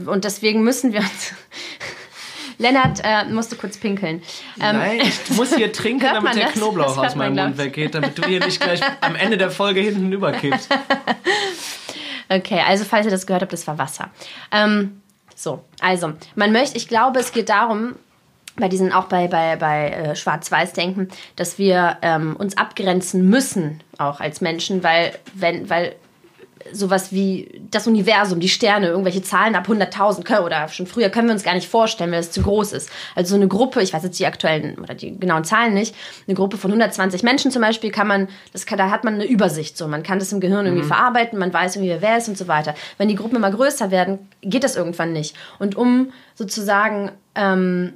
und 0.05 0.23
deswegen 0.23 0.63
müssen 0.63 0.93
wir 0.93 0.99
uns. 0.99 1.33
Lennart 2.57 3.01
äh, 3.03 3.25
musste 3.25 3.55
kurz 3.55 3.77
pinkeln. 3.77 4.21
Ähm, 4.61 4.77
Nein, 4.77 5.01
ich 5.01 5.29
muss 5.35 5.55
hier 5.55 5.71
trinken, 5.73 6.05
damit 6.13 6.35
der 6.35 6.45
das? 6.45 6.53
Knoblauch 6.53 6.95
Das 6.95 7.11
aus 7.11 7.15
meinem 7.15 7.35
Mund 7.35 7.57
weggeht, 7.57 7.95
damit 7.95 8.17
du 8.17 8.23
hier 8.25 8.43
nicht 8.43 8.61
gleich 8.61 8.79
am 9.01 9.15
Ende 9.15 9.37
der 9.37 9.51
Folge 9.51 9.81
hinten 9.81 10.11
überkippst. 10.11 10.69
Okay, 12.27 12.59
also 12.65 12.85
falls 12.85 13.05
ihr 13.05 13.11
das 13.11 13.27
gehört 13.27 13.43
habt, 13.43 13.53
das 13.53 13.67
war 13.67 13.77
Wasser. 13.77 14.09
Ähm, 14.51 14.99
so, 15.35 15.63
also, 15.79 16.13
man 16.33 16.51
möchte, 16.51 16.75
ich 16.75 16.87
glaube, 16.87 17.19
es 17.19 17.31
geht 17.31 17.49
darum, 17.49 17.93
bei 18.57 18.69
diesen, 18.69 18.91
auch 18.91 19.05
bei, 19.05 19.27
bei, 19.27 19.57
bei 19.57 19.89
äh, 19.89 20.15
Schwarz-Weiß-Denken, 20.15 21.09
dass 21.35 21.59
wir 21.59 21.97
ähm, 22.01 22.35
uns 22.35 22.57
abgrenzen 22.57 23.29
müssen, 23.29 23.83
auch 23.97 24.21
als 24.21 24.41
Menschen, 24.41 24.81
weil, 24.81 25.13
wenn, 25.33 25.69
weil 25.69 25.95
sowas 26.71 27.11
wie 27.11 27.61
das 27.71 27.87
Universum, 27.87 28.39
die 28.39 28.49
Sterne, 28.49 28.87
irgendwelche 28.87 29.21
Zahlen 29.21 29.55
ab 29.55 29.67
100.000 29.67 30.41
oder 30.41 30.67
schon 30.67 30.87
früher 30.87 31.09
können 31.09 31.27
wir 31.27 31.33
uns 31.33 31.43
gar 31.43 31.53
nicht 31.53 31.69
vorstellen, 31.69 32.11
weil 32.11 32.19
es 32.19 32.31
zu 32.31 32.41
groß 32.41 32.73
ist. 32.73 32.89
Also 33.15 33.31
so 33.31 33.35
eine 33.35 33.47
Gruppe, 33.47 33.81
ich 33.81 33.93
weiß 33.93 34.03
jetzt 34.03 34.19
die 34.19 34.25
aktuellen 34.25 34.77
oder 34.79 34.95
die 34.95 35.17
genauen 35.19 35.43
Zahlen 35.43 35.73
nicht, 35.73 35.95
eine 36.27 36.35
Gruppe 36.35 36.57
von 36.57 36.71
120 36.71 37.23
Menschen 37.23 37.51
zum 37.51 37.61
Beispiel 37.61 37.91
kann 37.91 38.07
man, 38.07 38.27
das 38.53 38.65
kann, 38.65 38.77
da 38.77 38.89
hat 38.89 39.03
man 39.03 39.15
eine 39.15 39.25
Übersicht 39.25 39.77
so, 39.77 39.87
man 39.87 40.03
kann 40.03 40.19
das 40.19 40.31
im 40.31 40.39
Gehirn 40.39 40.65
irgendwie 40.65 40.83
mhm. 40.83 40.89
verarbeiten, 40.89 41.37
man 41.37 41.53
weiß 41.53 41.75
irgendwie, 41.75 41.95
wer 41.99 42.17
ist 42.17 42.29
und 42.29 42.37
so 42.37 42.47
weiter. 42.47 42.73
Wenn 42.97 43.07
die 43.07 43.15
Gruppen 43.15 43.35
immer 43.35 43.51
größer 43.51 43.91
werden, 43.91 44.29
geht 44.41 44.63
das 44.63 44.75
irgendwann 44.75 45.13
nicht. 45.13 45.35
Und 45.59 45.75
um 45.75 46.11
sozusagen 46.35 47.11
ähm, 47.35 47.93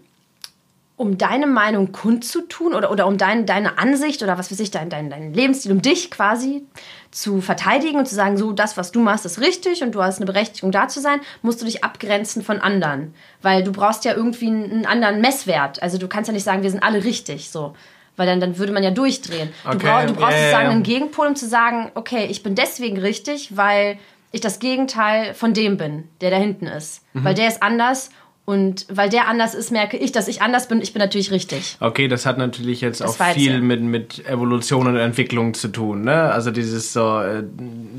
um 1.00 1.18
deine 1.18 1.48
Meinung 1.48 1.94
kundzutun 1.94 2.74
oder, 2.74 2.92
oder 2.92 3.08
um 3.08 3.18
dein, 3.18 3.46
deine 3.46 3.78
Ansicht 3.78 4.22
oder 4.22 4.38
was 4.38 4.52
weiß 4.52 4.60
ich, 4.60 4.70
dein, 4.70 4.90
dein, 4.90 5.10
dein 5.10 5.34
Lebensstil, 5.34 5.72
um 5.72 5.82
dich 5.82 6.12
quasi 6.12 6.66
zu 7.10 7.40
verteidigen 7.40 8.00
und 8.00 8.06
zu 8.06 8.16
sagen, 8.16 8.36
so, 8.36 8.52
das, 8.52 8.76
was 8.76 8.92
du 8.92 9.00
machst, 9.00 9.26
ist 9.26 9.40
richtig 9.40 9.82
und 9.82 9.96
du 9.96 10.04
hast 10.04 10.18
eine 10.18 10.26
Berechtigung 10.26 10.74
da 10.74 10.90
zu 10.90 11.00
sein, 11.00 11.22
musst 11.42 11.62
du 11.62 11.66
dich 11.66 11.86
abgrenzen 11.86 12.44
von 12.44 12.60
anderen. 12.60 13.14
Weil 13.42 13.64
du 13.64 13.72
brauchst 13.72 14.04
ja 14.04 14.14
irgendwie 14.14 14.48
einen, 14.48 14.86
anderen 14.86 15.22
Messwert. 15.22 15.82
Also 15.82 15.98
du 15.98 16.10
kannst 16.10 16.28
ja 16.28 16.34
nicht 16.34 16.44
sagen, 16.44 16.64
wir 16.64 16.70
sind 16.70 16.84
alle 16.84 17.02
richtig, 17.06 17.50
so. 17.50 17.76
Weil 18.18 18.28
dann, 18.28 18.42
dann 18.42 18.58
würde 18.58 18.74
man 18.74 18.84
ja 18.84 18.92
durchdrehen. 18.92 19.54
Okay. 19.64 19.78
Du, 19.78 19.86
brauch, 19.86 20.06
du 20.06 20.14
brauchst 20.16 20.34
yeah, 20.34 20.42
sozusagen 20.42 20.66
yeah. 20.66 20.72
einen 20.72 20.84
Gegenpol, 20.84 21.28
um 21.28 21.36
zu 21.38 21.48
sagen, 21.48 21.92
okay, 21.96 22.28
ich 22.30 22.44
bin 22.44 22.56
deswegen 22.56 22.98
richtig, 22.98 23.56
weil 23.56 23.98
ich 24.34 24.42
das 24.42 24.60
Gegenteil 24.60 25.34
von 25.34 25.54
dem 25.54 25.78
bin, 25.78 26.10
der 26.20 26.30
da 26.30 26.36
hinten 26.36 26.68
ist. 26.68 27.06
Mhm. 27.14 27.24
Weil 27.24 27.36
der 27.36 27.48
ist 27.48 27.64
anders 27.64 28.10
und 28.50 28.88
weil 28.90 29.10
der 29.10 29.28
anders 29.28 29.54
ist, 29.54 29.72
merke 29.72 29.96
ich, 29.96 30.12
dass 30.12 30.28
ich 30.28 30.42
anders 30.42 30.68
bin. 30.68 30.82
Ich 30.82 30.92
bin 30.92 31.00
natürlich 31.00 31.30
richtig. 31.30 31.78
Okay, 31.80 32.08
das 32.08 32.26
hat 32.26 32.40
natürlich 32.40 32.82
jetzt 32.82 33.00
das 33.00 33.22
auch 33.22 33.26
viel 33.28 33.62
mit, 33.62 33.80
mit 33.80 34.26
Evolution 34.26 34.88
und 34.88 34.96
Entwicklung 34.96 35.54
zu 35.54 35.68
tun. 35.68 36.02
Ne? 36.02 36.32
Also 36.32 36.50
dieses 36.50 36.92
so, 36.92 37.20
äh, 37.20 37.44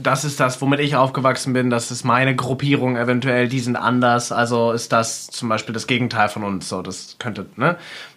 das 0.02 0.24
ist 0.24 0.40
das, 0.40 0.60
womit 0.60 0.80
ich 0.80 0.96
aufgewachsen 0.96 1.52
bin, 1.52 1.70
das 1.70 1.92
ist 1.92 2.02
meine 2.02 2.34
Gruppierung 2.34 2.96
eventuell, 2.96 3.48
die 3.48 3.60
sind 3.60 3.76
anders. 3.76 4.32
Also 4.32 4.72
ist 4.72 4.90
das 4.90 5.28
zum 5.28 5.48
Beispiel 5.48 5.72
das 5.72 5.86
Gegenteil 5.86 6.28
von 6.28 6.42
uns. 6.42 6.68
So, 6.68 6.82
das 6.82 7.14
könnte, 7.20 7.46
ne? 7.54 7.76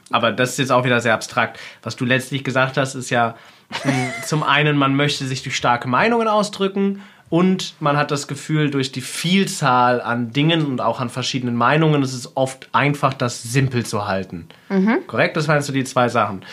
Aber 0.10 0.32
das 0.32 0.54
ist 0.54 0.58
jetzt 0.58 0.72
auch 0.72 0.86
wieder 0.86 1.02
sehr 1.02 1.14
abstrakt. 1.14 1.60
Was 1.84 1.96
du 1.98 2.04
letztlich 2.04 2.44
gesagt 2.44 2.78
hast, 2.78 2.96
ist 2.96 3.12
ja 3.12 3.36
hm, 3.70 4.12
zum 4.26 4.42
einen, 4.42 4.76
man 4.76 4.96
möchte 4.96 5.26
sich 5.26 5.44
durch 5.44 5.56
starke 5.56 5.88
Meinungen 5.88 6.28
ausdrücken 6.28 7.04
und 7.34 7.74
man 7.80 7.98
hat 7.98 8.12
das 8.12 8.28
Gefühl, 8.28 8.70
durch 8.70 8.92
die 8.92 9.02
Vielzahl 9.02 10.02
an 10.02 10.32
Dingen 10.34 10.68
und 10.68 10.82
auch 10.82 11.00
an 11.00 11.10
verschiedenen 11.10 11.56
Meinungen 11.56 12.04
ist 12.04 12.14
es 12.14 12.38
oft 12.38 12.70
einfach, 12.74 13.12
das 13.12 13.42
simpel 13.42 13.84
zu 13.88 14.06
halten. 14.06 14.50
Mhm. 14.70 15.00
Korrekt? 15.08 15.36
Das 15.36 15.48
waren 15.48 15.60
so 15.64 15.74
die 15.74 15.84
zwei 15.84 16.10
Sachen. 16.10 16.44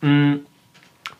Mm, 0.00 0.38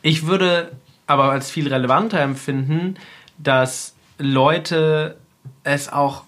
ich 0.03 0.27
würde 0.27 0.73
aber 1.07 1.31
als 1.31 1.53
viel 1.53 1.73
relevanter 1.73 2.19
empfinden, 2.19 2.97
dass 3.39 3.95
Leute 4.19 5.17
es 5.63 5.89
auch 5.89 6.25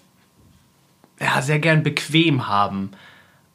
ja, 1.19 1.41
sehr 1.41 1.59
gern 1.59 1.83
bequem 1.83 2.47
haben. 2.47 2.91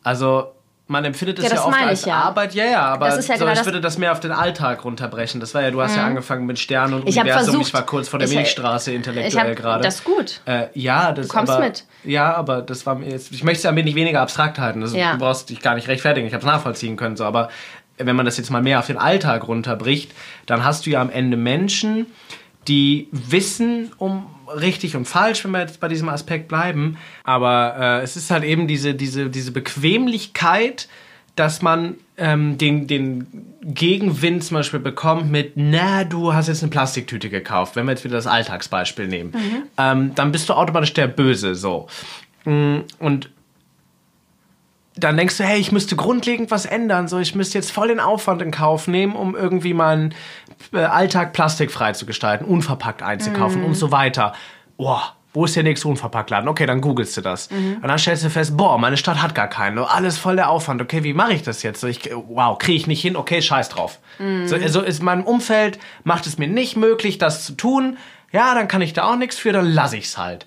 Also 0.02 0.52
man 0.86 1.04
empfindet 1.04 1.38
es 1.38 1.46
ja, 1.46 1.54
ja 1.54 1.64
oft 1.64 1.80
als 1.80 2.04
ja. 2.04 2.14
Arbeit. 2.14 2.54
Ja, 2.54 2.64
ja, 2.66 2.82
aber 2.82 3.08
ja 3.08 3.20
so, 3.20 3.32
genau 3.32 3.52
ich 3.52 3.64
würde 3.64 3.80
das 3.80 3.96
mehr 3.96 4.12
auf 4.12 4.20
den 4.20 4.32
Alltag 4.32 4.84
runterbrechen. 4.84 5.40
Das 5.40 5.54
war 5.54 5.62
ja, 5.62 5.70
du 5.70 5.80
hast 5.80 5.92
mhm. 5.92 5.98
ja 5.98 6.06
angefangen 6.06 6.44
mit 6.44 6.58
Sternen 6.58 6.94
und 6.94 7.08
ich 7.08 7.16
Universum. 7.18 7.44
Versucht, 7.44 7.68
ich 7.68 7.74
war 7.74 7.86
kurz 7.86 8.08
vor 8.08 8.18
der 8.18 8.28
ich, 8.28 8.34
Milchstraße 8.34 8.92
intellektuell 8.92 9.54
gerade. 9.54 9.82
Das 9.82 9.96
ist 9.96 10.04
gut. 10.04 10.40
Äh, 10.44 10.66
ja, 10.74 11.12
das 11.12 11.28
du 11.28 11.32
kommst 11.34 11.52
aber, 11.52 11.64
mit. 11.64 11.84
Ja, 12.04 12.34
aber 12.34 12.60
das 12.60 12.84
war 12.84 12.96
mir 12.96 13.08
jetzt. 13.08 13.32
Ich 13.32 13.42
möchte 13.44 13.60
es 13.60 13.66
ein 13.66 13.76
wenig 13.76 13.94
weniger 13.94 14.20
abstrakt 14.20 14.58
halten. 14.58 14.82
Also, 14.82 14.96
Du 14.96 15.18
brauchst 15.18 15.48
dich 15.48 15.60
gar 15.60 15.74
nicht 15.74 15.88
rechtfertigen. 15.88 16.26
Ich 16.26 16.34
habe 16.34 16.44
es 16.44 16.46
nachvollziehen 16.46 16.96
können. 16.96 17.16
So, 17.16 17.24
aber 17.24 17.48
wenn 17.96 18.16
man 18.16 18.26
das 18.26 18.36
jetzt 18.36 18.50
mal 18.50 18.62
mehr 18.62 18.78
auf 18.78 18.86
den 18.86 18.98
Alltag 18.98 19.48
runterbricht, 19.48 20.12
dann 20.46 20.64
hast 20.64 20.84
du 20.84 20.90
ja 20.90 21.00
am 21.00 21.10
Ende 21.10 21.36
Menschen, 21.36 22.06
die 22.68 23.08
wissen 23.12 23.92
um 23.98 24.26
richtig 24.48 24.96
und 24.96 25.06
falsch, 25.06 25.44
wenn 25.44 25.50
wir 25.52 25.60
jetzt 25.60 25.80
bei 25.80 25.88
diesem 25.88 26.08
Aspekt 26.08 26.48
bleiben. 26.48 26.96
Aber 27.24 27.76
äh, 27.78 28.02
es 28.02 28.16
ist 28.16 28.30
halt 28.30 28.44
eben 28.44 28.66
diese, 28.66 28.94
diese, 28.94 29.30
diese 29.30 29.52
Bequemlichkeit, 29.52 30.88
dass 31.36 31.62
man 31.62 31.96
ähm, 32.16 32.58
den, 32.58 32.86
den 32.86 33.26
Gegenwind 33.62 34.44
zum 34.44 34.56
Beispiel 34.56 34.80
bekommt 34.80 35.30
mit, 35.30 35.52
na, 35.56 36.04
du 36.04 36.32
hast 36.32 36.48
jetzt 36.48 36.62
eine 36.62 36.70
Plastiktüte 36.70 37.28
gekauft, 37.28 37.74
wenn 37.76 37.86
wir 37.86 37.92
jetzt 37.92 38.04
wieder 38.04 38.14
das 38.14 38.26
Alltagsbeispiel 38.26 39.08
nehmen, 39.08 39.30
mhm. 39.30 39.62
ähm, 39.78 40.14
dann 40.14 40.30
bist 40.30 40.48
du 40.48 40.54
automatisch 40.54 40.92
der 40.92 41.08
Böse, 41.08 41.54
so. 41.54 41.88
Mm, 42.44 42.80
und 42.98 43.30
dann 44.96 45.16
denkst 45.16 45.38
du, 45.38 45.44
hey, 45.44 45.58
ich 45.58 45.72
müsste 45.72 45.96
grundlegend 45.96 46.50
was 46.50 46.66
ändern, 46.66 47.08
so, 47.08 47.18
ich 47.18 47.34
müsste 47.34 47.58
jetzt 47.58 47.72
voll 47.72 47.88
den 47.88 48.00
Aufwand 48.00 48.42
in 48.42 48.50
Kauf 48.50 48.86
nehmen, 48.86 49.16
um 49.16 49.34
irgendwie 49.34 49.74
meinen 49.74 50.14
äh, 50.72 50.78
Alltag 50.78 51.32
plastikfrei 51.32 51.92
zu 51.92 52.06
gestalten, 52.06 52.44
unverpackt 52.44 53.02
einzukaufen 53.02 53.62
mm. 53.62 53.66
und 53.66 53.74
so 53.74 53.90
weiter. 53.90 54.34
Boah, 54.76 55.14
wo 55.34 55.46
ist 55.46 55.56
der 55.56 55.64
nächste 55.64 55.88
Unverpacktladen? 55.88 56.48
Okay, 56.48 56.64
dann 56.64 56.80
googelst 56.80 57.16
du 57.16 57.20
das. 57.20 57.50
Mhm. 57.50 57.78
Und 57.82 57.88
dann 57.88 57.98
stellst 57.98 58.24
du 58.24 58.30
fest, 58.30 58.56
boah, 58.56 58.78
meine 58.78 58.96
Stadt 58.96 59.20
hat 59.20 59.34
gar 59.34 59.48
keinen. 59.48 59.78
Alles 59.78 60.16
voll 60.16 60.36
der 60.36 60.48
Aufwand. 60.48 60.80
Okay, 60.80 61.02
wie 61.02 61.12
mache 61.12 61.32
ich 61.32 61.42
das 61.42 61.64
jetzt? 61.64 61.80
So, 61.80 61.88
ich, 61.88 62.08
wow, 62.28 62.56
kriege 62.56 62.76
ich 62.76 62.86
nicht 62.86 63.02
hin. 63.02 63.16
Okay, 63.16 63.42
scheiß 63.42 63.68
drauf. 63.68 63.98
Mhm. 64.20 64.46
So, 64.46 64.54
also 64.54 64.80
ist 64.80 65.02
mein 65.02 65.24
Umfeld, 65.24 65.80
macht 66.04 66.28
es 66.28 66.38
mir 66.38 66.46
nicht 66.46 66.76
möglich, 66.76 67.18
das 67.18 67.44
zu 67.44 67.54
tun. 67.54 67.98
Ja, 68.30 68.54
dann 68.54 68.68
kann 68.68 68.80
ich 68.80 68.92
da 68.92 69.10
auch 69.10 69.16
nichts 69.16 69.36
für, 69.36 69.52
dann 69.52 69.66
lasse 69.66 69.96
ich 69.96 70.04
es 70.04 70.18
halt. 70.18 70.46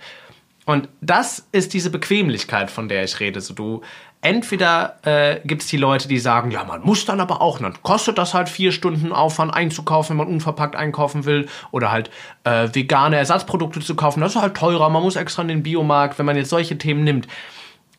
Und 0.65 0.87
das 1.01 1.47
ist 1.51 1.73
diese 1.73 1.89
Bequemlichkeit, 1.89 2.71
von 2.71 2.87
der 2.87 3.03
ich 3.03 3.19
rede. 3.19 3.41
So, 3.41 3.53
du 3.53 3.81
entweder 4.21 4.97
äh, 5.03 5.39
gibt 5.45 5.61
es 5.61 5.67
die 5.67 5.77
Leute, 5.77 6.07
die 6.07 6.19
sagen, 6.19 6.51
ja, 6.51 6.63
man 6.63 6.81
muss 6.81 7.05
dann 7.05 7.19
aber 7.19 7.41
auch, 7.41 7.59
dann 7.59 7.81
kostet 7.83 8.17
das 8.17 8.33
halt 8.33 8.49
vier 8.49 8.71
Stunden 8.71 9.11
Aufwand 9.11 9.53
einzukaufen, 9.53 10.11
wenn 10.11 10.25
man 10.25 10.33
unverpackt 10.33 10.75
einkaufen 10.75 11.25
will, 11.25 11.47
oder 11.71 11.91
halt 11.91 12.09
äh, 12.43 12.67
vegane 12.73 13.17
Ersatzprodukte 13.17 13.79
zu 13.79 13.95
kaufen, 13.95 14.21
das 14.21 14.35
ist 14.35 14.41
halt 14.41 14.55
teurer, 14.55 14.89
man 14.89 15.03
muss 15.03 15.15
extra 15.15 15.41
in 15.43 15.47
den 15.47 15.63
Biomarkt, 15.63 16.19
wenn 16.19 16.25
man 16.25 16.35
jetzt 16.35 16.49
solche 16.49 16.77
Themen 16.77 17.03
nimmt. 17.03 17.27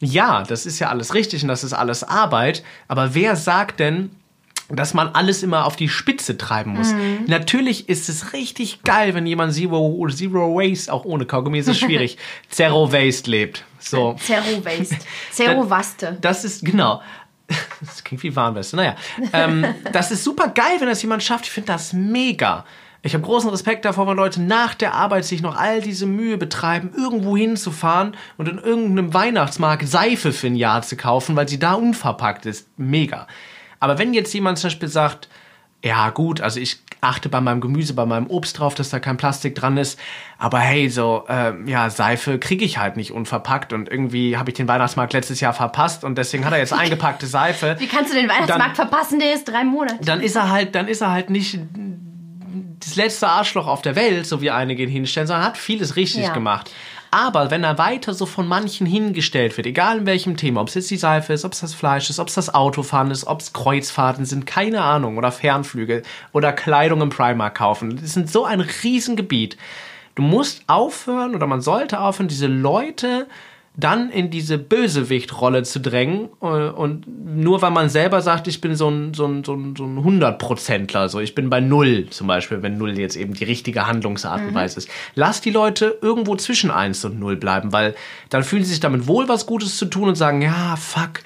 Ja, 0.00 0.44
das 0.44 0.66
ist 0.66 0.78
ja 0.78 0.88
alles 0.88 1.14
richtig 1.14 1.42
und 1.42 1.48
das 1.48 1.64
ist 1.64 1.72
alles 1.72 2.04
Arbeit, 2.04 2.62
aber 2.86 3.14
wer 3.14 3.34
sagt 3.34 3.80
denn, 3.80 4.10
dass 4.68 4.92
man 4.92 5.08
alles 5.08 5.42
immer 5.42 5.64
auf 5.64 5.76
die 5.76 5.88
Spitze 5.88 6.36
treiben 6.36 6.74
muss. 6.74 6.92
Mhm. 6.92 7.24
Natürlich 7.26 7.88
ist 7.88 8.08
es 8.08 8.32
richtig 8.32 8.82
geil, 8.82 9.14
wenn 9.14 9.26
jemand 9.26 9.54
Zero, 9.54 10.06
Zero 10.10 10.54
Waste, 10.56 10.92
auch 10.92 11.04
ohne 11.04 11.24
Kaugummi 11.24 11.58
ist 11.58 11.68
es 11.68 11.78
schwierig, 11.78 12.18
Zero 12.50 12.92
Waste 12.92 13.30
lebt. 13.30 13.64
So. 13.78 14.16
Zero 14.20 14.64
Waste. 14.64 14.98
Zero 15.32 15.70
Waste. 15.70 16.18
Das 16.20 16.44
ist, 16.44 16.64
genau. 16.64 17.00
Das 17.80 18.04
klingt 18.04 18.22
wie 18.24 18.36
Warnweste. 18.36 18.76
Naja, 18.76 18.96
ähm, 19.32 19.64
das 19.92 20.10
ist 20.10 20.22
super 20.22 20.48
geil, 20.48 20.76
wenn 20.80 20.88
das 20.88 21.00
jemand 21.00 21.22
schafft. 21.22 21.46
Ich 21.46 21.50
finde 21.50 21.68
das 21.68 21.94
mega. 21.94 22.66
Ich 23.02 23.14
habe 23.14 23.24
großen 23.24 23.48
Respekt 23.48 23.84
davor, 23.84 24.06
wenn 24.08 24.16
Leute 24.16 24.42
nach 24.42 24.74
der 24.74 24.92
Arbeit 24.92 25.24
sich 25.24 25.40
noch 25.40 25.56
all 25.56 25.80
diese 25.80 26.04
Mühe 26.04 26.36
betreiben, 26.36 26.90
irgendwo 26.96 27.36
hinzufahren 27.36 28.16
und 28.36 28.48
in 28.48 28.58
irgendeinem 28.58 29.14
Weihnachtsmarkt 29.14 29.88
Seife 29.88 30.32
für 30.32 30.48
ein 30.48 30.56
Jahr 30.56 30.82
zu 30.82 30.96
kaufen, 30.96 31.36
weil 31.36 31.48
sie 31.48 31.58
da 31.60 31.74
unverpackt 31.74 32.44
ist. 32.44 32.68
Mega. 32.76 33.28
Aber 33.80 33.98
wenn 33.98 34.14
jetzt 34.14 34.32
jemand 34.32 34.58
zum 34.58 34.68
Beispiel 34.68 34.88
sagt, 34.88 35.28
ja 35.84 36.10
gut, 36.10 36.40
also 36.40 36.58
ich 36.58 36.80
achte 37.00 37.28
bei 37.28 37.40
meinem 37.40 37.60
Gemüse, 37.60 37.94
bei 37.94 38.04
meinem 38.04 38.26
Obst 38.26 38.58
drauf, 38.58 38.74
dass 38.74 38.90
da 38.90 38.98
kein 38.98 39.16
Plastik 39.16 39.54
dran 39.54 39.76
ist, 39.76 39.98
aber 40.36 40.58
hey, 40.58 40.88
so, 40.88 41.24
äh, 41.28 41.52
ja, 41.66 41.88
Seife 41.90 42.40
kriege 42.40 42.64
ich 42.64 42.78
halt 42.78 42.96
nicht 42.96 43.12
unverpackt 43.12 43.72
und 43.72 43.88
irgendwie 43.88 44.36
habe 44.36 44.50
ich 44.50 44.56
den 44.56 44.66
Weihnachtsmarkt 44.66 45.12
letztes 45.12 45.40
Jahr 45.40 45.52
verpasst 45.52 46.02
und 46.02 46.18
deswegen 46.18 46.44
hat 46.44 46.52
er 46.52 46.58
jetzt 46.58 46.72
eingepackte 46.72 47.26
Seife. 47.26 47.76
Wie 47.78 47.86
kannst 47.86 48.12
du 48.12 48.16
den 48.16 48.28
Weihnachtsmarkt 48.28 48.76
dann, 48.78 48.88
verpassen, 48.88 49.20
der 49.20 49.34
ist 49.34 49.44
drei 49.44 49.62
Monate. 49.62 50.04
Dann 50.04 50.20
ist 50.20 50.34
er 50.34 50.50
halt, 50.50 50.74
dann 50.74 50.88
ist 50.88 51.00
er 51.00 51.12
halt 51.12 51.30
nicht 51.30 51.60
das 52.80 52.96
letzte 52.96 53.28
Arschloch 53.28 53.66
auf 53.66 53.82
der 53.82 53.94
Welt, 53.94 54.26
so 54.26 54.40
wie 54.40 54.50
einige 54.50 54.82
ihn 54.82 54.88
hinstellen, 54.88 55.26
sondern 55.26 55.46
hat 55.46 55.58
vieles 55.58 55.94
richtig 55.96 56.24
ja. 56.24 56.32
gemacht. 56.32 56.70
Aber 57.10 57.50
wenn 57.50 57.64
er 57.64 57.78
weiter 57.78 58.12
so 58.12 58.26
von 58.26 58.46
manchen 58.46 58.86
hingestellt 58.86 59.56
wird, 59.56 59.66
egal 59.66 59.98
in 59.98 60.06
welchem 60.06 60.36
Thema, 60.36 60.60
ob 60.60 60.68
es 60.68 60.74
jetzt 60.74 60.90
die 60.90 60.96
Seife 60.96 61.32
ist, 61.32 61.44
ob 61.44 61.52
es 61.52 61.60
das 61.60 61.74
Fleisch 61.74 62.10
ist, 62.10 62.18
ob 62.18 62.28
es 62.28 62.34
das 62.34 62.54
Autofahren 62.54 63.10
ist, 63.10 63.26
ob 63.26 63.40
es 63.40 63.52
Kreuzfahrten 63.52 64.26
sind, 64.26 64.46
keine 64.46 64.82
Ahnung, 64.82 65.16
oder 65.16 65.32
Fernflüge 65.32 66.02
oder 66.32 66.52
Kleidung 66.52 67.00
im 67.00 67.10
Primark 67.10 67.56
kaufen. 67.56 67.96
Das 67.96 68.16
ist 68.16 68.32
so 68.32 68.44
ein 68.44 68.60
Riesengebiet. 68.60 69.56
Du 70.14 70.22
musst 70.22 70.62
aufhören 70.66 71.34
oder 71.34 71.46
man 71.46 71.60
sollte 71.60 72.00
aufhören, 72.00 72.28
diese 72.28 72.48
Leute 72.48 73.26
dann 73.78 74.10
in 74.10 74.28
diese 74.28 74.58
Bösewicht-Rolle 74.58 75.62
zu 75.62 75.78
drängen 75.78 76.28
äh, 76.42 76.46
und 76.46 77.04
nur 77.06 77.62
weil 77.62 77.70
man 77.70 77.88
selber 77.88 78.20
sagt, 78.20 78.48
ich 78.48 78.60
bin 78.60 78.74
so 78.74 78.90
ein, 78.90 79.14
so 79.14 79.24
ein, 79.24 79.44
so 79.44 79.54
ein, 79.54 79.76
so 79.76 79.84
ein 79.84 79.98
100%ler, 79.98 81.08
so 81.08 81.20
ich 81.20 81.36
bin 81.36 81.48
bei 81.48 81.60
Null 81.60 82.08
zum 82.10 82.26
Beispiel, 82.26 82.60
wenn 82.62 82.76
Null 82.76 82.98
jetzt 82.98 83.14
eben 83.14 83.34
die 83.34 83.44
richtige 83.44 83.86
Handlungsart 83.86 84.40
und 84.40 84.50
mhm. 84.50 84.54
Weise 84.54 84.78
ist. 84.78 84.90
Lass 85.14 85.40
die 85.40 85.50
Leute 85.50 85.96
irgendwo 86.02 86.34
zwischen 86.34 86.72
1 86.72 87.04
und 87.04 87.20
0 87.20 87.36
bleiben, 87.36 87.72
weil 87.72 87.94
dann 88.30 88.42
fühlen 88.42 88.64
sie 88.64 88.70
sich 88.70 88.80
damit 88.80 89.06
wohl, 89.06 89.28
was 89.28 89.46
Gutes 89.46 89.78
zu 89.78 89.86
tun 89.86 90.08
und 90.08 90.16
sagen, 90.16 90.42
ja, 90.42 90.74
fuck, 90.74 91.20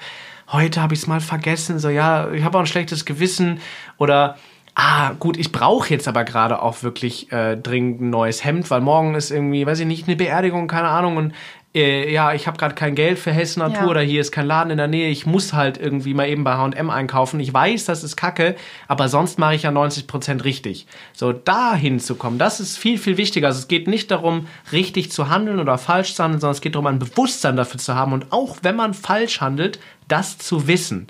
heute 0.49 0.79
habe 0.79 0.93
ich 0.93 0.99
es 0.99 1.07
mal 1.07 1.21
vergessen, 1.21 1.79
so 1.79 1.89
ja, 1.89 2.31
ich 2.31 2.43
habe 2.43 2.59
auch 2.59 2.61
ein 2.61 2.67
schlechtes 2.67 3.05
Gewissen 3.05 3.61
oder 3.97 4.37
ah, 4.75 5.13
gut, 5.19 5.37
ich 5.37 5.51
brauche 5.51 5.89
jetzt 5.89 6.07
aber 6.07 6.23
gerade 6.23 6.61
auch 6.61 6.83
wirklich 6.83 7.31
äh, 7.31 7.55
dringend 7.57 8.01
ein 8.01 8.09
neues 8.11 8.43
Hemd, 8.43 8.69
weil 8.69 8.81
morgen 8.81 9.15
ist 9.15 9.31
irgendwie, 9.31 9.65
weiß 9.65 9.79
ich 9.79 9.87
nicht, 9.87 10.07
eine 10.07 10.15
Beerdigung, 10.15 10.67
keine 10.67 10.89
Ahnung, 10.89 11.17
und 11.17 11.33
äh, 11.75 12.11
ja, 12.13 12.33
ich 12.33 12.45
habe 12.47 12.57
gerade 12.57 12.75
kein 12.75 12.95
Geld 12.95 13.17
für 13.17 13.31
Hessen 13.31 13.59
Natur 13.59 13.83
Ja. 13.83 13.87
oder 13.87 14.01
hier 14.01 14.21
ist 14.21 14.31
kein 14.31 14.45
Laden 14.45 14.69
in 14.71 14.77
der 14.77 14.87
Nähe, 14.87 15.09
ich 15.09 15.25
muss 15.25 15.53
halt 15.53 15.77
irgendwie 15.77 16.13
mal 16.13 16.27
eben 16.29 16.43
bei 16.43 16.53
H&M 16.55 16.89
einkaufen. 16.89 17.39
Ich 17.39 17.53
weiß, 17.53 17.85
das 17.85 18.03
ist 18.03 18.15
kacke, 18.15 18.55
aber 18.87 19.09
sonst 19.09 19.39
mache 19.39 19.55
ich 19.55 19.63
ja 19.63 19.71
90% 19.71 20.43
richtig. 20.43 20.85
So, 21.13 21.33
da 21.33 21.73
hinzukommen, 21.75 22.37
das 22.39 22.59
ist 22.59 22.77
viel, 22.77 22.97
viel 22.97 23.17
wichtiger. 23.17 23.47
Also 23.47 23.59
es 23.59 23.67
geht 23.67 23.87
nicht 23.87 24.11
darum, 24.11 24.47
richtig 24.71 25.11
zu 25.11 25.29
handeln 25.29 25.59
oder 25.59 25.77
falsch 25.77 26.13
zu 26.13 26.23
handeln, 26.23 26.39
sondern 26.41 26.55
es 26.55 26.61
geht 26.61 26.75
darum, 26.75 26.87
ein 26.87 26.99
Bewusstsein 26.99 27.55
dafür 27.55 27.79
zu 27.79 27.95
haben 27.95 28.13
und 28.13 28.31
auch 28.31 28.57
wenn 28.61 28.75
man 28.75 28.93
falsch 28.93 29.41
handelt, 29.41 29.79
das 30.07 30.37
zu 30.37 30.67
wissen. 30.67 31.07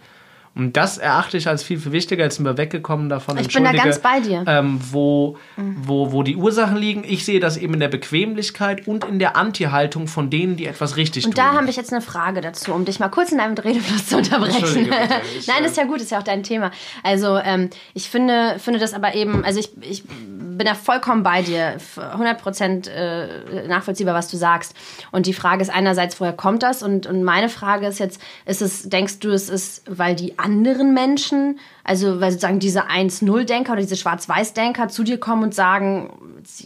Und 0.55 0.77
das 0.77 0.99
erachte 0.99 1.35
ich 1.37 1.47
als 1.47 1.63
viel, 1.63 1.79
viel 1.79 1.91
wichtiger. 1.91 2.23
Jetzt 2.23 2.35
sind 2.35 2.45
wir 2.45 2.57
weggekommen 2.57 3.09
davon. 3.09 3.39
Ich 3.39 3.47
bin 3.47 3.63
da 3.63 3.71
ganz 3.71 3.97
bei 3.99 4.19
dir. 4.19 4.43
Ähm, 4.45 4.79
wo, 4.91 5.37
wo, 5.57 6.11
wo 6.11 6.21
die 6.21 6.35
Ursachen 6.35 6.77
liegen. 6.77 7.03
Ich 7.03 7.25
sehe 7.25 7.39
das 7.39 7.57
eben 7.57 7.73
in 7.73 7.79
der 7.79 7.87
Bequemlichkeit 7.87 8.87
und 8.87 9.03
in 9.03 9.17
der 9.17 9.35
Anti-Haltung 9.35 10.07
von 10.07 10.29
denen, 10.29 10.55
die 10.55 10.67
etwas 10.67 10.95
richtig 10.95 11.25
Und 11.25 11.35
tun. 11.35 11.43
da 11.43 11.53
habe 11.53 11.67
ich 11.69 11.75
jetzt 11.75 11.91
eine 11.91 12.01
Frage 12.01 12.41
dazu, 12.41 12.71
um 12.71 12.85
dich 12.85 12.99
mal 12.99 13.09
kurz 13.09 13.31
in 13.31 13.39
deinem 13.39 13.55
Redefluss 13.57 14.07
zu 14.07 14.17
unterbrechen. 14.17 14.85
Bitte, 14.85 14.95
ich, 15.39 15.47
Nein, 15.47 15.63
äh, 15.63 15.67
ist 15.67 15.75
ja 15.75 15.85
gut, 15.85 16.01
ist 16.01 16.11
ja 16.11 16.19
auch 16.19 16.23
dein 16.23 16.43
Thema. 16.43 16.69
Also 17.01 17.37
ähm, 17.37 17.71
ich 17.95 18.09
finde, 18.09 18.57
finde 18.59 18.79
das 18.79 18.93
aber 18.93 19.15
eben, 19.15 19.43
also 19.43 19.59
ich, 19.59 19.71
ich 19.81 20.03
bin 20.05 20.67
da 20.67 20.75
vollkommen 20.75 21.23
bei 21.23 21.41
dir, 21.41 21.77
100% 21.97 22.89
äh, 22.89 23.67
nachvollziehbar, 23.67 24.13
was 24.13 24.29
du 24.29 24.37
sagst. 24.37 24.75
Und 25.11 25.25
die 25.25 25.33
Frage 25.33 25.63
ist 25.63 25.69
einerseits, 25.69 26.19
woher 26.19 26.33
kommt 26.33 26.61
das? 26.61 26.83
Und, 26.83 27.07
und 27.07 27.23
meine 27.23 27.49
Frage 27.49 27.87
ist 27.87 27.99
jetzt, 27.99 28.21
ist 28.45 28.61
es, 28.61 28.83
denkst 28.83 29.19
du, 29.19 29.31
es 29.31 29.49
ist, 29.49 29.83
weil 29.87 30.15
die 30.15 30.37
anderen 30.43 30.93
Menschen, 30.93 31.59
also 31.83 32.19
weil 32.19 32.31
sozusagen 32.31 32.59
diese 32.59 32.87
1-0-Denker 32.89 33.73
oder 33.73 33.81
diese 33.81 33.95
Schwarz-Weiß-Denker 33.95 34.89
zu 34.89 35.03
dir 35.03 35.17
kommen 35.17 35.43
und 35.43 35.55
sagen, 35.55 36.11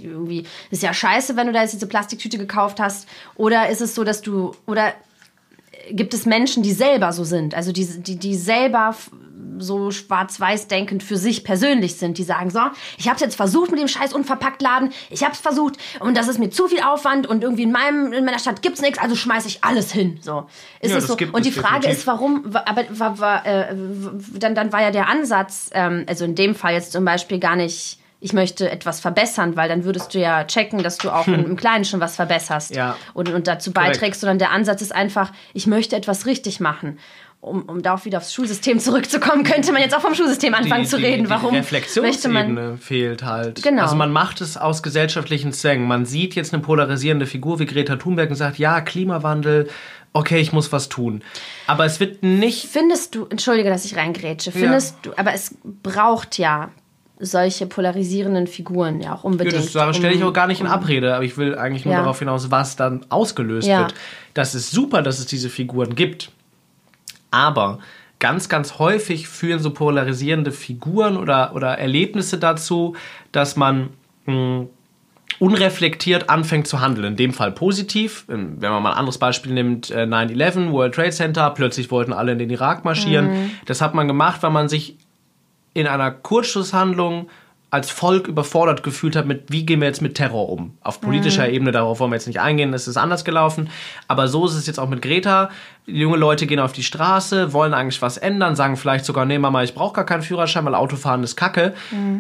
irgendwie, 0.02 0.46
ist 0.72 0.84
ja 0.84 0.94
scheiße, 0.94 1.36
wenn 1.36 1.48
du 1.48 1.54
da 1.54 1.62
jetzt 1.62 1.74
diese 1.74 1.88
Plastiktüte 1.88 2.38
gekauft 2.38 2.80
hast. 2.80 3.08
Oder 3.36 3.70
ist 3.70 3.82
es 3.82 3.96
so, 3.96 4.04
dass 4.04 4.22
du, 4.22 4.54
oder 4.66 4.94
gibt 5.92 6.13
es 6.13 6.26
Menschen, 6.26 6.63
die 6.63 6.74
selber 6.74 7.13
so 7.13 7.24
sind, 7.24 7.56
also 7.56 7.72
die, 7.72 7.86
die, 7.86 8.18
die 8.18 8.36
selber 8.36 8.96
so 9.60 9.91
schwarz-weiß 9.91 10.67
denkend 10.67 11.04
für 11.04 11.17
sich 11.17 11.43
persönlich 11.43 11.96
sind, 11.98 12.17
die 12.17 12.24
sagen 12.24 12.50
so, 12.50 12.60
ich 12.98 13.08
habe 13.08 13.15
es 13.15 13.22
jetzt 13.22 13.36
versucht 13.36 13.72
mit 13.72 13.80
dem 13.80 13.88
scheiß 13.88 14.13
Unverpacktladen, 14.13 14.91
ich 15.10 15.24
habe 15.24 15.34
es 15.34 15.39
versucht 15.39 15.76
und 16.00 16.15
das 16.17 16.28
ist 16.28 16.39
mir 16.39 16.50
zu 16.50 16.67
viel 16.67 16.82
Aufwand 16.82 17.28
und 17.28 17.43
irgendwie 17.43 17.63
in 17.63 17.72
meinem 17.72 18.13
in 18.13 18.26
meiner 18.26 18.39
Stadt 18.39 18.62
gibt's 18.62 18.82
nichts, 18.82 19.00
also 19.00 19.15
schmeiße 19.15 19.48
ich 19.48 19.63
alles 19.63 19.91
hin, 19.91 20.20
so. 20.22 20.46
Ist 20.80 20.91
Ja, 20.91 20.98
es 20.98 21.08
so 21.08 21.13
und 21.15 21.46
die 21.46 21.52
Frage 21.52 21.82
definitiv. 21.82 21.89
ist, 22.00 22.08
warum 22.08 22.41
wa- 22.54 22.63
aber 22.65 22.84
war, 22.89 23.20
war, 23.20 23.46
äh, 23.46 23.76
dann 24.34 24.56
dann 24.56 24.72
war 24.74 24.82
ja 24.82 24.91
der 24.91 25.08
Ansatz, 25.10 25.70
ähm, 25.74 26.06
also 26.08 26.26
in 26.26 26.36
dem 26.36 26.56
Fall 26.56 26.74
jetzt 26.74 26.91
zum 26.91 27.06
Beispiel 27.06 27.39
gar 27.39 27.56
nicht 27.56 28.00
ich 28.20 28.34
möchte 28.34 28.67
etwas 28.72 29.00
verbessern, 29.00 29.56
weil 29.56 29.70
dann 29.70 29.84
würdest 29.84 30.15
du 30.15 30.17
ja 30.20 30.43
checken, 30.43 30.82
dass 30.82 30.98
du 30.98 31.12
auch 31.12 31.28
im, 31.28 31.46
im 31.46 31.56
Kleinen 31.56 31.86
schon 31.86 32.00
was 32.00 32.15
verbesserst 32.15 32.76
Ja. 32.76 32.96
und, 33.13 33.30
und 33.30 33.46
dazu 33.46 33.72
beiträgst, 33.72 34.22
sondern 34.22 34.39
der 34.39 34.50
Ansatz 34.50 34.82
ist 34.82 34.91
einfach, 34.93 35.32
ich 35.54 35.67
möchte 35.67 35.96
etwas 35.96 36.26
richtig 36.26 36.60
machen. 36.60 36.98
Um, 37.39 37.62
um 37.63 37.84
da 37.84 37.93
auch 37.93 38.04
wieder 38.04 38.17
aufs 38.17 38.34
Schulsystem 38.34 38.80
zurückzukommen, 38.80 39.43
könnte 39.43 39.71
man 39.71 39.82
jetzt 39.82 39.95
auch 39.95 40.02
vom 40.02 40.15
Schulsystem 40.15 40.56
anfangen 40.56 40.86
zu 40.86 40.97
reden. 40.97 41.26
Die, 41.26 41.30
Warum 41.30 41.54
die 41.54 42.02
möchte 42.02 42.30
man 42.30 42.78
fehlt 42.80 43.23
halt. 43.23 43.62
Genau. 43.62 43.84
Also 43.84 43.95
man 43.95 44.12
macht 44.12 44.41
es 44.41 44.58
aus 44.58 44.82
gesellschaftlichen 44.82 45.54
Zwängen. 45.54 45.88
Man 45.88 46.06
sieht 46.06 46.34
jetzt 46.34 46.52
eine 46.54 46.63
polarisierende 46.63 47.28
Figur 47.28 47.60
wie 47.60 47.67
Greta 47.67 47.95
Thunberg 47.97 48.32
und 48.32 48.36
sagt, 48.38 48.58
ja, 48.58 48.82
Klimawandel, 48.82 49.69
okay, 50.13 50.39
ich 50.39 50.52
muss 50.52 50.71
was 50.71 50.89
tun. 50.89 51.21
Aber 51.67 51.86
es 51.86 52.00
wird 52.00 52.23
nicht 52.23 52.65
Findest 52.67 53.13
du, 53.13 53.28
entschuldige, 53.30 53.69
dass 53.69 53.86
ich 53.86 53.95
reingrätsche, 53.95 54.52
findest 54.52 54.95
du, 55.04 55.12
aber 55.15 55.34
es 55.34 55.56
braucht 55.84 56.39
ja 56.39 56.71
solche 57.19 57.67
polarisierenden 57.67 58.47
Figuren 58.47 59.00
ja 59.00 59.13
auch 59.13 59.23
Ja, 59.23 59.30
unbedingt. 59.30 59.56
das 59.76 59.95
stelle 59.95 60.13
ich 60.13 60.23
auch 60.23 60.34
gar 60.34 60.47
nicht 60.47 60.62
in 60.62 60.67
Abrede, 60.67 61.15
aber 61.15 61.23
ich 61.23 61.38
will 61.38 61.56
eigentlich 61.56 61.86
nur 61.86 61.93
Ja. 61.93 62.02
darauf 62.02 62.19
hinaus, 62.19 62.50
was 62.52 62.76
dann 62.76 63.06
ausgelöst 63.10 63.67
Ja. 63.67 63.82
wird. 63.82 63.93
Das 64.34 64.56
ist 64.56 64.71
super, 64.71 65.02
dass 65.04 65.19
es 65.19 65.28
diese 65.28 65.50
Figuren 65.50 65.95
gibt. 65.95 66.32
Aber 67.32 67.80
ganz, 68.20 68.50
ganz 68.50 68.80
häufig 68.80 69.28
führen 69.28 69.60
so 69.60 69.72
polarisierende 69.72 70.52
Figuren 70.52 71.18
oder, 71.18 71.54
oder 71.56 71.78
Erlebnisse 71.78 72.38
dazu, 72.38 72.96
dass 73.32 73.56
man 73.56 73.90
mh, 74.26 74.66
unreflektiert 75.40 76.30
anfängt 76.30 76.68
zu 76.68 76.82
handeln. 76.82 77.06
In 77.06 77.16
dem 77.16 77.34
Fall 77.34 77.52
positiv. 77.52 78.26
Ähm, 78.30 78.56
Wenn 78.60 78.72
man 78.72 78.82
mal 78.82 78.92
ein 78.92 78.98
anderes 78.98 79.18
Beispiel 79.18 79.54
nimmt, 79.54 79.92
äh, 79.92 80.04
9-11, 80.06 80.72
World 80.72 80.96
Trade 80.96 81.12
Center, 81.12 81.50
plötzlich 81.52 81.92
wollten 81.92 82.13
alle 82.13 82.32
in 82.32 82.40
den 82.40 82.50
Irak 82.50 82.86
marschieren. 82.86 83.52
Das 83.66 83.82
hat 83.82 83.94
man 83.94 84.08
gemacht, 84.08 84.42
weil 84.42 84.52
man 84.52 84.68
sich 84.70 84.98
in 85.74 85.86
einer 85.86 86.10
Kurzschlusshandlung 86.10 87.30
als 87.69 87.91
Volk 87.91 88.27
überfordert 88.27 88.82
gefühlt 88.82 89.17
hat 89.17 89.25
mit, 89.25 89.51
wie 89.51 89.65
gehen 89.65 89.82
wir 89.82 89.88
jetzt 89.88 90.01
mit 90.01 90.15
Terror 90.15 90.47
um? 90.49 90.77
Auf 90.82 91.01
politischer 91.01 91.49
Ebene, 91.49 91.71
darauf 91.71 91.99
wollen 91.99 92.12
wir 92.12 92.15
jetzt 92.15 92.27
nicht 92.27 92.39
eingehen, 92.39 92.73
es 92.73 92.88
ist 92.88 92.95
anders 92.95 93.25
gelaufen. 93.25 93.69
Aber 94.08 94.30
so 94.30 94.45
ist 94.45 94.53
es 94.53 94.67
jetzt 94.67 94.80
auch 94.80 94.88
mit 94.88 95.01
Greta. 95.01 95.49
Junge 95.86 96.15
Leute 96.17 96.47
gehen 96.47 96.60
auf 96.60 96.71
die 96.71 96.84
Straße, 96.84 97.51
wollen 97.51 97.73
eigentlich 97.73 98.01
was 98.01 98.17
ändern, 98.17 98.56
sagen 98.56 98.77
vielleicht 98.77 99.03
sogar, 99.03 99.25
nee 99.25 99.38
Mama, 99.38 99.63
ich 99.63 99.73
brauche 99.73 99.93
gar 99.93 100.06
keinen 100.06 100.21
Führerschein, 100.21 100.63
weil 100.63 100.75
Autofahren 100.75 101.23
ist 101.23 101.36
Kacke. 101.36 101.73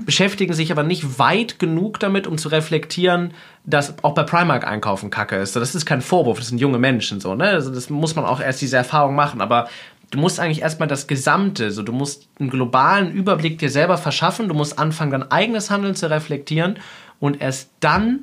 Beschäftigen 0.05 0.53
sich 0.53 0.71
aber 0.71 0.83
nicht 0.83 1.17
weit 1.17 1.59
genug 1.59 1.99
damit, 2.01 2.27
um 2.27 2.37
zu 2.37 2.49
reflektieren, 2.49 3.33
dass 3.63 4.03
auch 4.03 4.13
bei 4.13 4.23
Primark 4.23 4.67
einkaufen 4.67 5.09
Kacke 5.09 5.37
ist. 5.37 5.55
Das 5.55 5.75
ist 5.75 5.85
kein 5.85 6.01
Vorwurf, 6.01 6.39
das 6.39 6.47
sind 6.47 6.59
junge 6.59 6.77
Menschen 6.77 7.21
so, 7.21 7.35
ne? 7.35 7.45
Also 7.45 7.73
das 7.73 7.89
muss 7.89 8.15
man 8.15 8.25
auch 8.25 8.41
erst 8.41 8.61
diese 8.61 8.77
Erfahrung 8.77 9.15
machen, 9.15 9.41
aber 9.41 9.69
du 10.11 10.19
musst 10.19 10.39
eigentlich 10.39 10.61
erstmal 10.61 10.87
das 10.87 11.07
Gesamte, 11.07 11.71
so 11.71 11.83
du 11.83 11.91
musst 11.91 12.27
einen 12.39 12.49
globalen 12.49 13.11
Überblick 13.11 13.59
dir 13.59 13.69
selber 13.69 13.97
verschaffen, 13.97 14.47
du 14.47 14.53
musst 14.53 14.79
anfangen, 14.79 15.11
dein 15.11 15.31
eigenes 15.31 15.69
Handeln 15.69 15.95
zu 15.95 16.09
reflektieren 16.09 16.77
und 17.19 17.41
erst 17.41 17.71
dann 17.79 18.21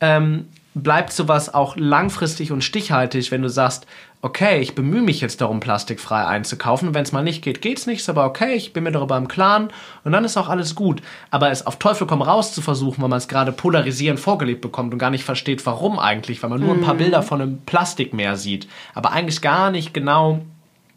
ähm, 0.00 0.46
bleibt 0.74 1.12
sowas 1.12 1.52
auch 1.52 1.76
langfristig 1.76 2.52
und 2.52 2.62
stichhaltig, 2.62 3.30
wenn 3.30 3.42
du 3.42 3.48
sagst, 3.48 3.86
okay, 4.22 4.60
ich 4.60 4.74
bemühe 4.74 5.00
mich 5.02 5.20
jetzt 5.20 5.40
darum, 5.40 5.60
plastikfrei 5.60 6.26
einzukaufen. 6.26 6.94
Wenn 6.94 7.02
es 7.02 7.12
mal 7.12 7.22
nicht 7.22 7.42
geht, 7.42 7.62
geht's 7.62 7.86
nicht, 7.86 8.00
ist 8.00 8.08
aber 8.08 8.26
okay, 8.26 8.52
ich 8.54 8.72
bin 8.72 8.84
mir 8.84 8.92
darüber 8.92 9.16
im 9.16 9.28
Klaren 9.28 9.70
und 10.04 10.12
dann 10.12 10.24
ist 10.24 10.36
auch 10.36 10.48
alles 10.48 10.74
gut. 10.74 11.02
Aber 11.30 11.50
es 11.50 11.66
auf 11.66 11.78
Teufel 11.78 12.06
komm 12.06 12.22
raus 12.22 12.52
zu 12.52 12.60
versuchen, 12.60 13.02
weil 13.02 13.08
man 13.08 13.18
es 13.18 13.28
gerade 13.28 13.50
polarisierend 13.50 14.20
vorgelebt 14.20 14.60
bekommt 14.60 14.92
und 14.92 14.98
gar 14.98 15.10
nicht 15.10 15.24
versteht, 15.24 15.64
warum 15.64 15.98
eigentlich, 15.98 16.42
weil 16.42 16.50
man 16.50 16.60
nur 16.60 16.74
ein 16.74 16.82
paar 16.82 16.94
Bilder 16.94 17.22
von 17.22 17.40
einem 17.40 17.58
Plastikmeer 17.62 18.36
sieht, 18.36 18.68
aber 18.94 19.12
eigentlich 19.12 19.40
gar 19.40 19.70
nicht 19.70 19.94
genau 19.94 20.40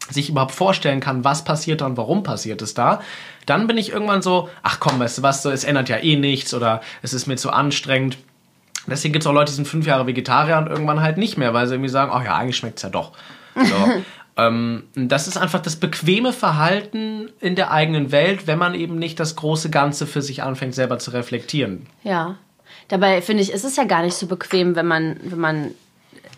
sich 0.09 0.29
überhaupt 0.29 0.51
vorstellen 0.51 0.99
kann, 0.99 1.23
was 1.23 1.43
passiert 1.43 1.81
da 1.81 1.85
und 1.85 1.97
warum 1.97 2.23
passiert 2.23 2.61
es 2.61 2.73
da, 2.73 3.01
dann 3.45 3.67
bin 3.67 3.77
ich 3.77 3.91
irgendwann 3.91 4.21
so, 4.21 4.49
ach 4.61 4.79
komm, 4.79 4.99
weißt 4.99 5.19
du 5.19 5.23
was, 5.23 5.43
so, 5.43 5.49
es 5.49 5.63
ändert 5.63 5.89
ja 5.89 5.97
eh 5.97 6.15
nichts 6.15 6.53
oder 6.53 6.81
es 7.01 7.13
ist 7.13 7.27
mir 7.27 7.37
zu 7.37 7.51
anstrengend. 7.51 8.17
Deswegen 8.87 9.13
gibt 9.13 9.23
es 9.23 9.27
auch 9.27 9.33
Leute, 9.33 9.51
die 9.51 9.55
sind 9.55 9.67
fünf 9.67 9.87
Jahre 9.87 10.07
Vegetarier 10.07 10.57
und 10.57 10.67
irgendwann 10.67 11.01
halt 11.01 11.17
nicht 11.17 11.37
mehr, 11.37 11.53
weil 11.53 11.67
sie 11.67 11.75
irgendwie 11.75 11.89
sagen, 11.89 12.11
ach 12.13 12.23
ja, 12.23 12.35
eigentlich 12.35 12.57
schmeckt 12.57 12.77
es 12.77 12.83
ja 12.83 12.89
doch. 12.89 13.13
So. 13.55 13.63
ähm, 14.37 14.83
das 14.95 15.27
ist 15.27 15.37
einfach 15.37 15.61
das 15.61 15.77
bequeme 15.77 16.33
Verhalten 16.33 17.29
in 17.39 17.55
der 17.55 17.71
eigenen 17.71 18.11
Welt, 18.11 18.45
wenn 18.45 18.59
man 18.59 18.75
eben 18.75 18.99
nicht 18.99 19.19
das 19.19 19.35
große 19.37 19.69
Ganze 19.69 20.05
für 20.05 20.21
sich 20.21 20.43
anfängt, 20.43 20.75
selber 20.75 20.99
zu 20.99 21.11
reflektieren. 21.11 21.87
Ja. 22.03 22.35
Dabei 22.89 23.21
finde 23.21 23.43
ich, 23.43 23.51
ist 23.51 23.63
es 23.63 23.77
ja 23.77 23.85
gar 23.85 24.03
nicht 24.03 24.15
so 24.15 24.27
bequem, 24.27 24.75
wenn 24.75 24.87
man, 24.87 25.17
wenn 25.23 25.39
man, 25.39 25.71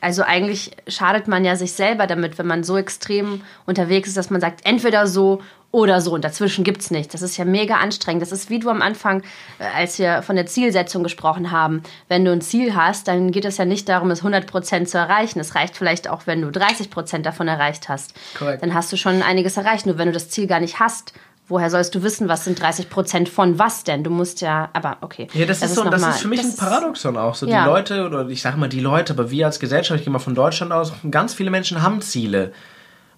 also 0.02 0.24
eigentlich 0.24 0.72
schadet 0.88 1.28
man 1.28 1.46
ja 1.46 1.56
sich 1.56 1.74
selber 1.74 2.08
damit, 2.08 2.38
wenn 2.38 2.48
man 2.48 2.64
so 2.64 2.78
extrem 2.78 3.42
unterwegs 3.66 4.10
ist, 4.10 4.18
dass 4.18 4.30
man 4.30 4.42
sagt, 4.42 4.66
entweder 4.66 5.08
so 5.08 5.42
oder 5.76 6.00
so 6.00 6.14
und 6.14 6.24
dazwischen 6.24 6.64
gibt 6.64 6.82
es 6.82 6.90
nichts. 6.90 7.12
Das 7.12 7.22
ist 7.22 7.36
ja 7.36 7.44
mega 7.44 7.76
anstrengend. 7.76 8.22
Das 8.22 8.32
ist 8.32 8.50
wie 8.50 8.60
du 8.60 8.70
am 8.70 8.82
Anfang, 8.82 9.24
äh, 9.60 9.66
als 9.76 10.00
wir 10.00 10.22
von 10.22 10.38
der 10.38 10.46
Zielsetzung 10.46 11.04
gesprochen 11.04 11.52
haben. 11.52 11.84
Wenn 12.08 12.24
du 12.24 12.32
ein 12.32 12.40
Ziel 12.40 12.76
hast, 12.76 13.10
dann 13.10 13.32
geht 13.32 13.44
es 13.44 13.58
ja 13.58 13.66
nicht 13.66 13.90
darum, 13.90 14.10
es 14.10 14.24
100% 14.24 14.86
zu 14.86 14.98
erreichen. 14.98 15.40
Es 15.40 15.54
reicht 15.54 15.76
vielleicht 15.76 16.08
auch, 16.10 16.28
wenn 16.28 16.42
du 16.42 16.48
30% 16.48 17.24
davon 17.24 17.50
erreicht 17.50 17.90
hast. 17.90 18.14
Korrekt. 18.38 18.64
Dann 18.64 18.74
hast 18.74 18.92
du 18.94 18.96
schon 18.96 19.22
einiges 19.22 19.58
erreicht. 19.58 19.86
Nur 19.86 19.98
wenn 19.98 20.08
du 20.08 20.14
das 20.14 20.30
Ziel 20.30 20.48
gar 20.48 20.62
nicht 20.62 20.80
hast, 20.80 21.14
woher 21.48 21.70
sollst 21.70 21.94
du 21.96 22.02
wissen, 22.04 22.28
was 22.28 22.44
sind 22.46 22.60
30% 22.62 23.28
von 23.30 23.60
was 23.60 23.84
denn? 23.84 24.04
Du 24.04 24.10
musst 24.10 24.42
ja, 24.42 24.70
aber 24.74 24.98
okay. 25.02 25.28
Ja, 25.34 25.46
das, 25.46 25.62
ist, 25.62 25.76
so, 25.76 25.84
das 25.84 26.02
noch 26.02 26.10
ist 26.10 26.22
für 26.22 26.28
mich 26.28 26.40
mal- 26.42 26.46
ein 26.50 26.52
das- 26.56 26.60
Paradoxon 26.60 27.18
auch. 27.18 27.36
So 27.36 27.46
Ja. 27.48 27.64
die 27.64 27.70
Leute, 27.70 28.06
oder 28.06 28.28
ich 28.30 28.42
sage 28.42 28.58
mal 28.58 28.70
die 28.70 28.80
Leute, 28.80 29.14
aber 29.14 29.30
wir 29.32 29.46
als 29.46 29.60
Gesellschaft, 29.60 30.00
ich 30.00 30.06
gehe 30.06 30.12
mal 30.14 30.20
von 30.20 30.36
Deutschland 30.36 30.72
aus, 30.72 30.94
ganz 31.12 31.34
viele 31.34 31.52
Menschen 31.52 31.82
haben 31.82 32.02
Ziele. 32.02 32.52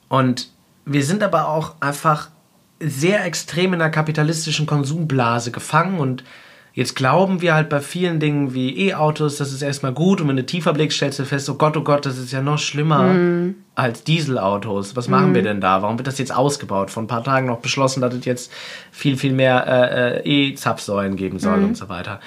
Und 0.10 0.50
wir 0.86 1.04
sind 1.04 1.24
aber 1.24 1.48
auch 1.50 1.76
einfach 1.80 2.30
sehr 2.80 3.26
extrem 3.26 3.74
in 3.74 3.80
der 3.80 3.90
kapitalistischen 3.90 4.66
Konsumblase 4.68 5.52
gefangen 5.52 6.00
und 6.00 6.24
jetzt 6.78 6.96
glauben 6.96 7.42
wir 7.42 7.56
halt 7.56 7.70
bei 7.70 7.80
vielen 7.80 8.20
Dingen 8.20 8.54
wie 8.54 8.90
E-Autos, 8.90 9.38
das 9.38 9.52
ist 9.52 9.63
erstmal 9.63 9.94
gut 9.94 10.22
und 10.22 10.28
wenn 10.28 10.36
du 10.36 10.46
tiefer 10.46 10.74
blickst, 10.74 10.98
stellst 10.98 11.18
du 11.18 11.26
fest, 11.26 11.50
oh 11.50 11.56
Gott, 11.56 11.76
oh 11.76 11.82
Gott, 11.82 12.06
das 12.06 12.20
ist 12.20 12.32
ja 12.32 12.40
noch 12.40 12.60
schlimmer 12.60 13.16
als 13.74 14.04
Dieselautos. 14.04 14.96
Was 14.96 15.08
machen 15.08 15.34
wir 15.34 15.42
denn 15.42 15.60
da? 15.60 15.82
Warum 15.82 15.98
wird 15.98 16.06
das 16.06 16.20
jetzt 16.20 16.32
ausgebaut? 16.32 16.92
Vor 16.92 17.02
ein 17.02 17.08
paar 17.08 17.24
Tagen 17.24 17.48
noch 17.48 17.62
beschlossen, 17.62 18.02
dass 18.02 18.13
es 18.13 18.26
jetzt 18.26 18.52
viel, 18.92 19.18
viel 19.18 19.34
mehr 19.34 19.66
äh, 19.68 20.20
äh, 20.20 20.50
E-Zapfsäulen 20.52 21.16
geben 21.16 21.40
soll 21.40 21.63
und 21.63 21.76
so 21.76 21.90
weiter. 21.90 22.20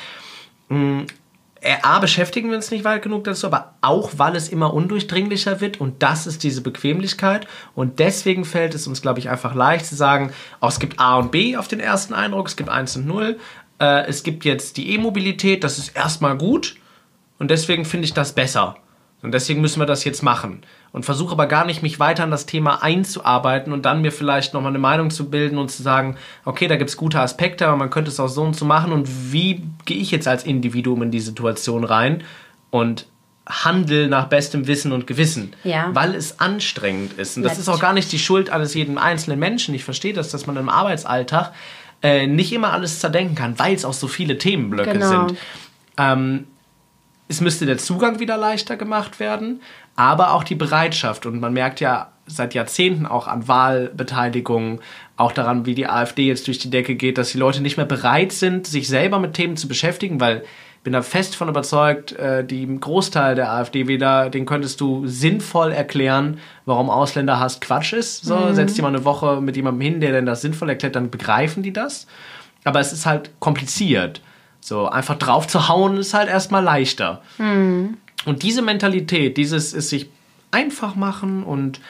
Äh, 1.62 1.76
A, 1.82 1.98
beschäftigen 1.98 2.48
wir 2.48 2.56
uns 2.56 2.70
nicht 2.70 2.84
weit 2.84 3.02
genug 3.02 3.24
dazu, 3.24 3.46
aber 3.46 3.74
auch, 3.82 4.12
weil 4.16 4.34
es 4.34 4.48
immer 4.48 4.72
undurchdringlicher 4.72 5.60
wird 5.60 5.78
und 5.78 6.02
das 6.02 6.26
ist 6.26 6.42
diese 6.42 6.62
Bequemlichkeit 6.62 7.46
und 7.74 7.98
deswegen 7.98 8.46
fällt 8.46 8.74
es 8.74 8.86
uns, 8.86 9.02
glaube 9.02 9.18
ich, 9.18 9.28
einfach 9.28 9.54
leicht 9.54 9.84
zu 9.84 9.94
sagen, 9.94 10.32
oh, 10.62 10.68
es 10.68 10.80
gibt 10.80 10.98
A 10.98 11.18
und 11.18 11.30
B 11.30 11.58
auf 11.58 11.68
den 11.68 11.78
ersten 11.78 12.14
Eindruck, 12.14 12.48
es 12.48 12.56
gibt 12.56 12.70
1 12.70 12.96
und 12.96 13.06
0, 13.06 13.38
äh, 13.80 14.06
es 14.06 14.22
gibt 14.22 14.44
jetzt 14.44 14.76
die 14.76 14.94
E-Mobilität, 14.94 15.64
das 15.64 15.78
ist 15.78 15.96
erstmal 15.96 16.36
gut 16.36 16.76
und 17.38 17.50
deswegen 17.50 17.84
finde 17.84 18.04
ich 18.04 18.14
das 18.14 18.34
besser. 18.34 18.76
Und 19.22 19.32
deswegen 19.32 19.60
müssen 19.60 19.80
wir 19.80 19.86
das 19.86 20.04
jetzt 20.04 20.22
machen. 20.22 20.62
Und 20.92 21.04
versuche 21.04 21.32
aber 21.32 21.46
gar 21.46 21.66
nicht, 21.66 21.82
mich 21.82 22.00
weiter 22.00 22.24
an 22.24 22.30
das 22.30 22.46
Thema 22.46 22.82
einzuarbeiten 22.82 23.72
und 23.72 23.84
dann 23.84 24.00
mir 24.00 24.12
vielleicht 24.12 24.54
nochmal 24.54 24.70
eine 24.70 24.78
Meinung 24.78 25.10
zu 25.10 25.30
bilden 25.30 25.58
und 25.58 25.70
zu 25.70 25.82
sagen, 25.82 26.16
okay, 26.44 26.68
da 26.68 26.76
gibt 26.76 26.90
es 26.90 26.96
gute 26.96 27.20
Aspekte, 27.20 27.66
aber 27.66 27.76
man 27.76 27.90
könnte 27.90 28.10
es 28.10 28.18
auch 28.18 28.28
so 28.28 28.42
und 28.42 28.56
so 28.56 28.64
machen. 28.64 28.92
Und 28.92 29.32
wie 29.32 29.62
gehe 29.84 29.98
ich 29.98 30.10
jetzt 30.10 30.26
als 30.26 30.44
Individuum 30.44 31.02
in 31.02 31.10
die 31.10 31.20
Situation 31.20 31.84
rein 31.84 32.24
und 32.70 33.06
handle 33.46 34.08
nach 34.08 34.26
bestem 34.26 34.66
Wissen 34.66 34.90
und 34.90 35.06
Gewissen? 35.06 35.52
Ja. 35.64 35.90
Weil 35.92 36.14
es 36.14 36.40
anstrengend 36.40 37.12
ist. 37.18 37.36
Und 37.36 37.42
das 37.42 37.58
ist 37.58 37.68
auch 37.68 37.80
gar 37.80 37.92
nicht 37.92 38.10
die 38.10 38.18
Schuld 38.18 38.50
eines 38.50 38.74
jeden 38.74 38.96
einzelnen 38.96 39.38
Menschen. 39.38 39.74
Ich 39.74 39.84
verstehe 39.84 40.14
das, 40.14 40.30
dass 40.30 40.46
man 40.46 40.56
im 40.56 40.70
Arbeitsalltag 40.70 41.52
äh, 42.02 42.26
nicht 42.26 42.52
immer 42.52 42.72
alles 42.72 43.00
zerdenken 43.00 43.34
kann, 43.34 43.58
weil 43.58 43.74
es 43.74 43.84
auch 43.84 43.92
so 43.92 44.08
viele 44.08 44.38
Themenblöcke 44.38 44.92
Genau. 44.92 45.28
sind. 45.28 45.38
Ähm, 45.98 46.46
es 47.28 47.40
müsste 47.40 47.64
der 47.66 47.78
Zugang 47.78 48.18
wieder 48.18 48.36
leichter 48.36 48.76
gemacht 48.76 49.20
werden, 49.20 49.60
aber 49.94 50.32
auch 50.32 50.42
die 50.42 50.56
Bereitschaft. 50.56 51.26
Und 51.26 51.40
man 51.40 51.52
merkt 51.52 51.80
ja 51.80 52.10
seit 52.26 52.54
Jahrzehnten 52.54 53.06
auch 53.06 53.28
an 53.28 53.46
Wahlbeteiligung, 53.46 54.80
auch 55.16 55.32
daran, 55.32 55.66
wie 55.66 55.74
die 55.74 55.86
AfD 55.86 56.26
jetzt 56.26 56.46
durch 56.46 56.58
die 56.58 56.70
Decke 56.70 56.94
geht, 56.94 57.18
dass 57.18 57.32
die 57.32 57.38
Leute 57.38 57.60
nicht 57.60 57.76
mehr 57.76 57.86
bereit 57.86 58.32
sind, 58.32 58.66
sich 58.66 58.88
selber 58.88 59.18
mit 59.18 59.34
Themen 59.34 59.56
zu 59.56 59.68
beschäftigen, 59.68 60.20
weil 60.20 60.44
bin 60.82 60.92
da 60.94 61.02
fest 61.02 61.36
von 61.36 61.48
überzeugt, 61.48 62.12
äh, 62.12 62.44
die 62.44 62.66
Großteil 62.80 63.34
der 63.34 63.52
AfD-Wähler, 63.52 64.30
den 64.30 64.46
könntest 64.46 64.80
du 64.80 65.06
sinnvoll 65.06 65.72
erklären, 65.72 66.38
warum 66.64 66.88
Ausländerhass 66.88 67.60
Quatsch 67.60 67.92
ist. 67.92 68.24
So, 68.24 68.52
setz 68.54 68.74
dir 68.74 68.82
mal 68.82 68.88
eine 68.88 69.04
Woche 69.04 69.40
mit 69.40 69.56
jemandem 69.56 69.80
hin, 69.82 70.00
der 70.00 70.12
denn 70.12 70.26
das 70.26 70.40
sinnvoll 70.40 70.70
erklärt, 70.70 70.96
dann 70.96 71.10
begreifen 71.10 71.62
die 71.62 71.72
das. 71.72 72.06
Aber 72.64 72.80
es 72.80 72.92
ist 72.92 73.04
halt 73.04 73.30
kompliziert. 73.40 74.22
So, 74.60 74.88
einfach 74.88 75.16
drauf 75.16 75.46
zu 75.46 75.68
hauen 75.68 75.98
ist 75.98 76.14
halt 76.14 76.28
erstmal 76.28 76.62
leichter. 76.62 77.22
Und 78.24 78.42
diese 78.42 78.62
Mentalität, 78.62 79.36
dieses 79.36 79.72
ist 79.72 79.90
sich 79.90 80.10
einfach 80.50 80.94
machen 80.94 81.42
und 81.42 81.80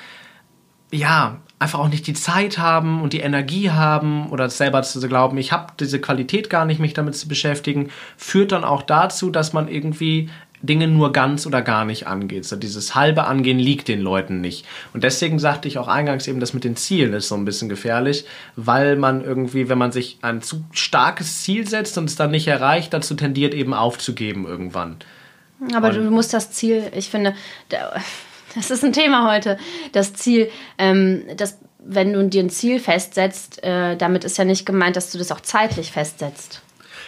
ja, 0.92 1.38
einfach 1.60 1.78
auch 1.78 1.88
nicht 1.88 2.06
die 2.06 2.14
Zeit 2.14 2.58
haben 2.58 3.02
und 3.02 3.12
die 3.12 3.20
Energie 3.20 3.70
haben 3.70 4.30
oder 4.30 4.48
selber 4.48 4.82
zu 4.82 4.98
glauben, 5.06 5.36
ich 5.38 5.52
habe 5.52 5.74
diese 5.78 6.00
Qualität 6.00 6.50
gar 6.50 6.64
nicht, 6.64 6.80
mich 6.80 6.94
damit 6.94 7.14
zu 7.14 7.28
beschäftigen, 7.28 7.90
führt 8.16 8.50
dann 8.50 8.64
auch 8.64 8.82
dazu, 8.82 9.30
dass 9.30 9.52
man 9.52 9.68
irgendwie 9.68 10.30
Dinge 10.62 10.88
nur 10.88 11.12
ganz 11.12 11.46
oder 11.46 11.60
gar 11.60 11.84
nicht 11.84 12.06
angeht. 12.06 12.46
So 12.46 12.56
dieses 12.56 12.94
halbe 12.94 13.24
Angehen 13.24 13.58
liegt 13.58 13.88
den 13.88 14.00
Leuten 14.00 14.40
nicht. 14.40 14.66
Und 14.94 15.04
deswegen 15.04 15.38
sagte 15.38 15.68
ich 15.68 15.78
auch 15.78 15.88
eingangs 15.88 16.26
eben, 16.28 16.40
das 16.40 16.54
mit 16.54 16.64
den 16.64 16.76
Zielen 16.76 17.12
ist 17.12 17.28
so 17.28 17.34
ein 17.34 17.44
bisschen 17.44 17.68
gefährlich, 17.68 18.24
weil 18.56 18.96
man 18.96 19.22
irgendwie, 19.22 19.68
wenn 19.68 19.78
man 19.78 19.92
sich 19.92 20.18
ein 20.22 20.40
zu 20.40 20.64
starkes 20.72 21.42
Ziel 21.42 21.68
setzt 21.68 21.96
und 21.98 22.06
es 22.06 22.16
dann 22.16 22.30
nicht 22.30 22.48
erreicht, 22.48 22.92
dazu 22.92 23.14
tendiert 23.14 23.54
eben 23.54 23.74
aufzugeben 23.74 24.46
irgendwann. 24.46 24.96
Aber 25.74 25.90
du 25.90 26.10
musst 26.10 26.32
das 26.32 26.52
Ziel, 26.52 26.90
ich 26.94 27.10
finde, 27.10 27.34
das 28.54 28.70
ist 28.70 28.84
ein 28.84 28.92
Thema 28.92 29.30
heute, 29.30 29.58
das 29.92 30.12
Ziel, 30.12 30.50
ähm, 30.78 31.24
das, 31.36 31.58
wenn 31.78 32.12
du 32.12 32.28
dir 32.28 32.42
ein 32.42 32.50
Ziel 32.50 32.80
festsetzt, 32.80 33.62
äh, 33.62 33.96
damit 33.96 34.24
ist 34.24 34.38
ja 34.38 34.44
nicht 34.44 34.66
gemeint, 34.66 34.96
dass 34.96 35.12
du 35.12 35.18
das 35.18 35.32
auch 35.32 35.40
zeitlich 35.40 35.92
festsetzt. 35.92 36.62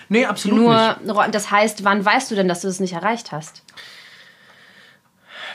Nee, 0.09 0.27
absolut 0.27 0.61
nicht. 0.61 1.07
Nur, 1.07 1.29
das 1.29 1.51
heißt, 1.51 1.85
wann 1.85 2.05
weißt 2.05 2.31
du 2.31 2.35
denn, 2.35 2.49
dass 2.49 2.61
du 2.61 2.69
es 2.69 2.81
nicht 2.81 2.93
erreicht 2.93 3.33
hast? 3.33 3.63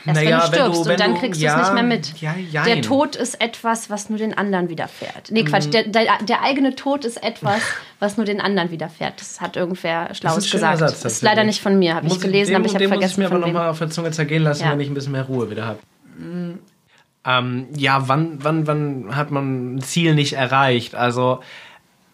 Erst 0.08 0.22
Naja, 0.22 0.30
wenn 0.30 0.38
du 0.38 0.40
wenn 0.40 0.40
du- 0.40 0.72
stirbst 0.72 0.84
wenn 0.86 0.92
und 0.92 1.00
dann 1.00 1.14
kriegst 1.20 1.40
du 1.40 1.44
ja, 1.44 1.56
es 1.60 1.62
nicht 1.66 1.74
mehr 1.74 1.82
mit. 1.82 2.20
ja, 2.20 2.34
jein. 2.50 2.64
der 2.64 2.82
Tod 2.82 3.14
ist 3.14 3.40
etwas, 3.40 3.90
was 3.90 4.08
nur 4.10 4.18
den 4.18 4.36
anderen 4.36 4.68
widerfährt. 4.70 5.30
Nee, 5.30 5.42
Mhm. 5.42 5.46
Quatsch, 5.46 5.72
der, 5.72 5.84
der, 5.84 6.04
der 6.26 6.42
eigene 6.42 6.74
Tod 6.74 7.04
ist 7.04 7.22
etwas, 7.22 7.60
was 8.00 8.16
nur 8.16 8.26
den 8.26 8.40
anderen 8.40 8.70
widerfährt. 8.70 9.20
Das 9.20 9.40
hat 9.40 9.56
irgendwer 9.56 10.14
Schlaues 10.14 10.50
gesagt. 10.50 10.78
Satz, 10.78 11.00
das 11.02 11.12
ist 11.14 11.22
leider 11.22 11.44
nicht 11.44 11.60
von 11.60 11.78
mir, 11.78 11.94
habe 11.94 12.06
ich 12.06 12.18
gelesen, 12.20 12.56
aber 12.56 12.66
ich 12.66 12.74
habe 12.74 12.88
vergessen 12.88 13.20
muss 13.22 13.26
ich 13.26 13.30
mir 13.30 13.36
aber 13.36 13.46
nochmal 13.46 13.68
auf 13.68 13.78
der 13.78 13.90
Zunge 13.90 14.10
zergehen 14.10 14.42
lassen, 14.42 14.64
Ja. 14.64 14.72
wenn 14.72 14.80
ich 14.80 14.88
ein 14.88 14.94
bisschen 14.94 15.12
mehr 15.12 15.24
Ruhe 15.24 15.50
wieder 15.50 15.66
habe. 15.66 15.78
Ähm, 17.24 17.66
ja, 17.76 18.08
wann, 18.08 18.38
wann, 18.42 18.66
wann 18.66 19.14
hat 19.16 19.30
man 19.30 19.74
ein 19.76 19.82
Ziel 19.82 20.14
nicht 20.14 20.32
erreicht? 20.34 20.94
Also, 20.94 21.40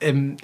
ähm, 0.01 0.37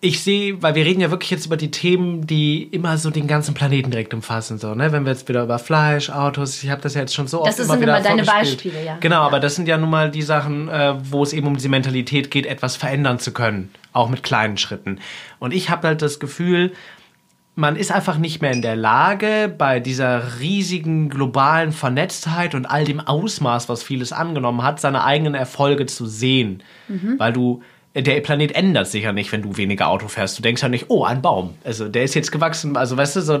ich 0.00 0.22
sehe, 0.22 0.62
weil 0.62 0.76
wir 0.76 0.84
reden 0.84 1.00
ja 1.00 1.10
wirklich 1.10 1.30
jetzt 1.30 1.46
über 1.46 1.56
die 1.56 1.72
Themen, 1.72 2.24
die 2.26 2.62
immer 2.62 2.98
so 2.98 3.10
den 3.10 3.26
ganzen 3.26 3.54
Planeten 3.54 3.90
direkt 3.90 4.14
umfassen. 4.14 4.58
So, 4.58 4.74
ne? 4.74 4.92
Wenn 4.92 5.04
wir 5.04 5.10
jetzt 5.12 5.28
wieder 5.28 5.42
über 5.42 5.58
Fleisch, 5.58 6.08
Autos, 6.10 6.62
ich 6.62 6.70
habe 6.70 6.80
das 6.80 6.94
ja 6.94 7.00
jetzt 7.00 7.14
schon 7.14 7.26
so 7.26 7.38
Das 7.44 7.54
oft 7.54 7.58
immer 7.58 7.68
sind 7.74 7.80
wieder 7.82 7.98
immer 7.98 8.08
deine. 8.08 8.22
Beispiele, 8.24 8.84
ja. 8.84 8.96
Genau, 9.00 9.16
Ja. 9.16 9.26
aber 9.26 9.40
das 9.40 9.56
sind 9.56 9.66
ja 9.66 9.76
nun 9.76 9.90
mal 9.90 10.10
die 10.10 10.22
Sachen, 10.22 10.68
äh, 10.68 10.94
wo 11.10 11.22
es 11.24 11.32
eben 11.32 11.48
um 11.48 11.54
diese 11.56 11.68
Mentalität 11.68 12.30
geht, 12.30 12.46
etwas 12.46 12.76
verändern 12.76 13.18
zu 13.18 13.32
können. 13.32 13.70
Auch 13.92 14.08
mit 14.08 14.22
kleinen 14.22 14.56
Schritten. 14.56 15.00
Und 15.40 15.52
ich 15.52 15.68
habe 15.68 15.88
halt 15.88 16.00
das 16.00 16.20
Gefühl, 16.20 16.72
man 17.56 17.74
ist 17.74 17.90
einfach 17.90 18.18
nicht 18.18 18.40
mehr 18.40 18.52
in 18.52 18.62
der 18.62 18.76
Lage, 18.76 19.52
bei 19.58 19.80
dieser 19.80 20.38
riesigen 20.38 21.08
globalen 21.08 21.72
Vernetztheit 21.72 22.54
und 22.54 22.66
all 22.66 22.84
dem 22.84 23.00
Ausmaß, 23.00 23.68
was 23.68 23.82
vieles 23.82 24.12
angenommen 24.12 24.62
hat, 24.62 24.80
seine 24.80 25.02
eigenen 25.02 25.34
Erfolge 25.34 25.86
zu 25.86 26.06
sehen. 26.06 26.62
Weil 27.16 27.32
du, 27.32 27.62
der 28.02 28.20
Planet 28.20 28.52
ändert 28.52 28.86
sich 28.88 29.04
ja 29.04 29.12
nicht, 29.12 29.32
wenn 29.32 29.42
du 29.42 29.56
weniger 29.56 29.88
Auto 29.88 30.08
fährst. 30.08 30.38
Du 30.38 30.42
denkst 30.42 30.62
ja 30.62 30.68
nicht, 30.68 30.86
oh, 30.88 31.04
ein 31.04 31.22
Baum. 31.22 31.54
Also 31.64 31.88
der 31.88 32.04
ist 32.04 32.14
jetzt 32.14 32.32
gewachsen. 32.32 32.76
Also 32.76 32.96
weißt 32.96 33.16
du, 33.16 33.20
so 33.20 33.38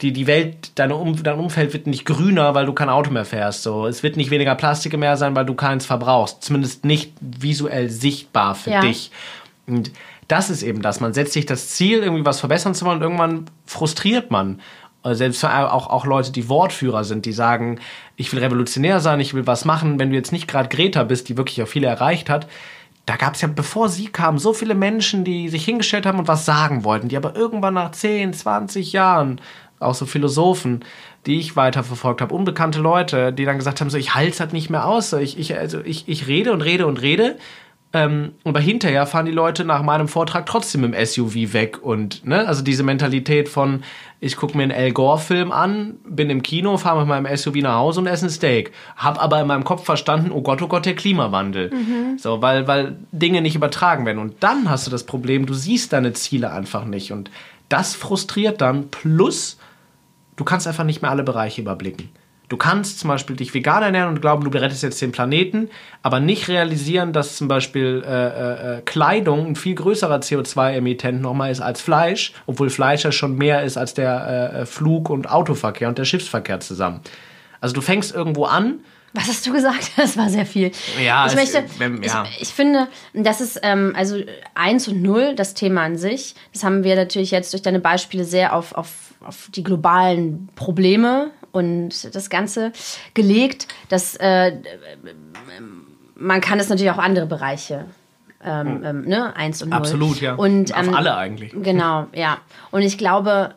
die, 0.00 0.12
die 0.12 0.26
Welt, 0.26 0.72
deine 0.76 0.96
um, 0.96 1.22
dein 1.22 1.38
Umfeld 1.38 1.72
wird 1.72 1.86
nicht 1.86 2.04
grüner, 2.04 2.54
weil 2.54 2.66
du 2.66 2.72
kein 2.72 2.88
Auto 2.88 3.10
mehr 3.10 3.24
fährst. 3.24 3.62
So. 3.62 3.86
Es 3.86 4.02
wird 4.02 4.16
nicht 4.16 4.30
weniger 4.30 4.54
Plastik 4.54 4.96
mehr 4.96 5.16
sein, 5.16 5.34
weil 5.34 5.46
du 5.46 5.54
keins 5.54 5.86
verbrauchst. 5.86 6.42
Zumindest 6.42 6.84
nicht 6.84 7.12
visuell 7.20 7.88
sichtbar 7.90 8.54
für 8.54 8.70
Ja. 8.70 8.80
dich. 8.80 9.10
Und 9.66 9.90
das 10.28 10.50
ist 10.50 10.62
eben 10.62 10.82
das. 10.82 11.00
Man 11.00 11.12
setzt 11.14 11.32
sich 11.32 11.46
das 11.46 11.68
Ziel, 11.70 11.98
irgendwie 11.98 12.24
was 12.24 12.40
verbessern 12.40 12.74
zu 12.74 12.84
wollen 12.84 12.98
und 12.98 13.02
irgendwann 13.02 13.46
frustriert 13.66 14.30
man. 14.30 14.60
Also 15.04 15.18
Selbst 15.18 15.44
auch, 15.44 15.88
auch 15.90 16.06
Leute, 16.06 16.30
die 16.30 16.48
Wortführer 16.48 17.02
sind, 17.04 17.26
die 17.26 17.32
sagen, 17.32 17.80
ich 18.16 18.32
will 18.32 18.38
revolutionär 18.40 19.00
sein, 19.00 19.18
ich 19.18 19.34
will 19.34 19.46
was 19.46 19.64
machen. 19.64 19.98
Wenn 19.98 20.10
du 20.10 20.16
jetzt 20.16 20.32
nicht 20.32 20.46
gerade 20.46 20.68
Greta 20.68 21.02
bist, 21.02 21.28
die 21.28 21.36
wirklich 21.36 21.60
auch 21.62 21.66
viele 21.68 21.88
erreicht 21.88 22.30
hat, 22.30 22.46
da 23.06 23.16
gab 23.16 23.34
es 23.34 23.40
ja, 23.40 23.48
bevor 23.48 23.88
sie 23.88 24.06
kam, 24.06 24.38
so 24.38 24.52
viele 24.52 24.74
Menschen, 24.74 25.24
die 25.24 25.48
sich 25.48 25.64
hingestellt 25.64 26.06
haben 26.06 26.20
und 26.20 26.28
was 26.28 26.46
sagen 26.46 26.84
wollten, 26.84 27.08
die 27.08 27.16
aber 27.16 27.34
irgendwann 27.34 27.74
nach 27.74 27.90
10, 27.90 28.32
20 28.32 28.92
Jahren, 28.92 29.40
auch 29.80 29.94
so 29.94 30.06
Philosophen, 30.06 30.84
die 31.26 31.38
ich 31.38 31.56
weiterverfolgt 31.56 32.20
habe, 32.20 32.34
unbekannte 32.34 32.80
Leute, 32.80 33.32
die 33.32 33.44
dann 33.44 33.58
gesagt 33.58 33.80
haben, 33.80 33.90
so 33.90 33.98
ich 33.98 34.14
halte 34.14 34.30
es 34.30 34.40
halt 34.40 34.52
nicht 34.52 34.70
mehr 34.70 34.86
aus. 34.86 35.10
So, 35.10 35.18
ich, 35.18 35.38
ich, 35.38 35.56
also 35.56 35.80
ich, 35.84 36.08
ich 36.08 36.28
rede 36.28 36.52
und 36.52 36.62
rede 36.62 36.86
und 36.86 37.00
rede 37.02 37.36
ähm, 37.92 38.32
aber 38.44 38.60
hinterher 38.60 39.06
fahren 39.06 39.26
die 39.26 39.32
Leute 39.32 39.64
nach 39.64 39.82
meinem 39.82 40.08
Vortrag 40.08 40.46
trotzdem 40.46 40.84
im 40.84 41.06
SUV 41.06 41.52
weg 41.52 41.82
und 41.82 42.26
ne, 42.26 42.46
also 42.46 42.62
diese 42.62 42.82
Mentalität 42.82 43.48
von 43.48 43.82
ich 44.20 44.36
gucke 44.36 44.56
mir 44.56 44.62
einen 44.62 44.72
Al 44.72 44.92
Gore 44.92 45.18
Film 45.18 45.50
an, 45.50 45.98
bin 46.04 46.30
im 46.30 46.42
Kino, 46.42 46.76
fahre 46.76 47.00
mit 47.00 47.08
meinem 47.08 47.36
SUV 47.36 47.56
nach 47.56 47.74
Hause 47.74 48.00
und 48.00 48.06
esse 48.06 48.26
ein 48.26 48.30
Steak, 48.30 48.72
hab 48.96 49.22
aber 49.22 49.40
in 49.40 49.48
meinem 49.48 49.64
Kopf 49.64 49.84
verstanden, 49.84 50.30
oh 50.32 50.42
Gott, 50.42 50.62
oh 50.62 50.68
Gott, 50.68 50.86
der 50.86 50.94
Klimawandel, 50.94 51.72
so 52.18 52.40
weil 52.40 52.68
weil 52.68 52.96
Dinge 53.10 53.42
nicht 53.42 53.56
übertragen 53.56 54.06
werden. 54.06 54.18
Und 54.18 54.36
dann 54.40 54.70
hast 54.70 54.86
du 54.86 54.90
das 54.90 55.04
Problem, 55.04 55.46
du 55.46 55.54
siehst 55.54 55.92
deine 55.92 56.12
Ziele 56.12 56.52
einfach 56.52 56.84
nicht. 56.84 57.12
Und 57.12 57.30
das 57.68 57.94
frustriert 57.94 58.60
dann 58.60 58.90
plus 58.90 59.58
du 60.36 60.44
kannst 60.44 60.66
einfach 60.66 60.84
nicht 60.84 61.02
mehr 61.02 61.10
alle 61.10 61.22
Bereiche 61.22 61.60
überblicken. 61.60 62.08
Du 62.52 62.58
kannst 62.58 62.98
zum 62.98 63.08
Beispiel 63.08 63.34
dich 63.34 63.54
vegan 63.54 63.82
ernähren 63.82 64.10
und 64.10 64.20
glauben, 64.20 64.44
du 64.44 64.50
rettest 64.58 64.82
jetzt 64.82 65.00
den 65.00 65.10
Planeten, 65.10 65.70
aber 66.02 66.20
nicht 66.20 66.48
realisieren, 66.48 67.14
dass 67.14 67.36
zum 67.36 67.48
Beispiel 67.48 68.04
äh, 68.06 68.76
äh, 68.76 68.82
Kleidung 68.82 69.46
ein 69.46 69.56
viel 69.56 69.74
größerer 69.74 70.18
CO2-Emittent 70.18 71.22
nochmal 71.22 71.50
ist 71.50 71.62
als 71.62 71.80
Fleisch, 71.80 72.34
obwohl 72.46 72.68
Fleisch 72.68 73.04
ja 73.04 73.10
schon 73.10 73.36
mehr 73.36 73.62
ist 73.62 73.78
als 73.78 73.94
der 73.94 74.52
äh, 74.54 74.66
Flug- 74.66 75.08
und 75.08 75.30
Autoverkehr 75.30 75.88
und 75.88 75.96
der 75.96 76.04
Schiffsverkehr 76.04 76.60
zusammen. 76.60 77.00
Also 77.62 77.74
du 77.74 77.80
fängst 77.80 78.14
irgendwo 78.14 78.44
an, 78.44 78.80
Was 79.14 79.28
hast 79.28 79.46
du 79.46 79.52
gesagt? 79.54 79.90
Das 79.96 80.18
war 80.18 80.28
sehr 80.28 80.44
viel. 80.44 80.72
Ja, 81.02 81.24
ich 81.24 81.32
es- 81.32 81.38
möchte, 81.54 81.64
wenn- 81.78 82.02
ja. 82.02 82.24
ich, 82.36 82.42
ich 82.42 82.48
finde, 82.48 82.86
das 83.14 83.40
ist 83.40 83.60
ähm, 83.62 83.94
also 83.96 84.16
eins 84.54 84.88
und 84.88 85.00
null 85.00 85.34
das 85.36 85.54
Thema 85.54 85.84
an 85.84 85.96
sich. 85.96 86.34
Das 86.52 86.64
haben 86.64 86.84
wir 86.84 86.96
natürlich 86.96 87.30
jetzt 87.30 87.54
durch 87.54 87.62
deine 87.62 87.80
Beispiele 87.80 88.24
sehr 88.24 88.54
auf, 88.54 88.74
auf, 88.74 88.90
auf 89.24 89.48
die 89.54 89.62
globalen 89.64 90.50
Probleme 90.54 91.30
und 91.52 92.14
das 92.14 92.30
Ganze 92.30 92.72
gelegt. 93.14 93.68
Dass 93.88 94.16
äh, 94.16 94.52
man 96.14 96.40
kann 96.40 96.58
es 96.58 96.68
natürlich 96.68 96.90
auch 96.90 96.98
andere 96.98 97.26
Bereiche. 97.26 97.86
Ähm, 98.44 98.82
ähm, 98.84 99.02
ne? 99.02 99.36
Eins 99.36 99.62
und 99.62 99.68
null. 99.68 99.78
Absolut, 99.78 100.20
ja. 100.20 100.34
Und, 100.34 100.74
Auf 100.74 100.88
ähm, 100.88 100.94
alle 100.94 101.16
eigentlich. 101.16 101.52
Genau, 101.54 102.06
ja. 102.12 102.38
Und 102.72 102.82
ich 102.82 102.98
glaube, 102.98 103.54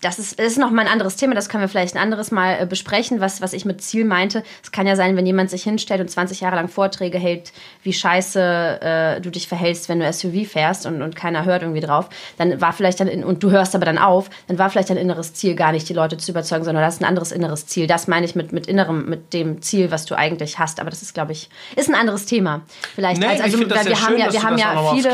das 0.00 0.18
ist, 0.18 0.38
das 0.38 0.46
ist 0.46 0.58
nochmal 0.58 0.86
ein 0.86 0.92
anderes 0.92 1.16
Thema, 1.16 1.34
das 1.34 1.48
können 1.48 1.62
wir 1.62 1.68
vielleicht 1.68 1.94
ein 1.96 2.02
anderes 2.02 2.30
Mal 2.30 2.58
äh, 2.60 2.66
besprechen, 2.66 3.20
was, 3.20 3.40
was 3.40 3.52
ich 3.52 3.64
mit 3.64 3.82
Ziel 3.82 4.04
meinte. 4.04 4.42
Es 4.62 4.72
kann 4.72 4.86
ja 4.86 4.96
sein, 4.96 5.16
wenn 5.16 5.26
jemand 5.26 5.50
sich 5.50 5.62
hinstellt 5.62 6.00
und 6.00 6.08
20 6.08 6.40
Jahre 6.40 6.56
lang 6.56 6.68
Vorträge 6.68 7.18
hält, 7.18 7.52
wie 7.82 7.92
scheiße 7.92 8.80
äh, 8.80 9.20
du 9.20 9.30
dich 9.30 9.48
verhältst, 9.48 9.88
wenn 9.88 10.00
du 10.00 10.12
SUV 10.12 10.46
fährst 10.46 10.86
und, 10.86 11.02
und 11.02 11.16
keiner 11.16 11.44
hört 11.44 11.62
irgendwie 11.62 11.80
drauf, 11.80 12.08
dann 12.36 12.60
war 12.60 12.72
vielleicht 12.72 13.00
dann, 13.00 13.08
in, 13.08 13.24
und 13.24 13.42
du 13.42 13.50
hörst 13.50 13.74
aber 13.74 13.86
dann 13.86 13.98
auf, 13.98 14.28
dann 14.48 14.58
war 14.58 14.70
vielleicht 14.70 14.90
dein 14.90 14.96
inneres 14.96 15.34
Ziel 15.34 15.54
gar 15.54 15.72
nicht, 15.72 15.88
die 15.88 15.94
Leute 15.94 16.16
zu 16.16 16.30
überzeugen, 16.30 16.64
sondern 16.64 16.84
das 16.84 16.94
ist 16.94 17.00
ein 17.00 17.06
anderes 17.06 17.32
inneres 17.32 17.66
Ziel. 17.66 17.86
Das 17.86 18.06
meine 18.06 18.26
ich 18.26 18.34
mit, 18.34 18.52
mit 18.52 18.66
innerem, 18.66 19.08
mit 19.08 19.32
dem 19.32 19.62
Ziel, 19.62 19.90
was 19.90 20.04
du 20.04 20.16
eigentlich 20.16 20.58
hast. 20.58 20.80
Aber 20.80 20.90
das 20.90 21.02
ist, 21.02 21.14
glaube 21.14 21.32
ich, 21.32 21.48
ist 21.74 21.88
ein 21.88 21.94
anderes 21.94 22.26
Thema. 22.26 22.62
Vielleicht 22.94 23.20
Nee, 23.20 23.26
als, 23.26 23.40
also, 23.40 23.58
weil 23.60 23.86
wir 23.86 24.00
haben 24.00 24.08
schön, 24.08 24.18
ja, 24.18 24.32
wir 24.32 24.42
haben 24.42 24.58
ja 24.58 24.94
viele, 24.94 25.10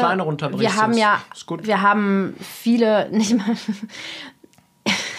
wir 0.58 0.76
haben 0.76 0.96
ja, 0.96 1.22
wir 1.62 1.82
haben 1.82 2.34
viele, 2.40 3.08
nicht 3.12 3.36
mal, 3.36 3.56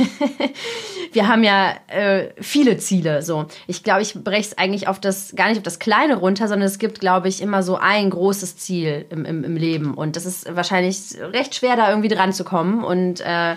wir 1.13 1.27
haben 1.27 1.43
ja 1.43 1.73
äh, 1.87 2.29
viele 2.39 2.77
Ziele. 2.77 3.21
So, 3.21 3.45
ich 3.67 3.83
glaube, 3.83 4.01
ich 4.01 4.13
breche 4.13 4.49
es 4.49 4.57
eigentlich 4.57 4.87
auf 4.87 4.99
das 4.99 5.33
gar 5.35 5.49
nicht 5.49 5.57
auf 5.57 5.63
das 5.63 5.79
Kleine 5.79 6.15
runter, 6.15 6.47
sondern 6.47 6.67
es 6.67 6.79
gibt, 6.79 6.99
glaube 6.99 7.27
ich, 7.27 7.41
immer 7.41 7.63
so 7.63 7.77
ein 7.77 8.09
großes 8.09 8.57
Ziel 8.57 9.05
im, 9.09 9.25
im, 9.25 9.43
im 9.43 9.55
Leben 9.55 9.93
und 9.93 10.15
das 10.15 10.25
ist 10.25 10.55
wahrscheinlich 10.55 11.15
recht 11.19 11.55
schwer, 11.55 11.75
da 11.75 11.89
irgendwie 11.89 12.09
dran 12.09 12.33
zu 12.33 12.43
kommen 12.43 12.83
und 12.83 13.21
äh, 13.21 13.55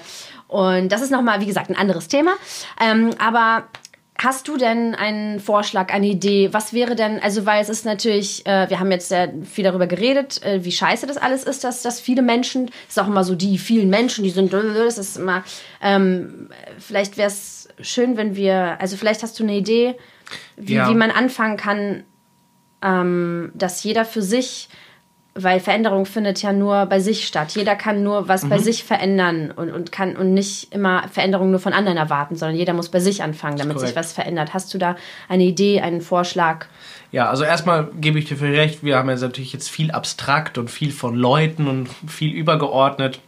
und 0.48 0.90
das 0.90 1.02
ist 1.02 1.10
nochmal, 1.10 1.40
wie 1.40 1.46
gesagt, 1.46 1.70
ein 1.70 1.76
anderes 1.76 2.06
Thema. 2.06 2.32
Ähm, 2.80 3.10
aber 3.18 3.64
Hast 4.18 4.48
du 4.48 4.56
denn 4.56 4.94
einen 4.94 5.40
Vorschlag, 5.40 5.92
eine 5.92 6.06
Idee? 6.06 6.48
Was 6.52 6.72
wäre 6.72 6.96
denn, 6.96 7.20
also 7.22 7.44
weil 7.44 7.60
es 7.60 7.68
ist 7.68 7.84
natürlich, 7.84 8.46
äh, 8.46 8.68
wir 8.70 8.80
haben 8.80 8.90
jetzt 8.90 9.10
sehr 9.10 9.32
viel 9.44 9.64
darüber 9.64 9.86
geredet, 9.86 10.42
äh, 10.42 10.64
wie 10.64 10.72
scheiße 10.72 11.06
das 11.06 11.18
alles 11.18 11.44
ist, 11.44 11.64
dass, 11.64 11.82
dass 11.82 12.00
viele 12.00 12.22
Menschen, 12.22 12.66
das 12.66 12.96
ist 12.96 12.98
auch 12.98 13.08
immer 13.08 13.24
so 13.24 13.34
die 13.34 13.58
vielen 13.58 13.90
Menschen, 13.90 14.24
die 14.24 14.30
sind, 14.30 14.52
das 14.52 14.96
ist 14.96 15.18
immer, 15.18 15.44
ähm, 15.82 16.48
vielleicht 16.78 17.18
wäre 17.18 17.28
es 17.28 17.68
schön, 17.80 18.16
wenn 18.16 18.36
wir, 18.36 18.80
also 18.80 18.96
vielleicht 18.96 19.22
hast 19.22 19.38
du 19.38 19.42
eine 19.42 19.56
Idee, 19.56 19.96
wie, 20.56 20.74
ja. 20.74 20.88
wie 20.88 20.94
man 20.94 21.10
anfangen 21.10 21.58
kann, 21.58 22.04
ähm, 22.82 23.52
dass 23.54 23.82
jeder 23.84 24.06
für 24.06 24.22
sich 24.22 24.68
weil 25.36 25.60
Veränderung 25.60 26.06
findet 26.06 26.42
ja 26.42 26.52
nur 26.52 26.86
bei 26.86 27.00
sich 27.00 27.26
statt. 27.26 27.52
Jeder 27.54 27.76
kann 27.76 28.02
nur 28.02 28.28
was 28.28 28.44
mhm. 28.44 28.48
bei 28.48 28.58
sich 28.58 28.84
verändern 28.84 29.50
und, 29.50 29.70
und 29.70 29.92
kann 29.92 30.16
und 30.16 30.34
nicht 30.34 30.72
immer 30.72 31.08
Veränderungen 31.08 31.50
nur 31.50 31.60
von 31.60 31.72
anderen 31.72 31.98
erwarten, 31.98 32.36
sondern 32.36 32.56
jeder 32.56 32.72
muss 32.72 32.88
bei 32.88 33.00
sich 33.00 33.22
anfangen, 33.22 33.56
damit 33.56 33.78
sich 33.80 33.96
was 33.96 34.12
verändert. 34.12 34.54
Hast 34.54 34.72
du 34.74 34.78
da 34.78 34.96
eine 35.28 35.44
Idee, 35.44 35.80
einen 35.80 36.00
Vorschlag? 36.00 36.66
Ja, 37.12 37.30
also 37.30 37.44
erstmal 37.44 37.88
gebe 38.00 38.18
ich 38.18 38.26
dir 38.26 38.36
für 38.36 38.52
recht, 38.52 38.82
wir 38.82 38.96
haben 38.96 39.08
ja 39.08 39.16
natürlich 39.16 39.52
jetzt 39.52 39.70
viel 39.70 39.90
abstrakt 39.90 40.58
und 40.58 40.70
viel 40.70 40.92
von 40.92 41.14
Leuten 41.14 41.68
und 41.68 41.88
viel 42.08 42.32
übergeordnet 42.32 43.20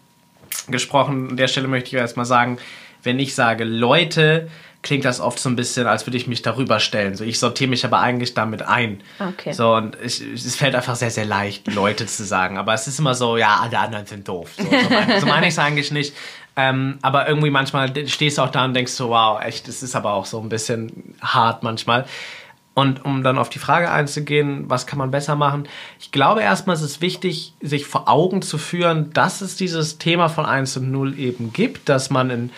gesprochen. 0.69 1.31
An 1.31 1.37
der 1.37 1.49
Stelle 1.49 1.69
möchte 1.69 1.89
ich 1.89 1.95
erstmal 1.95 2.27
sagen, 2.27 2.59
wenn 3.03 3.19
ich 3.19 3.35
sage 3.35 3.65
Leute, 3.65 4.49
klingt 4.83 5.05
das 5.05 5.21
oft 5.21 5.39
so 5.39 5.49
ein 5.49 5.57
bisschen, 5.57 5.87
als 5.87 6.07
würde 6.07 6.17
ich 6.17 6.27
mich 6.27 6.43
darüber 6.43 6.79
stellen. 6.81 7.17
So, 7.17 7.25
ich 7.25 7.39
sortiere 7.39 7.69
mich 7.69 7.85
aber 7.85 8.01
eigentlich 8.01 8.35
damit 8.35 8.63
ein. 8.63 9.03
Okay. 9.19 9.53
So, 9.53 9.75
und 9.75 9.97
ich, 10.03 10.21
es 10.21 10.57
fällt 10.57 10.75
einfach 10.75 10.95
sehr, 10.95 11.11
sehr 11.11 11.25
leicht, 11.25 11.73
Leute 11.73 12.07
zu 12.07 12.25
sagen. 12.25 12.59
Aber 12.59 12.75
es 12.75 12.87
ist 12.87 12.99
immer 12.99 13.15
so, 13.15 13.37
ja, 13.37 13.59
alle 13.61 13.79
anderen 13.79 14.07
sind 14.07 14.29
doof. 14.29 14.51
So, 14.57 14.65
so 14.65 14.71
meine, 14.91 15.21
so 15.21 15.27
meine 15.27 15.47
ich 15.47 15.55
es 15.55 15.59
eigentlich 15.59 15.91
nicht. 15.91 16.15
Ähm, 16.57 16.99
aber 17.03 17.29
irgendwie 17.29 17.51
manchmal 17.51 17.93
stehst 18.09 18.39
du 18.39 18.43
auch 18.43 18.51
da 18.51 18.65
und 18.65 18.75
denkst 18.75 18.93
so, 18.93 19.11
wow, 19.11 19.41
echt, 19.43 19.69
es 19.69 19.83
ist 19.83 19.95
aber 19.95 20.13
auch 20.13 20.27
so 20.27 20.41
ein 20.41 20.49
bisschen 20.49 21.15
hart 21.21 21.63
manchmal. 21.63 22.07
Und 22.75 23.05
um 23.05 23.25
dann 23.25 23.39
auf 23.39 23.49
die 23.49 23.59
Frage 23.59 23.91
einzugehen, 23.91 24.71
was 24.71 24.87
kann 24.87 24.99
man 24.99 25.11
besser 25.11 25.35
machen? 25.35 25.69
Ich 25.99 26.13
glaube 26.13 26.43
erstmal 26.43 26.77
ist 26.77 26.83
es 26.83 27.01
wichtig, 27.01 27.55
sich 27.61 27.87
vor 27.87 28.09
Augen 28.09 28.41
zu 28.41 28.57
führen, 28.57 29.13
dass 29.13 29.41
es 29.41 29.57
dieses 29.57 29.99
Thema 29.99 30.29
von 30.29 30.47
1 30.47 30.77
und 30.77 30.93
0 30.93 31.19
eben 31.19 31.53
gibt, 31.53 31.89
dass 31.89 32.11
man 32.11 32.31
in 32.31 32.51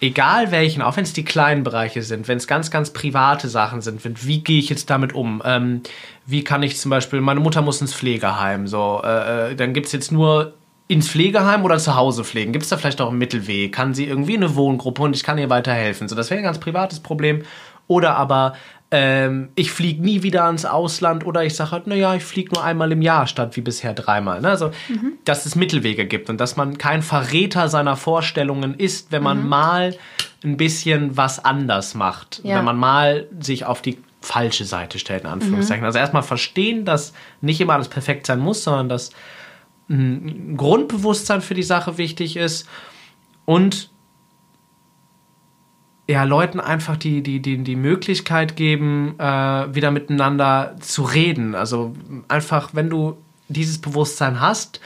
egal 0.00 0.50
welchen, 0.50 0.82
auch 0.82 0.96
wenn 0.96 1.04
es 1.04 1.12
die 1.12 1.24
kleinen 1.24 1.64
Bereiche 1.64 2.02
sind, 2.02 2.28
wenn 2.28 2.38
es 2.38 2.46
ganz, 2.46 2.70
ganz 2.70 2.92
private 2.92 3.48
Sachen 3.48 3.80
sind, 3.80 4.26
wie 4.26 4.42
gehe 4.42 4.58
ich 4.58 4.68
jetzt 4.68 4.90
damit 4.90 5.14
um? 5.14 5.42
Ähm, 5.44 5.82
wie 6.26 6.44
kann 6.44 6.62
ich 6.62 6.78
zum 6.78 6.90
Beispiel, 6.90 7.20
meine 7.20 7.40
Mutter 7.40 7.62
muss 7.62 7.80
ins 7.80 7.94
Pflegeheim, 7.94 8.66
so, 8.66 9.00
äh, 9.04 9.52
äh 9.52 9.54
dann 9.54 9.72
gibt 9.72 9.86
es 9.86 9.92
jetzt 9.92 10.12
nur 10.12 10.54
ins 10.88 11.08
Pflegeheim 11.08 11.64
oder 11.64 11.78
zu 11.78 11.94
Hause 11.94 12.24
pflegen? 12.24 12.52
Gibt 12.52 12.64
es 12.64 12.70
da 12.70 12.78
vielleicht 12.78 13.00
auch 13.00 13.10
einen 13.10 13.18
Mittelweg? 13.18 13.72
Kann 13.72 13.92
sie 13.94 14.06
irgendwie 14.06 14.36
eine 14.36 14.56
Wohngruppe 14.56 15.02
und 15.02 15.14
ich 15.14 15.22
kann 15.22 15.38
ihr 15.38 15.50
weiterhelfen? 15.50 16.08
So, 16.08 16.16
das 16.16 16.30
wäre 16.30 16.38
ein 16.38 16.44
ganz 16.44 16.58
privates 16.58 17.00
Problem. 17.00 17.42
Oder 17.86 18.16
aber 18.16 18.54
ähm, 18.90 19.50
ich 19.54 19.70
fliege 19.70 20.02
nie 20.02 20.22
wieder 20.22 20.44
ans 20.44 20.64
Ausland 20.64 21.26
oder 21.26 21.44
ich 21.44 21.54
sage 21.54 21.72
halt, 21.72 21.86
naja, 21.86 22.14
ich 22.14 22.24
fliege 22.24 22.54
nur 22.54 22.64
einmal 22.64 22.90
im 22.90 23.02
Jahr 23.02 23.26
statt 23.26 23.56
wie 23.56 23.60
bisher 23.60 23.92
dreimal. 23.92 24.40
Ne? 24.40 24.48
Also, 24.48 24.70
mhm. 24.88 25.14
dass 25.24 25.44
es 25.44 25.56
Mittelwege 25.56 26.06
gibt 26.06 26.30
und 26.30 26.40
dass 26.40 26.56
man 26.56 26.78
kein 26.78 27.02
Verräter 27.02 27.68
seiner 27.68 27.96
Vorstellungen 27.96 28.74
ist, 28.74 29.12
wenn 29.12 29.22
man 29.22 29.42
mhm. 29.42 29.48
mal 29.48 29.96
ein 30.42 30.56
bisschen 30.56 31.16
was 31.16 31.44
anders 31.44 31.94
macht. 31.94 32.40
Ja. 32.44 32.56
Wenn 32.56 32.64
man 32.64 32.78
mal 32.78 33.26
sich 33.40 33.66
auf 33.66 33.82
die 33.82 33.98
falsche 34.20 34.64
Seite 34.64 34.98
stellt, 34.98 35.24
in 35.24 35.30
Anführungszeichen. 35.30 35.82
Mhm. 35.82 35.86
Also 35.86 35.98
erstmal 35.98 36.22
verstehen, 36.22 36.84
dass 36.84 37.12
nicht 37.40 37.60
immer 37.60 37.74
alles 37.74 37.88
perfekt 37.88 38.26
sein 38.26 38.38
muss, 38.38 38.64
sondern 38.64 38.88
dass 38.88 39.10
ein 39.90 40.56
Grundbewusstsein 40.56 41.40
für 41.40 41.54
die 41.54 41.62
Sache 41.62 41.98
wichtig 41.98 42.36
ist 42.36 42.68
und 43.44 43.90
ja, 46.08 46.24
Leuten 46.24 46.58
einfach 46.58 46.96
die, 46.96 47.22
die, 47.22 47.40
die, 47.40 47.62
die 47.62 47.76
Möglichkeit 47.76 48.56
geben, 48.56 49.14
äh, 49.18 49.74
wieder 49.74 49.90
miteinander 49.90 50.76
zu 50.80 51.02
reden. 51.02 51.54
Also 51.54 51.94
einfach, 52.28 52.70
wenn 52.72 52.88
du 52.88 53.18
dieses 53.48 53.78
Bewusstsein 53.78 54.40
hast, 54.40 54.80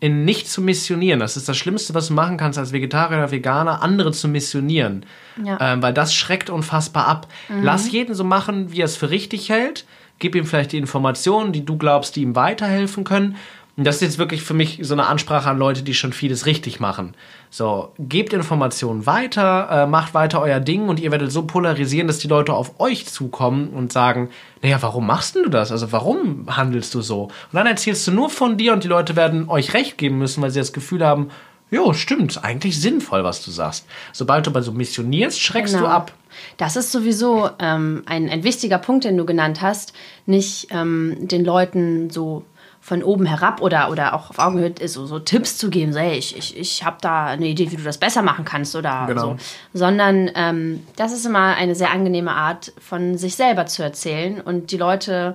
in 0.00 0.24
nicht 0.24 0.48
zu 0.50 0.60
missionieren. 0.60 1.20
Das 1.20 1.36
ist 1.36 1.48
das 1.48 1.56
Schlimmste, 1.56 1.94
was 1.94 2.08
du 2.08 2.14
machen 2.14 2.36
kannst 2.36 2.58
als 2.58 2.72
Vegetarier 2.72 3.18
oder 3.18 3.30
Veganer, 3.30 3.82
andere 3.82 4.12
zu 4.12 4.28
missionieren. 4.28 5.06
Ja. 5.42 5.58
Ähm, 5.60 5.82
weil 5.82 5.94
das 5.94 6.14
schreckt 6.14 6.50
unfassbar 6.50 7.06
ab. 7.06 7.28
Mhm. 7.48 7.62
Lass 7.62 7.90
jeden 7.90 8.14
so 8.14 8.24
machen, 8.24 8.72
wie 8.72 8.80
er 8.80 8.86
es 8.86 8.96
für 8.96 9.10
richtig 9.10 9.50
hält. 9.50 9.86
Gib 10.18 10.34
ihm 10.34 10.46
vielleicht 10.46 10.72
die 10.72 10.78
Informationen, 10.78 11.52
die 11.52 11.64
du 11.64 11.76
glaubst, 11.76 12.16
die 12.16 12.22
ihm 12.22 12.36
weiterhelfen 12.36 13.04
können. 13.04 13.36
Und 13.76 13.84
das 13.84 13.96
ist 13.96 14.02
jetzt 14.02 14.18
wirklich 14.18 14.42
für 14.42 14.54
mich 14.54 14.78
so 14.82 14.94
eine 14.94 15.06
Ansprache 15.06 15.48
an 15.48 15.58
Leute, 15.58 15.82
die 15.82 15.94
schon 15.94 16.12
vieles 16.12 16.46
richtig 16.46 16.80
machen. 16.80 17.14
So, 17.56 17.92
gebt 18.00 18.32
Informationen 18.32 19.06
weiter, 19.06 19.68
äh, 19.70 19.86
macht 19.86 20.12
weiter 20.12 20.40
euer 20.40 20.58
Ding 20.58 20.88
und 20.88 20.98
ihr 20.98 21.12
werdet 21.12 21.30
so 21.30 21.46
polarisieren, 21.46 22.08
dass 22.08 22.18
die 22.18 22.26
Leute 22.26 22.52
auf 22.52 22.80
euch 22.80 23.06
zukommen 23.06 23.68
und 23.68 23.92
sagen, 23.92 24.30
naja, 24.60 24.78
warum 24.80 25.06
machst 25.06 25.36
du 25.36 25.48
das? 25.48 25.70
Also 25.70 25.92
warum 25.92 26.48
handelst 26.48 26.92
du 26.96 27.00
so? 27.00 27.26
Und 27.26 27.30
dann 27.52 27.68
erzählst 27.68 28.08
du 28.08 28.10
nur 28.10 28.28
von 28.28 28.56
dir 28.56 28.72
und 28.72 28.82
die 28.82 28.88
Leute 28.88 29.14
werden 29.14 29.48
euch 29.48 29.72
recht 29.72 29.98
geben 29.98 30.18
müssen, 30.18 30.42
weil 30.42 30.50
sie 30.50 30.58
das 30.58 30.72
Gefühl 30.72 31.06
haben, 31.06 31.30
jo, 31.70 31.92
stimmt, 31.92 32.42
eigentlich 32.42 32.80
sinnvoll, 32.80 33.22
was 33.22 33.44
du 33.44 33.52
sagst. 33.52 33.86
Sobald 34.12 34.48
du 34.48 34.50
bei 34.50 34.60
so 34.60 34.72
missionierst, 34.72 35.40
schreckst 35.40 35.74
genau. 35.74 35.86
du 35.86 35.92
ab. 35.92 36.12
Das 36.56 36.74
ist 36.74 36.90
sowieso 36.90 37.50
ähm, 37.60 38.02
ein, 38.06 38.28
ein 38.30 38.42
wichtiger 38.42 38.78
Punkt, 38.78 39.04
den 39.04 39.16
du 39.16 39.24
genannt 39.24 39.62
hast, 39.62 39.92
nicht 40.26 40.66
ähm, 40.72 41.18
den 41.20 41.44
Leuten 41.44 42.10
so 42.10 42.42
von 42.84 43.02
oben 43.02 43.24
herab 43.24 43.62
oder, 43.62 43.90
oder 43.90 44.12
auch 44.12 44.28
auf 44.28 44.38
Augenhöhe 44.38 44.74
so, 44.88 45.06
so 45.06 45.18
Tipps 45.18 45.56
zu 45.56 45.70
geben, 45.70 45.94
so, 45.94 46.00
hey, 46.00 46.18
ich, 46.18 46.36
ich, 46.36 46.54
ich 46.54 46.84
habe 46.84 46.98
da 47.00 47.28
eine 47.28 47.46
Idee, 47.46 47.70
wie 47.70 47.76
du 47.76 47.82
das 47.82 47.96
besser 47.96 48.20
machen 48.20 48.44
kannst 48.44 48.76
oder 48.76 49.06
genau. 49.06 49.22
so. 49.22 49.36
Sondern 49.72 50.30
ähm, 50.34 50.86
das 50.94 51.12
ist 51.12 51.24
immer 51.24 51.56
eine 51.56 51.74
sehr 51.74 51.90
angenehme 51.92 52.32
Art, 52.32 52.74
von 52.78 53.16
sich 53.16 53.36
selber 53.36 53.64
zu 53.64 53.82
erzählen. 53.82 54.38
Und 54.38 54.70
die 54.70 54.76
Leute 54.76 55.34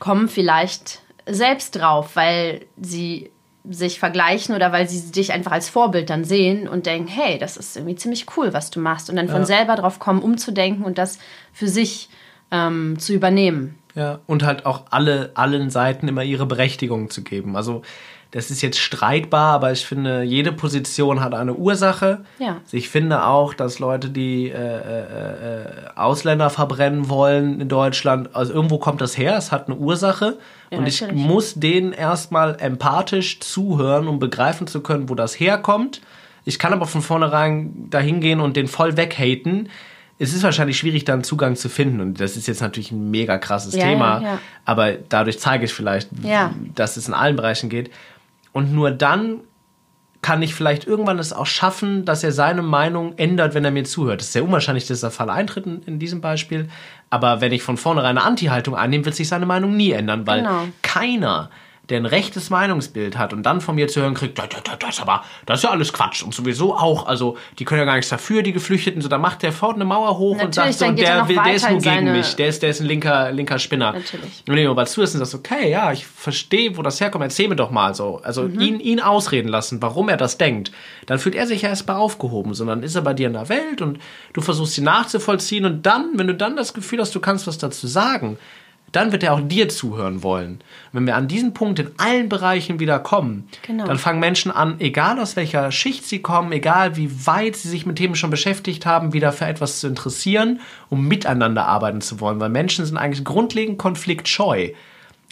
kommen 0.00 0.26
vielleicht 0.26 1.02
selbst 1.24 1.76
drauf, 1.76 2.16
weil 2.16 2.66
sie 2.80 3.30
sich 3.70 4.00
vergleichen 4.00 4.56
oder 4.56 4.72
weil 4.72 4.88
sie 4.88 5.12
dich 5.12 5.32
einfach 5.32 5.52
als 5.52 5.68
Vorbild 5.68 6.10
dann 6.10 6.24
sehen 6.24 6.66
und 6.66 6.84
denken, 6.84 7.06
hey, 7.06 7.38
das 7.38 7.56
ist 7.56 7.76
irgendwie 7.76 7.94
ziemlich 7.94 8.26
cool, 8.36 8.52
was 8.52 8.72
du 8.72 8.80
machst. 8.80 9.08
Und 9.08 9.14
dann 9.14 9.28
von 9.28 9.42
ja. 9.42 9.46
selber 9.46 9.76
drauf 9.76 10.00
kommen, 10.00 10.20
umzudenken 10.20 10.84
und 10.84 10.98
das 10.98 11.20
für 11.52 11.68
sich 11.68 12.08
ähm, 12.50 12.98
zu 12.98 13.12
übernehmen. 13.12 13.78
Ja, 13.94 14.20
und 14.26 14.44
halt 14.44 14.66
auch 14.66 14.84
alle, 14.90 15.30
allen 15.34 15.70
Seiten 15.70 16.08
immer 16.08 16.22
ihre 16.22 16.46
Berechtigung 16.46 17.10
zu 17.10 17.22
geben. 17.22 17.56
Also 17.56 17.82
das 18.30 18.50
ist 18.52 18.62
jetzt 18.62 18.78
streitbar, 18.78 19.54
aber 19.54 19.72
ich 19.72 19.84
finde, 19.84 20.22
jede 20.22 20.52
Position 20.52 21.20
hat 21.20 21.34
eine 21.34 21.54
Ursache. 21.54 22.24
Ja. 22.38 22.58
Ich 22.70 22.88
finde 22.88 23.24
auch, 23.24 23.54
dass 23.54 23.80
Leute, 23.80 24.08
die 24.08 24.48
äh, 24.48 24.54
äh, 24.54 25.62
äh, 25.62 25.66
Ausländer 25.96 26.48
verbrennen 26.48 27.08
wollen 27.08 27.60
in 27.60 27.68
Deutschland, 27.68 28.34
also 28.36 28.52
irgendwo 28.52 28.78
kommt 28.78 29.00
das 29.00 29.18
her, 29.18 29.36
es 29.36 29.50
hat 29.50 29.66
eine 29.66 29.76
Ursache. 29.76 30.38
Ja, 30.70 30.78
und 30.78 30.86
ich 30.86 31.00
natürlich. 31.00 31.24
muss 31.24 31.54
denen 31.54 31.92
erstmal 31.92 32.56
empathisch 32.60 33.40
zuhören, 33.40 34.06
um 34.06 34.20
begreifen 34.20 34.68
zu 34.68 34.80
können, 34.80 35.08
wo 35.08 35.16
das 35.16 35.40
herkommt. 35.40 36.00
Ich 36.44 36.60
kann 36.60 36.72
aber 36.72 36.86
von 36.86 37.02
vornherein 37.02 37.90
dahin 37.90 38.20
gehen 38.20 38.40
und 38.40 38.56
den 38.56 38.68
voll 38.68 38.96
weghaten 38.96 39.68
es 40.20 40.34
ist 40.34 40.42
wahrscheinlich 40.42 40.76
schwierig, 40.76 41.06
da 41.06 41.14
einen 41.14 41.24
Zugang 41.24 41.56
zu 41.56 41.70
finden. 41.70 42.00
Und 42.00 42.20
das 42.20 42.36
ist 42.36 42.46
jetzt 42.46 42.60
natürlich 42.60 42.92
ein 42.92 43.10
mega 43.10 43.38
krasses 43.38 43.74
ja, 43.74 43.86
Thema. 43.86 44.20
Ja, 44.20 44.28
ja. 44.28 44.38
Aber 44.66 44.92
dadurch 44.92 45.40
zeige 45.40 45.64
ich 45.64 45.72
vielleicht, 45.72 46.10
dass 46.74 46.98
es 46.98 47.08
in 47.08 47.14
allen 47.14 47.36
Bereichen 47.36 47.70
geht. 47.70 47.90
Und 48.52 48.70
nur 48.70 48.90
dann 48.90 49.40
kann 50.20 50.42
ich 50.42 50.54
vielleicht 50.54 50.86
irgendwann 50.86 51.18
es 51.18 51.32
auch 51.32 51.46
schaffen, 51.46 52.04
dass 52.04 52.22
er 52.22 52.32
seine 52.32 52.60
Meinung 52.60 53.14
ändert, 53.16 53.54
wenn 53.54 53.64
er 53.64 53.70
mir 53.70 53.84
zuhört. 53.84 54.20
Es 54.20 54.26
ist 54.26 54.32
sehr 54.34 54.44
unwahrscheinlich, 54.44 54.86
dass 54.86 55.00
der 55.00 55.10
Fall 55.10 55.30
eintritt 55.30 55.64
in, 55.64 55.82
in, 55.84 55.98
diesem 55.98 56.20
Beispiel. 56.20 56.68
Aber 57.08 57.40
wenn 57.40 57.52
ich 57.52 57.62
von 57.62 57.78
vornherein 57.78 58.18
eine 58.18 58.26
Anti-Haltung 58.26 58.76
einnehme, 58.76 59.06
wird 59.06 59.14
sich 59.14 59.28
seine 59.28 59.46
Meinung 59.46 59.74
nie 59.74 59.92
ändern, 59.92 60.26
weil 60.26 60.40
genau. 60.40 60.64
keiner 60.82 61.48
der 61.90 61.98
ein 61.98 62.06
rechtes 62.06 62.50
Meinungsbild 62.50 63.18
hat 63.18 63.32
und 63.32 63.42
dann 63.42 63.60
von 63.60 63.74
mir 63.74 63.88
zu 63.88 64.00
hören 64.00 64.14
kriegt, 64.14 64.38
das, 64.38 64.48
das, 64.48 64.78
das, 64.78 65.00
aber 65.00 65.24
das 65.46 65.58
ist 65.58 65.64
ja 65.64 65.70
alles 65.70 65.92
Quatsch 65.92 66.22
und 66.22 66.32
sowieso 66.32 66.74
auch, 66.74 67.06
also 67.06 67.36
die 67.58 67.64
können 67.64 67.80
ja 67.80 67.84
gar 67.84 67.96
nichts 67.96 68.10
dafür, 68.10 68.42
die 68.42 68.52
Geflüchteten, 68.52 69.02
so 69.02 69.08
da 69.08 69.18
macht 69.18 69.42
der 69.42 69.52
fort 69.52 69.74
eine 69.74 69.84
Mauer 69.84 70.16
hoch 70.18 70.36
Natürlich, 70.36 70.46
und 70.46 70.54
sagt 70.54 70.74
so, 70.74 70.92
der, 70.92 71.28
will, 71.28 71.38
der 71.44 71.54
ist 71.54 71.68
nur 71.68 71.78
gegen 71.80 72.12
mich, 72.12 72.36
der 72.36 72.48
ist, 72.48 72.62
der 72.62 72.70
ist 72.70 72.80
ein 72.80 72.86
linker, 72.86 73.32
linker 73.32 73.58
Spinner. 73.58 73.92
Natürlich. 73.92 74.44
Und 74.48 74.54
wenn 74.54 74.64
du 74.64 74.70
aber 74.70 74.86
zuhörst 74.86 75.14
und 75.14 75.18
sagst, 75.18 75.34
okay, 75.34 75.70
ja, 75.70 75.92
ich 75.92 76.06
verstehe, 76.06 76.76
wo 76.76 76.82
das 76.82 77.00
herkommt, 77.00 77.24
erzähl 77.24 77.48
mir 77.48 77.56
doch 77.56 77.70
mal 77.70 77.94
so. 77.94 78.20
Also 78.22 78.42
mhm. 78.42 78.60
ihn, 78.60 78.80
ihn 78.80 79.00
ausreden 79.00 79.48
lassen, 79.48 79.82
warum 79.82 80.08
er 80.08 80.16
das 80.16 80.38
denkt, 80.38 80.70
dann 81.06 81.18
fühlt 81.18 81.34
er 81.34 81.46
sich 81.46 81.62
ja 81.62 81.68
erstmal 81.68 81.96
aufgehoben, 81.96 82.54
sondern 82.54 82.82
ist 82.82 82.94
er 82.94 83.02
bei 83.02 83.14
dir 83.14 83.26
in 83.26 83.32
der 83.32 83.48
Welt 83.48 83.82
und 83.82 83.98
du 84.32 84.40
versuchst 84.40 84.74
sie 84.74 84.82
nachzuvollziehen 84.82 85.64
und 85.64 85.84
dann, 85.84 86.12
wenn 86.14 86.28
du 86.28 86.34
dann 86.34 86.56
das 86.56 86.72
Gefühl 86.72 87.00
hast, 87.00 87.14
du 87.14 87.20
kannst 87.20 87.46
was 87.46 87.58
dazu 87.58 87.86
sagen, 87.86 88.38
dann 88.92 89.12
wird 89.12 89.22
er 89.22 89.34
auch 89.34 89.40
dir 89.40 89.68
zuhören 89.68 90.22
wollen. 90.22 90.60
Wenn 90.92 91.06
wir 91.06 91.16
an 91.16 91.28
diesen 91.28 91.54
Punkt 91.54 91.78
in 91.78 91.90
allen 91.98 92.28
Bereichen 92.28 92.80
wieder 92.80 92.98
kommen, 92.98 93.48
Genau. 93.66 93.86
dann 93.86 93.98
fangen 93.98 94.20
Menschen 94.20 94.50
an, 94.50 94.76
egal 94.80 95.18
aus 95.20 95.36
welcher 95.36 95.70
Schicht 95.70 96.04
sie 96.04 96.20
kommen, 96.20 96.52
egal 96.52 96.96
wie 96.96 97.26
weit 97.26 97.56
sie 97.56 97.68
sich 97.68 97.86
mit 97.86 97.96
Themen 97.96 98.16
schon 98.16 98.30
beschäftigt 98.30 98.86
haben, 98.86 99.12
wieder 99.12 99.32
für 99.32 99.46
etwas 99.46 99.80
zu 99.80 99.86
interessieren, 99.86 100.60
um 100.88 101.06
miteinander 101.06 101.66
arbeiten 101.66 102.00
zu 102.00 102.20
wollen. 102.20 102.40
Weil 102.40 102.50
Menschen 102.50 102.84
sind 102.84 102.96
eigentlich 102.96 103.24
grundlegend 103.24 103.78
konfliktscheu. 103.78 104.70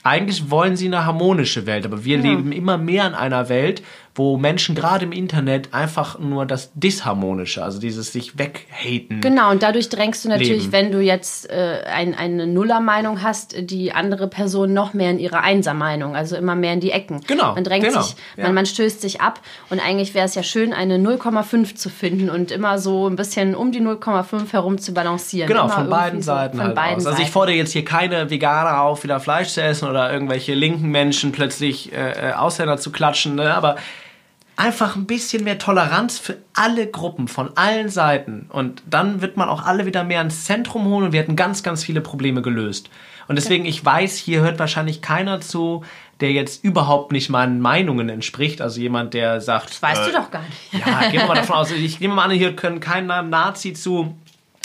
Eigentlich 0.05 0.51
wollen 0.51 0.77
sie 0.77 0.87
eine 0.87 1.05
harmonische 1.05 1.67
Welt, 1.67 1.85
aber 1.85 2.05
wir 2.05 2.19
leben 2.19 2.53
immer 2.53 2.79
mehr 2.79 3.07
in 3.07 3.15
einer 3.15 3.49
Welt, 3.49 3.83
wo 4.19 4.37
Menschen 4.37 4.75
gerade 4.75 5.05
im 5.05 5.13
Internet 5.13 5.73
einfach 5.73 6.19
nur 6.19 6.45
das 6.45 6.73
Disharmonische, 6.75 7.63
also 7.63 7.79
dieses 7.79 8.13
sich 8.13 8.37
weghaten. 8.37 9.21
Genau, 9.21 9.51
und 9.51 9.63
dadurch 9.63 9.89
drängst 9.89 10.25
du 10.25 10.29
natürlich, 10.29 10.65
Leben. 10.65 10.73
wenn 10.73 10.93
du 10.93 11.01
jetzt 11.01 11.49
äh, 11.49 11.85
ein, 11.87 12.15
eine 12.17 12.49
Nuller-Meinung 12.49 13.23
hast, 13.23 13.55
die 13.71 13.93
andere 13.93 14.27
Person 14.27 14.75
noch 14.75 14.93
mehr 14.93 15.13
in 15.13 15.21
ihre 15.21 15.41
Einser-Meinung, 15.41 16.17
also 16.17 16.35
immer 16.35 16.57
mehr 16.57 16.73
in 16.73 16.81
die 16.81 16.91
Ecken. 16.91 17.21
Genau, 17.29 17.55
Man 17.55 17.63
drängt 17.63 17.87
genau, 17.87 18.03
sich, 18.03 18.17
ja. 18.37 18.45
man, 18.45 18.55
man 18.55 18.67
stößt 18.67 19.01
sich 19.01 19.21
ab 19.21 19.41
und 19.71 19.79
eigentlich 19.79 20.15
wäre 20.15 20.27
es 20.27 20.35
ja 20.35 20.43
schön, 20.43 20.73
eine 20.73 20.97
0,5 20.97 21.77
zu 21.77 21.89
finden 21.89 22.29
und 22.29 22.51
immer 22.51 22.79
so 22.79 23.09
ein 23.09 23.15
bisschen 23.15 23.55
um 23.55 23.71
die 23.71 23.81
0,5 23.81 24.53
herum 24.53 24.79
zu 24.79 24.93
balancieren. 24.93 25.47
Genau, 25.47 25.67
immer 25.67 25.75
von 25.75 25.91
beiden 25.91 26.23
so, 26.23 26.33
Seiten 26.33 26.57
von 26.57 26.67
halt 26.67 26.75
beiden 26.75 26.97
aus. 26.97 27.07
Also 27.07 27.23
ich 27.23 27.31
fordere 27.31 27.55
jetzt 27.55 27.73
hier 27.73 27.85
keine 27.85 28.31
Veganer 28.31 28.83
auf, 28.83 29.05
wieder 29.05 29.21
Fleisch 29.21 29.51
zu 29.51 29.63
essen 29.63 29.89
oder 29.89 30.13
irgendwelche 30.13 30.55
linken 30.55 30.89
Menschen 30.89 31.31
plötzlich 31.31 31.93
äh, 31.93 32.31
äh, 32.31 32.33
Ausländer 32.33 32.79
zu 32.79 32.91
klatschen, 32.91 33.37
ne? 33.37 33.55
aber 33.55 33.77
einfach 34.59 34.97
ein 34.97 35.07
bisschen 35.07 35.45
mehr 35.45 35.59
Toleranz 35.59 36.19
für 36.19 36.37
alle 36.53 36.89
Gruppen 36.89 37.29
von 37.29 37.57
allen 37.57 37.89
Seiten 37.89 38.47
und 38.49 38.83
dann 38.91 39.23
wird 39.23 39.37
man 39.37 39.49
auch 39.49 39.65
alle 39.65 39.87
wieder 39.87 40.03
mehr 40.03 40.21
ins 40.21 40.45
Zentrum 40.45 40.85
holen 40.87 41.07
und 41.07 41.13
wir 41.13 41.21
hätten 41.21 41.37
ganz, 41.37 41.63
ganz 41.63 41.85
viele 41.85 42.01
Probleme 42.01 42.43
gelöst. 42.43 42.91
Und 43.29 43.37
deswegen, 43.37 43.67
ich 43.67 43.85
weiß, 43.85 44.17
hier 44.17 44.41
hört 44.41 44.59
wahrscheinlich 44.59 45.01
keiner 45.01 45.41
zu, 45.41 45.85
der 46.21 46.33
jetzt 46.33 46.65
überhaupt 46.65 47.13
nicht 47.13 47.29
meinen 47.29 47.61
Meinungen 47.61 48.09
entspricht. 48.09 48.61
Also 48.61 48.81
jemand, 48.81 49.13
der 49.15 49.41
sagt... 49.41 49.71
Das 49.71 49.83
weißt 49.83 50.03
äh, 50.03 50.07
du 50.07 50.13
doch 50.13 50.31
gar 50.31 50.43
nicht. 50.43 50.87
Ja, 50.87 51.11
gehen 51.11 51.21
wir 51.21 51.27
mal 51.29 51.35
davon 51.35 51.57
aus. 51.57 51.71
Ich 51.71 52.01
nehme 52.01 52.15
mal 52.15 52.25
an, 52.25 52.31
hier 52.31 52.57
können 52.57 52.81
kein 52.81 53.07
Nazi 53.07 53.75
zu, 53.75 54.17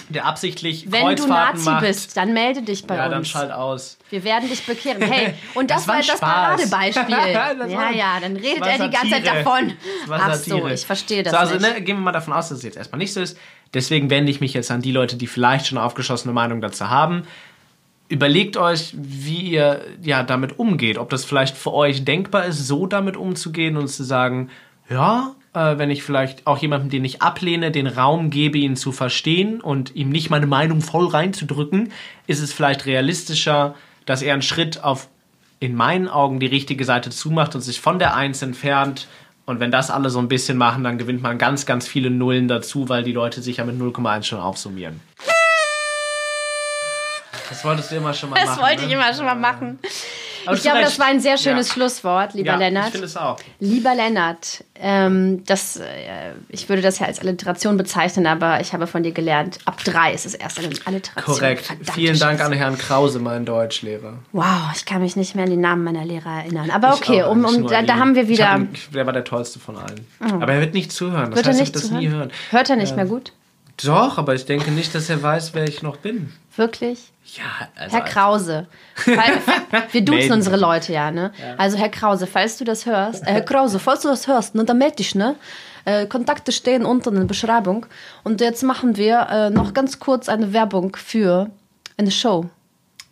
der 0.09 0.25
absichtlich 0.25 0.91
Wenn 0.91 1.01
du 1.01 1.07
Kreuzfahrten 1.15 1.57
Nazi 1.59 1.69
macht. 1.69 1.81
bist, 1.85 2.17
dann 2.17 2.33
melde 2.33 2.61
dich 2.61 2.85
bei 2.85 2.95
Ja, 2.95 3.05
uns. 3.05 3.11
dann 3.13 3.25
schalt 3.25 3.51
aus. 3.51 3.97
Wir 4.09 4.23
werden 4.23 4.49
dich 4.49 4.65
bekehren. 4.65 5.01
Hey, 5.11 5.33
und 5.53 5.69
das, 5.69 5.85
Das 5.85 5.87
war 5.87 5.95
war 5.95 6.01
das. 6.03 6.19
Paradebeispiel. 6.69 7.15
Das 7.59 7.71
ja, 7.71 7.91
ja, 7.91 8.19
dann 8.21 8.35
redet 8.35 8.65
er 8.65 8.87
die 8.87 8.89
ganze 8.95 9.09
Zeit 9.11 9.27
davon. 9.27 9.73
Ach 10.09 10.33
so, 10.35 10.67
ich 10.67 10.85
verstehe 10.85 11.23
das 11.23 11.31
so, 11.33 11.37
also. 11.37 11.55
Ne, 11.55 11.81
gehen 11.81 11.97
wir 11.97 12.01
mal 12.03 12.11
davon 12.11 12.33
aus, 12.33 12.49
dass 12.49 12.59
es 12.59 12.63
jetzt 12.63 12.77
erstmal 12.77 12.99
nicht 12.99 13.13
so 13.13 13.21
ist. 13.21 13.37
Deswegen 13.73 14.09
wende 14.09 14.31
ich 14.31 14.39
mich 14.39 14.53
jetzt 14.53 14.69
an 14.71 14.81
die 14.81 14.91
Leute, 14.91 15.15
die 15.17 15.27
vielleicht 15.27 15.67
schon 15.67 15.77
eine 15.77 15.85
aufgeschlossene 15.87 16.33
Meinung 16.33 16.61
dazu 16.61 16.89
haben. 16.89 17.23
Überlegt 18.09 18.57
euch, 18.57 18.93
wie 18.95 19.39
ihr 19.41 19.81
ja 20.01 20.21
damit 20.23 20.59
umgeht. 20.59 20.97
Ob 20.97 21.09
das 21.09 21.25
vielleicht 21.25 21.57
für 21.57 21.73
euch 21.73 22.05
denkbar 22.05 22.45
ist, 22.45 22.67
so 22.67 22.85
damit 22.85 23.17
umzugehen 23.17 23.77
und 23.77 23.87
zu 23.87 24.03
sagen, 24.03 24.49
ja, 24.89 25.33
äh, 25.53 25.77
wenn 25.77 25.89
ich 25.91 26.03
vielleicht 26.03 26.47
auch 26.47 26.57
jemandem, 26.57 26.89
den 26.89 27.05
ich 27.05 27.21
ablehne, 27.21 27.71
den 27.71 27.87
Raum 27.87 28.29
gebe, 28.29 28.57
ihn 28.57 28.75
zu 28.75 28.91
verstehen 28.91 29.61
und 29.61 29.95
ihm 29.95 30.09
nicht 30.09 30.29
meine 30.29 30.47
Meinung 30.47 30.81
voll 30.81 31.07
reinzudrücken, 31.07 31.91
ist 32.27 32.39
es 32.41 32.53
vielleicht 32.53 32.85
realistischer, 32.85 33.75
dass 34.05 34.21
er 34.21 34.33
einen 34.33 34.41
Schritt 34.41 34.83
auf 34.83 35.07
in 35.59 35.75
meinen 35.75 36.09
Augen 36.09 36.39
die 36.41 36.47
richtige 36.47 36.83
Seite 36.83 37.09
zumacht 37.09 37.55
und 37.55 37.61
sich 37.61 37.79
von 37.79 37.97
der 37.97 38.15
Eins 38.15 38.41
entfernt. 38.41 39.07
Und 39.45 39.59
wenn 39.61 39.71
das 39.71 39.91
alle 39.91 40.09
so 40.09 40.19
ein 40.19 40.27
bisschen 40.27 40.57
machen, 40.57 40.83
dann 40.83 40.97
gewinnt 40.97 41.21
man 41.21 41.37
ganz, 41.37 41.65
ganz 41.65 41.87
viele 41.87 42.09
Nullen 42.09 42.47
dazu, 42.47 42.89
weil 42.89 43.03
die 43.03 43.13
Leute 43.13 43.41
sich 43.41 43.57
ja 43.57 43.65
mit 43.65 43.79
0,1 43.79 44.23
schon 44.23 44.39
aufsummieren. 44.39 44.99
Das 47.49 47.63
wolltest 47.63 47.91
du 47.91 47.95
immer 47.97 48.13
schon 48.13 48.29
mal 48.29 48.39
Das 48.39 48.49
machen. 48.51 48.61
wollte 48.61 48.81
ne? 48.81 48.87
ich 48.87 48.93
immer 48.93 49.13
schon 49.13 49.25
mal 49.25 49.35
machen. 49.35 49.79
Aber 50.45 50.55
Ich 50.55 50.61
glaube, 50.61 50.77
Recht. 50.77 50.87
das 50.87 50.99
war 50.99 51.07
ein 51.07 51.19
sehr 51.19 51.37
schönes 51.37 51.69
Ja. 51.69 51.73
Schlusswort, 51.73 52.33
lieber 52.33 52.51
ja, 52.53 52.57
Lennart. 52.57 52.87
Ich 52.87 52.91
finde 52.91 53.07
es 53.07 53.17
auch. 53.17 53.37
Lieber 53.59 53.95
Lennart, 53.95 54.63
ähm, 54.75 55.43
das, 55.45 55.77
äh, 55.77 55.83
ich 56.49 56.69
würde 56.69 56.81
das 56.81 56.99
ja 56.99 57.07
als 57.07 57.19
Alliteration 57.19 57.77
bezeichnen, 57.77 58.27
aber 58.27 58.59
ich 58.61 58.73
habe 58.73 58.87
von 58.87 59.03
dir 59.03 59.11
gelernt, 59.11 59.59
ab 59.65 59.83
drei 59.83 60.13
ist 60.13 60.25
es 60.25 60.33
erst 60.33 60.59
eine 60.59 60.69
Alliteration. 60.85 61.35
Korrekt. 61.37 61.65
Verdammte 61.65 61.91
Vielen 61.93 62.19
Dank 62.19 62.41
an 62.41 62.51
Herrn 62.53 62.77
Krause, 62.77 63.19
meinen 63.19 63.45
Deutschlehrer. 63.45 64.19
Wow, 64.31 64.71
ich 64.75 64.85
kann 64.85 65.01
mich 65.01 65.15
nicht 65.15 65.35
mehr 65.35 65.45
an 65.45 65.51
die 65.51 65.57
Namen 65.57 65.83
meiner 65.83 66.05
Lehrer 66.05 66.41
erinnern. 66.41 66.69
Aber 66.71 66.93
okay, 66.93 67.23
um, 67.23 67.45
um, 67.45 67.67
da, 67.67 67.81
da 67.81 67.95
haben 67.95 68.15
wir 68.15 68.27
wieder. 68.27 68.51
hab 68.51 68.61
der 68.93 69.05
war 69.05 69.13
der 69.13 69.23
tollste 69.23 69.59
von 69.59 69.77
allen. 69.77 70.05
Aber 70.19 70.53
er 70.53 70.59
wird 70.59 70.73
nicht 70.73 70.91
zuhören. 70.91 71.31
Das 71.31 71.37
wird 71.37 71.45
er 71.47 71.49
heißt, 71.53 71.59
nicht 71.61 71.69
er 71.69 71.73
wird 71.75 71.75
das 71.75 71.89
zuhören? 71.89 72.03
nie 72.03 72.09
hören. 72.09 72.31
Hört 72.49 72.69
er 72.69 72.75
nicht 72.75 72.95
mehr 72.95 73.05
gut? 73.05 73.31
Doch, 73.83 74.17
aber 74.17 74.35
ich 74.35 74.45
denke 74.45 74.71
nicht, 74.71 74.93
dass 74.93 75.09
er 75.09 75.23
weiß, 75.23 75.53
wer 75.53 75.67
ich 75.67 75.81
noch 75.81 75.97
bin. 75.97 76.31
Wirklich? 76.55 77.12
Ja, 77.25 77.67
also 77.75 77.95
Herr 77.95 78.03
Krause. 78.03 78.67
Wir 79.91 80.05
duzen 80.05 80.33
unsere. 80.33 80.57
Leute 80.57 80.93
ja, 80.93 81.09
ne? 81.09 81.31
Also 81.57 81.77
Herr 81.77 81.89
Krause, 81.89 82.27
falls 82.27 82.57
du 82.57 82.63
das 82.65 82.85
hörst, 82.85 83.23
äh, 83.25 83.31
Herr 83.31 83.41
Krause, 83.41 83.79
falls 83.79 84.01
du 84.01 84.09
das 84.09 84.27
hörst, 84.27 84.55
ne, 84.55 84.65
dann 84.65 84.77
melde 84.77 84.97
dich, 84.97 85.15
ne? 85.15 85.35
Äh, 85.85 86.05
Kontakte 86.05 86.51
stehen 86.51 86.85
unten 86.85 87.09
in 87.09 87.15
der 87.21 87.25
Beschreibung. 87.25 87.85
Und 88.23 88.39
jetzt 88.41 88.63
machen 88.63 88.97
wir 88.97 89.27
äh, 89.29 89.49
noch 89.49 89.73
ganz 89.73 89.99
kurz 89.99 90.29
eine 90.29 90.53
Werbung 90.53 90.95
für 90.95 91.49
eine 91.97 92.11
Show. 92.11 92.45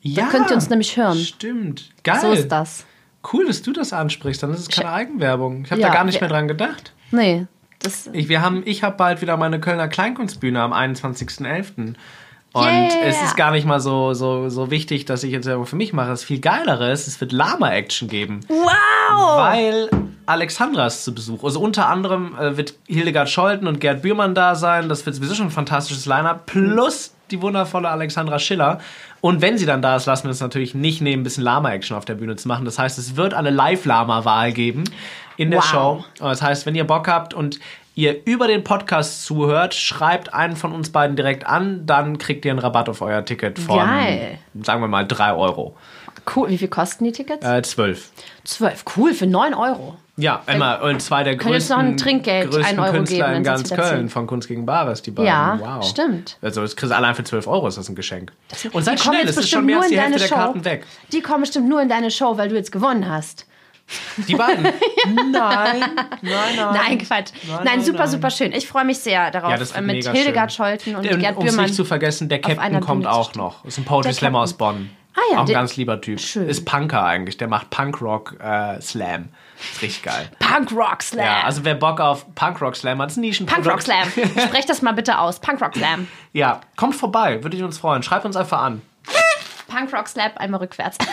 ja, 0.01 0.27
könnt 0.27 0.49
ihr 0.49 0.55
uns 0.55 0.69
nämlich 0.69 0.95
hören. 0.97 1.17
Stimmt. 1.17 1.89
Geil. 2.03 2.19
So 2.21 2.31
ist 2.31 2.47
das. 2.49 2.85
Cool, 3.31 3.45
dass 3.45 3.61
du 3.61 3.71
das 3.71 3.93
ansprichst. 3.93 4.41
Dann 4.43 4.51
ist 4.53 4.59
es 4.61 4.69
keine 4.69 4.91
Eigenwerbung. 4.91 5.63
Ich 5.65 5.71
habe 5.71 5.81
Ja, 5.81 5.87
da 5.89 5.93
gar 5.93 6.03
nicht 6.05 6.19
mehr 6.21 6.29
dran 6.29 6.47
gedacht. 6.47 6.93
Nee, 7.11 7.45
das. 7.79 8.09
Ich, 8.13 8.29
ich 8.29 8.83
habe 8.83 8.97
bald 8.97 9.21
wieder 9.21 9.37
meine 9.37 9.59
Kölner 9.59 9.87
Kleinkunstbühne 9.87 10.61
am 10.61 10.73
21.11. 10.73 11.95
Und 12.53 12.63
Yeah. 12.65 12.89
es 13.05 13.21
ist 13.23 13.37
gar 13.37 13.51
nicht 13.51 13.65
mal 13.65 13.79
so, 13.79 14.13
so, 14.13 14.49
so 14.49 14.69
wichtig, 14.71 15.05
dass 15.05 15.23
ich 15.23 15.31
jetzt 15.31 15.45
Werbung 15.45 15.65
für 15.65 15.77
mich 15.77 15.93
mache. 15.93 16.09
Das 16.09 16.23
viel 16.25 16.39
geilere 16.41 16.91
ist, 16.91 17.07
es 17.07 17.21
wird 17.21 17.31
Lama-Action 17.31 18.09
geben. 18.09 18.41
Wow! 18.49 19.37
Weil 19.37 19.89
Alexandra 20.25 20.85
ist 20.87 21.03
zu 21.05 21.13
Besuch. 21.15 21.43
Also 21.43 21.61
unter 21.61 21.87
anderem 21.87 22.35
äh, 22.37 22.57
wird 22.57 22.73
Hildegard 22.87 23.29
Scholten 23.29 23.67
und 23.67 23.79
Gerd 23.79 24.01
Bührmann 24.01 24.35
da 24.35 24.55
sein. 24.55 24.89
Das 24.89 25.05
wird 25.05 25.15
sowieso 25.15 25.33
schon 25.35 25.47
ein 25.47 25.51
fantastisches 25.51 26.05
Line-Up. 26.05 26.45
Plus 26.45 27.13
die 27.31 27.41
wundervolle 27.41 27.87
Alexandra 27.89 28.37
Schiller. 28.39 28.79
Und 29.21 29.41
wenn 29.41 29.57
sie 29.57 29.65
dann 29.65 29.81
da 29.81 29.95
ist, 29.95 30.05
lassen 30.05 30.23
wir 30.25 30.29
uns 30.31 30.41
natürlich 30.41 30.75
nicht 30.75 30.99
nehmen, 31.01 31.21
ein 31.21 31.23
bisschen 31.23 31.43
Lama-Action 31.45 31.95
auf 31.95 32.03
der 32.03 32.15
Bühne 32.15 32.35
zu 32.35 32.49
machen. 32.49 32.65
Das 32.65 32.77
heißt, 32.77 32.97
es 32.97 33.15
wird 33.15 33.33
eine 33.33 33.49
Live-Lama-Wahl 33.51 34.51
geben 34.51 34.83
in 35.37 35.51
der 35.51 35.59
Wow. 35.61 35.65
Show. 35.65 36.05
Das 36.19 36.41
heißt, 36.41 36.65
wenn 36.65 36.75
ihr 36.75 36.83
Bock 36.85 37.07
habt 37.07 37.33
und 37.33 37.59
ihr 38.01 38.25
über 38.25 38.47
den 38.47 38.63
Podcast 38.63 39.23
zuhört, 39.23 39.73
schreibt 39.73 40.33
einen 40.33 40.55
von 40.55 40.71
uns 40.71 40.89
beiden 40.91 41.15
direkt 41.15 41.45
an, 41.45 41.85
dann 41.85 42.17
kriegt 42.17 42.45
ihr 42.45 42.51
einen 42.51 42.59
Rabatt 42.59 42.89
auf 42.89 43.01
euer 43.01 43.23
Ticket 43.23 43.59
von, 43.59 43.77
Geil. 43.77 44.39
sagen 44.63 44.81
wir 44.81 44.87
mal, 44.87 45.05
3 45.05 45.33
Euro. 45.33 45.75
Cool. 46.35 46.49
Wie 46.49 46.57
viel 46.57 46.67
kosten 46.67 47.03
die 47.03 47.11
Tickets? 47.11 47.45
Äh, 47.45 47.61
12. 47.61 48.11
Zwölf. 48.43 48.85
Cool, 48.95 49.13
für 49.13 49.27
9 49.27 49.53
Euro. 49.53 49.95
Ja, 50.17 50.43
immer. 50.45 50.83
Und 50.83 51.01
zwei 51.01 51.23
der 51.23 51.33
jetzt 51.33 51.43
größten, 51.43 51.77
noch 51.77 51.83
ein 51.83 51.97
Trinkgeld, 51.97 52.51
größten 52.51 52.77
ein 52.77 52.79
Euro 52.79 52.97
Künstler 52.97 53.27
geben, 53.27 53.37
in 53.37 53.43
ganz 53.43 53.69
Köln, 53.69 54.09
von 54.09 54.27
Kunst 54.27 54.47
gegen 54.47 54.65
Bares, 54.65 55.01
die 55.01 55.11
beiden. 55.11 55.27
Ja, 55.27 55.57
wow. 55.59 55.83
stimmt. 55.83 56.37
Also 56.41 56.61
das 56.61 56.75
kriegst 56.75 56.91
du 56.91 56.95
allein 56.95 57.15
für 57.15 57.23
12 57.23 57.47
Euro, 57.47 57.67
ist 57.67 57.77
das 57.77 57.89
ein 57.89 57.95
Geschenk. 57.95 58.31
Und 58.73 58.83
seid 58.83 58.99
schnell, 58.99 59.25
es 59.25 59.37
ist 59.37 59.49
schon 59.49 59.65
mehr 59.65 59.75
nur 59.75 59.83
als 59.83 59.91
in 59.91 59.97
die 59.97 60.03
Hälfte 60.03 60.19
der. 60.19 60.37
Karten 60.37 60.65
weg. 60.65 60.85
Die 61.11 61.21
kommen 61.21 61.41
bestimmt 61.41 61.69
nur 61.69 61.81
in 61.81 61.89
deine 61.89 62.11
Show, 62.11 62.37
weil 62.37 62.49
du 62.49 62.55
jetzt 62.55 62.71
gewonnen 62.71 63.09
hast. 63.09 63.47
Die 64.27 64.35
beiden? 64.35 64.63
nein, 65.05 65.31
nein, 65.31 65.81
nein. 66.21 66.73
Nein, 66.73 66.97
Quatsch. 66.99 67.31
Nein, 67.47 67.59
nein, 67.63 67.83
super, 67.83 67.99
nein. 67.99 68.07
super 68.09 68.29
schön. 68.29 68.51
Ich 68.53 68.67
freue 68.67 68.85
mich 68.85 68.99
sehr 68.99 69.31
darauf. 69.31 69.51
Ja, 69.51 69.57
das 69.57 69.69
wird 69.73 69.79
äh, 69.79 69.81
mit 69.81 69.95
mega 69.97 70.11
Hildegard 70.11 70.51
schön. 70.51 70.65
Scholten 70.65 70.95
und 70.95 71.09
Und 71.09 71.19
Gerd 71.19 71.37
um 71.37 71.45
es 71.45 71.51
Bührmann. 71.51 71.65
nicht 71.65 71.75
zu 71.75 71.85
vergessen, 71.85 72.29
der 72.29 72.41
Captain 72.41 72.79
kommt 72.79 73.03
Bühne 73.03 73.13
auch 73.13 73.33
noch. 73.35 73.65
Ist 73.65 73.77
ein 73.77 73.85
Poetry 73.85 74.13
Slammer 74.13 74.39
aus. 74.39 74.53
Bonn. 74.53 74.89
Ah 75.13 75.19
ja, 75.31 75.37
auch 75.39 75.47
ein 75.47 75.53
ganz 75.53 75.75
lieber 75.75 75.99
Typ. 75.99 76.19
Schön. 76.19 76.47
Ist 76.47 76.65
Punker 76.65 77.03
eigentlich. 77.03 77.37
Der 77.37 77.47
macht 77.49 77.69
Punkrock 77.69 78.39
äh, 78.39 78.79
Slam. 78.81 79.29
Ist 79.73 79.81
richtig 79.81 80.03
geil. 80.03 80.29
Punk 80.39 80.71
Rock 80.71 81.03
Slam. 81.03 81.25
Ja, 81.25 81.41
also 81.43 81.65
wer 81.65 81.75
Bock 81.75 81.99
auf 81.99 82.33
Punkrock 82.33 82.75
Slam 82.75 83.01
hat, 83.01 83.11
ist 83.11 83.17
ein 83.17 83.21
Nischen 83.21 83.45
Punk 83.45 83.65
Rock 83.67 83.81
Slam. 83.81 84.09
Sprech 84.09 84.65
das 84.65 84.81
mal 84.81 84.93
bitte 84.93 85.19
aus. 85.19 85.39
Punk 85.39 85.61
Rock 85.61 85.75
Slam. 85.75 86.07
Ja, 86.31 86.61
kommt 86.77 86.95
vorbei, 86.95 87.43
würde 87.43 87.57
ich 87.57 87.63
uns 87.63 87.77
freuen. 87.77 88.03
Schreibt 88.03 88.25
uns 88.25 88.35
einfach 88.37 88.61
an. 88.61 88.81
Punk 89.67 89.93
Rock 89.93 90.07
Slam 90.07 90.31
einmal 90.35 90.61
rückwärts. 90.61 90.97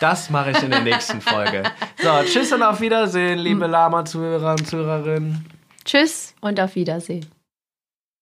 Das 0.00 0.30
mache 0.30 0.52
ich 0.52 0.62
in 0.62 0.70
der 0.70 0.82
nächsten 0.82 1.20
Folge. 1.20 1.62
So, 2.02 2.10
tschüss 2.24 2.52
und 2.52 2.62
auf 2.62 2.80
Wiedersehen, 2.80 3.38
liebe 3.38 3.66
Lama-Zuhörer 3.66 4.52
und 4.52 4.66
Zuhörerinnen. 4.66 5.44
Tschüss 5.84 6.34
und 6.40 6.60
auf 6.60 6.74
Wiedersehen. 6.74 7.26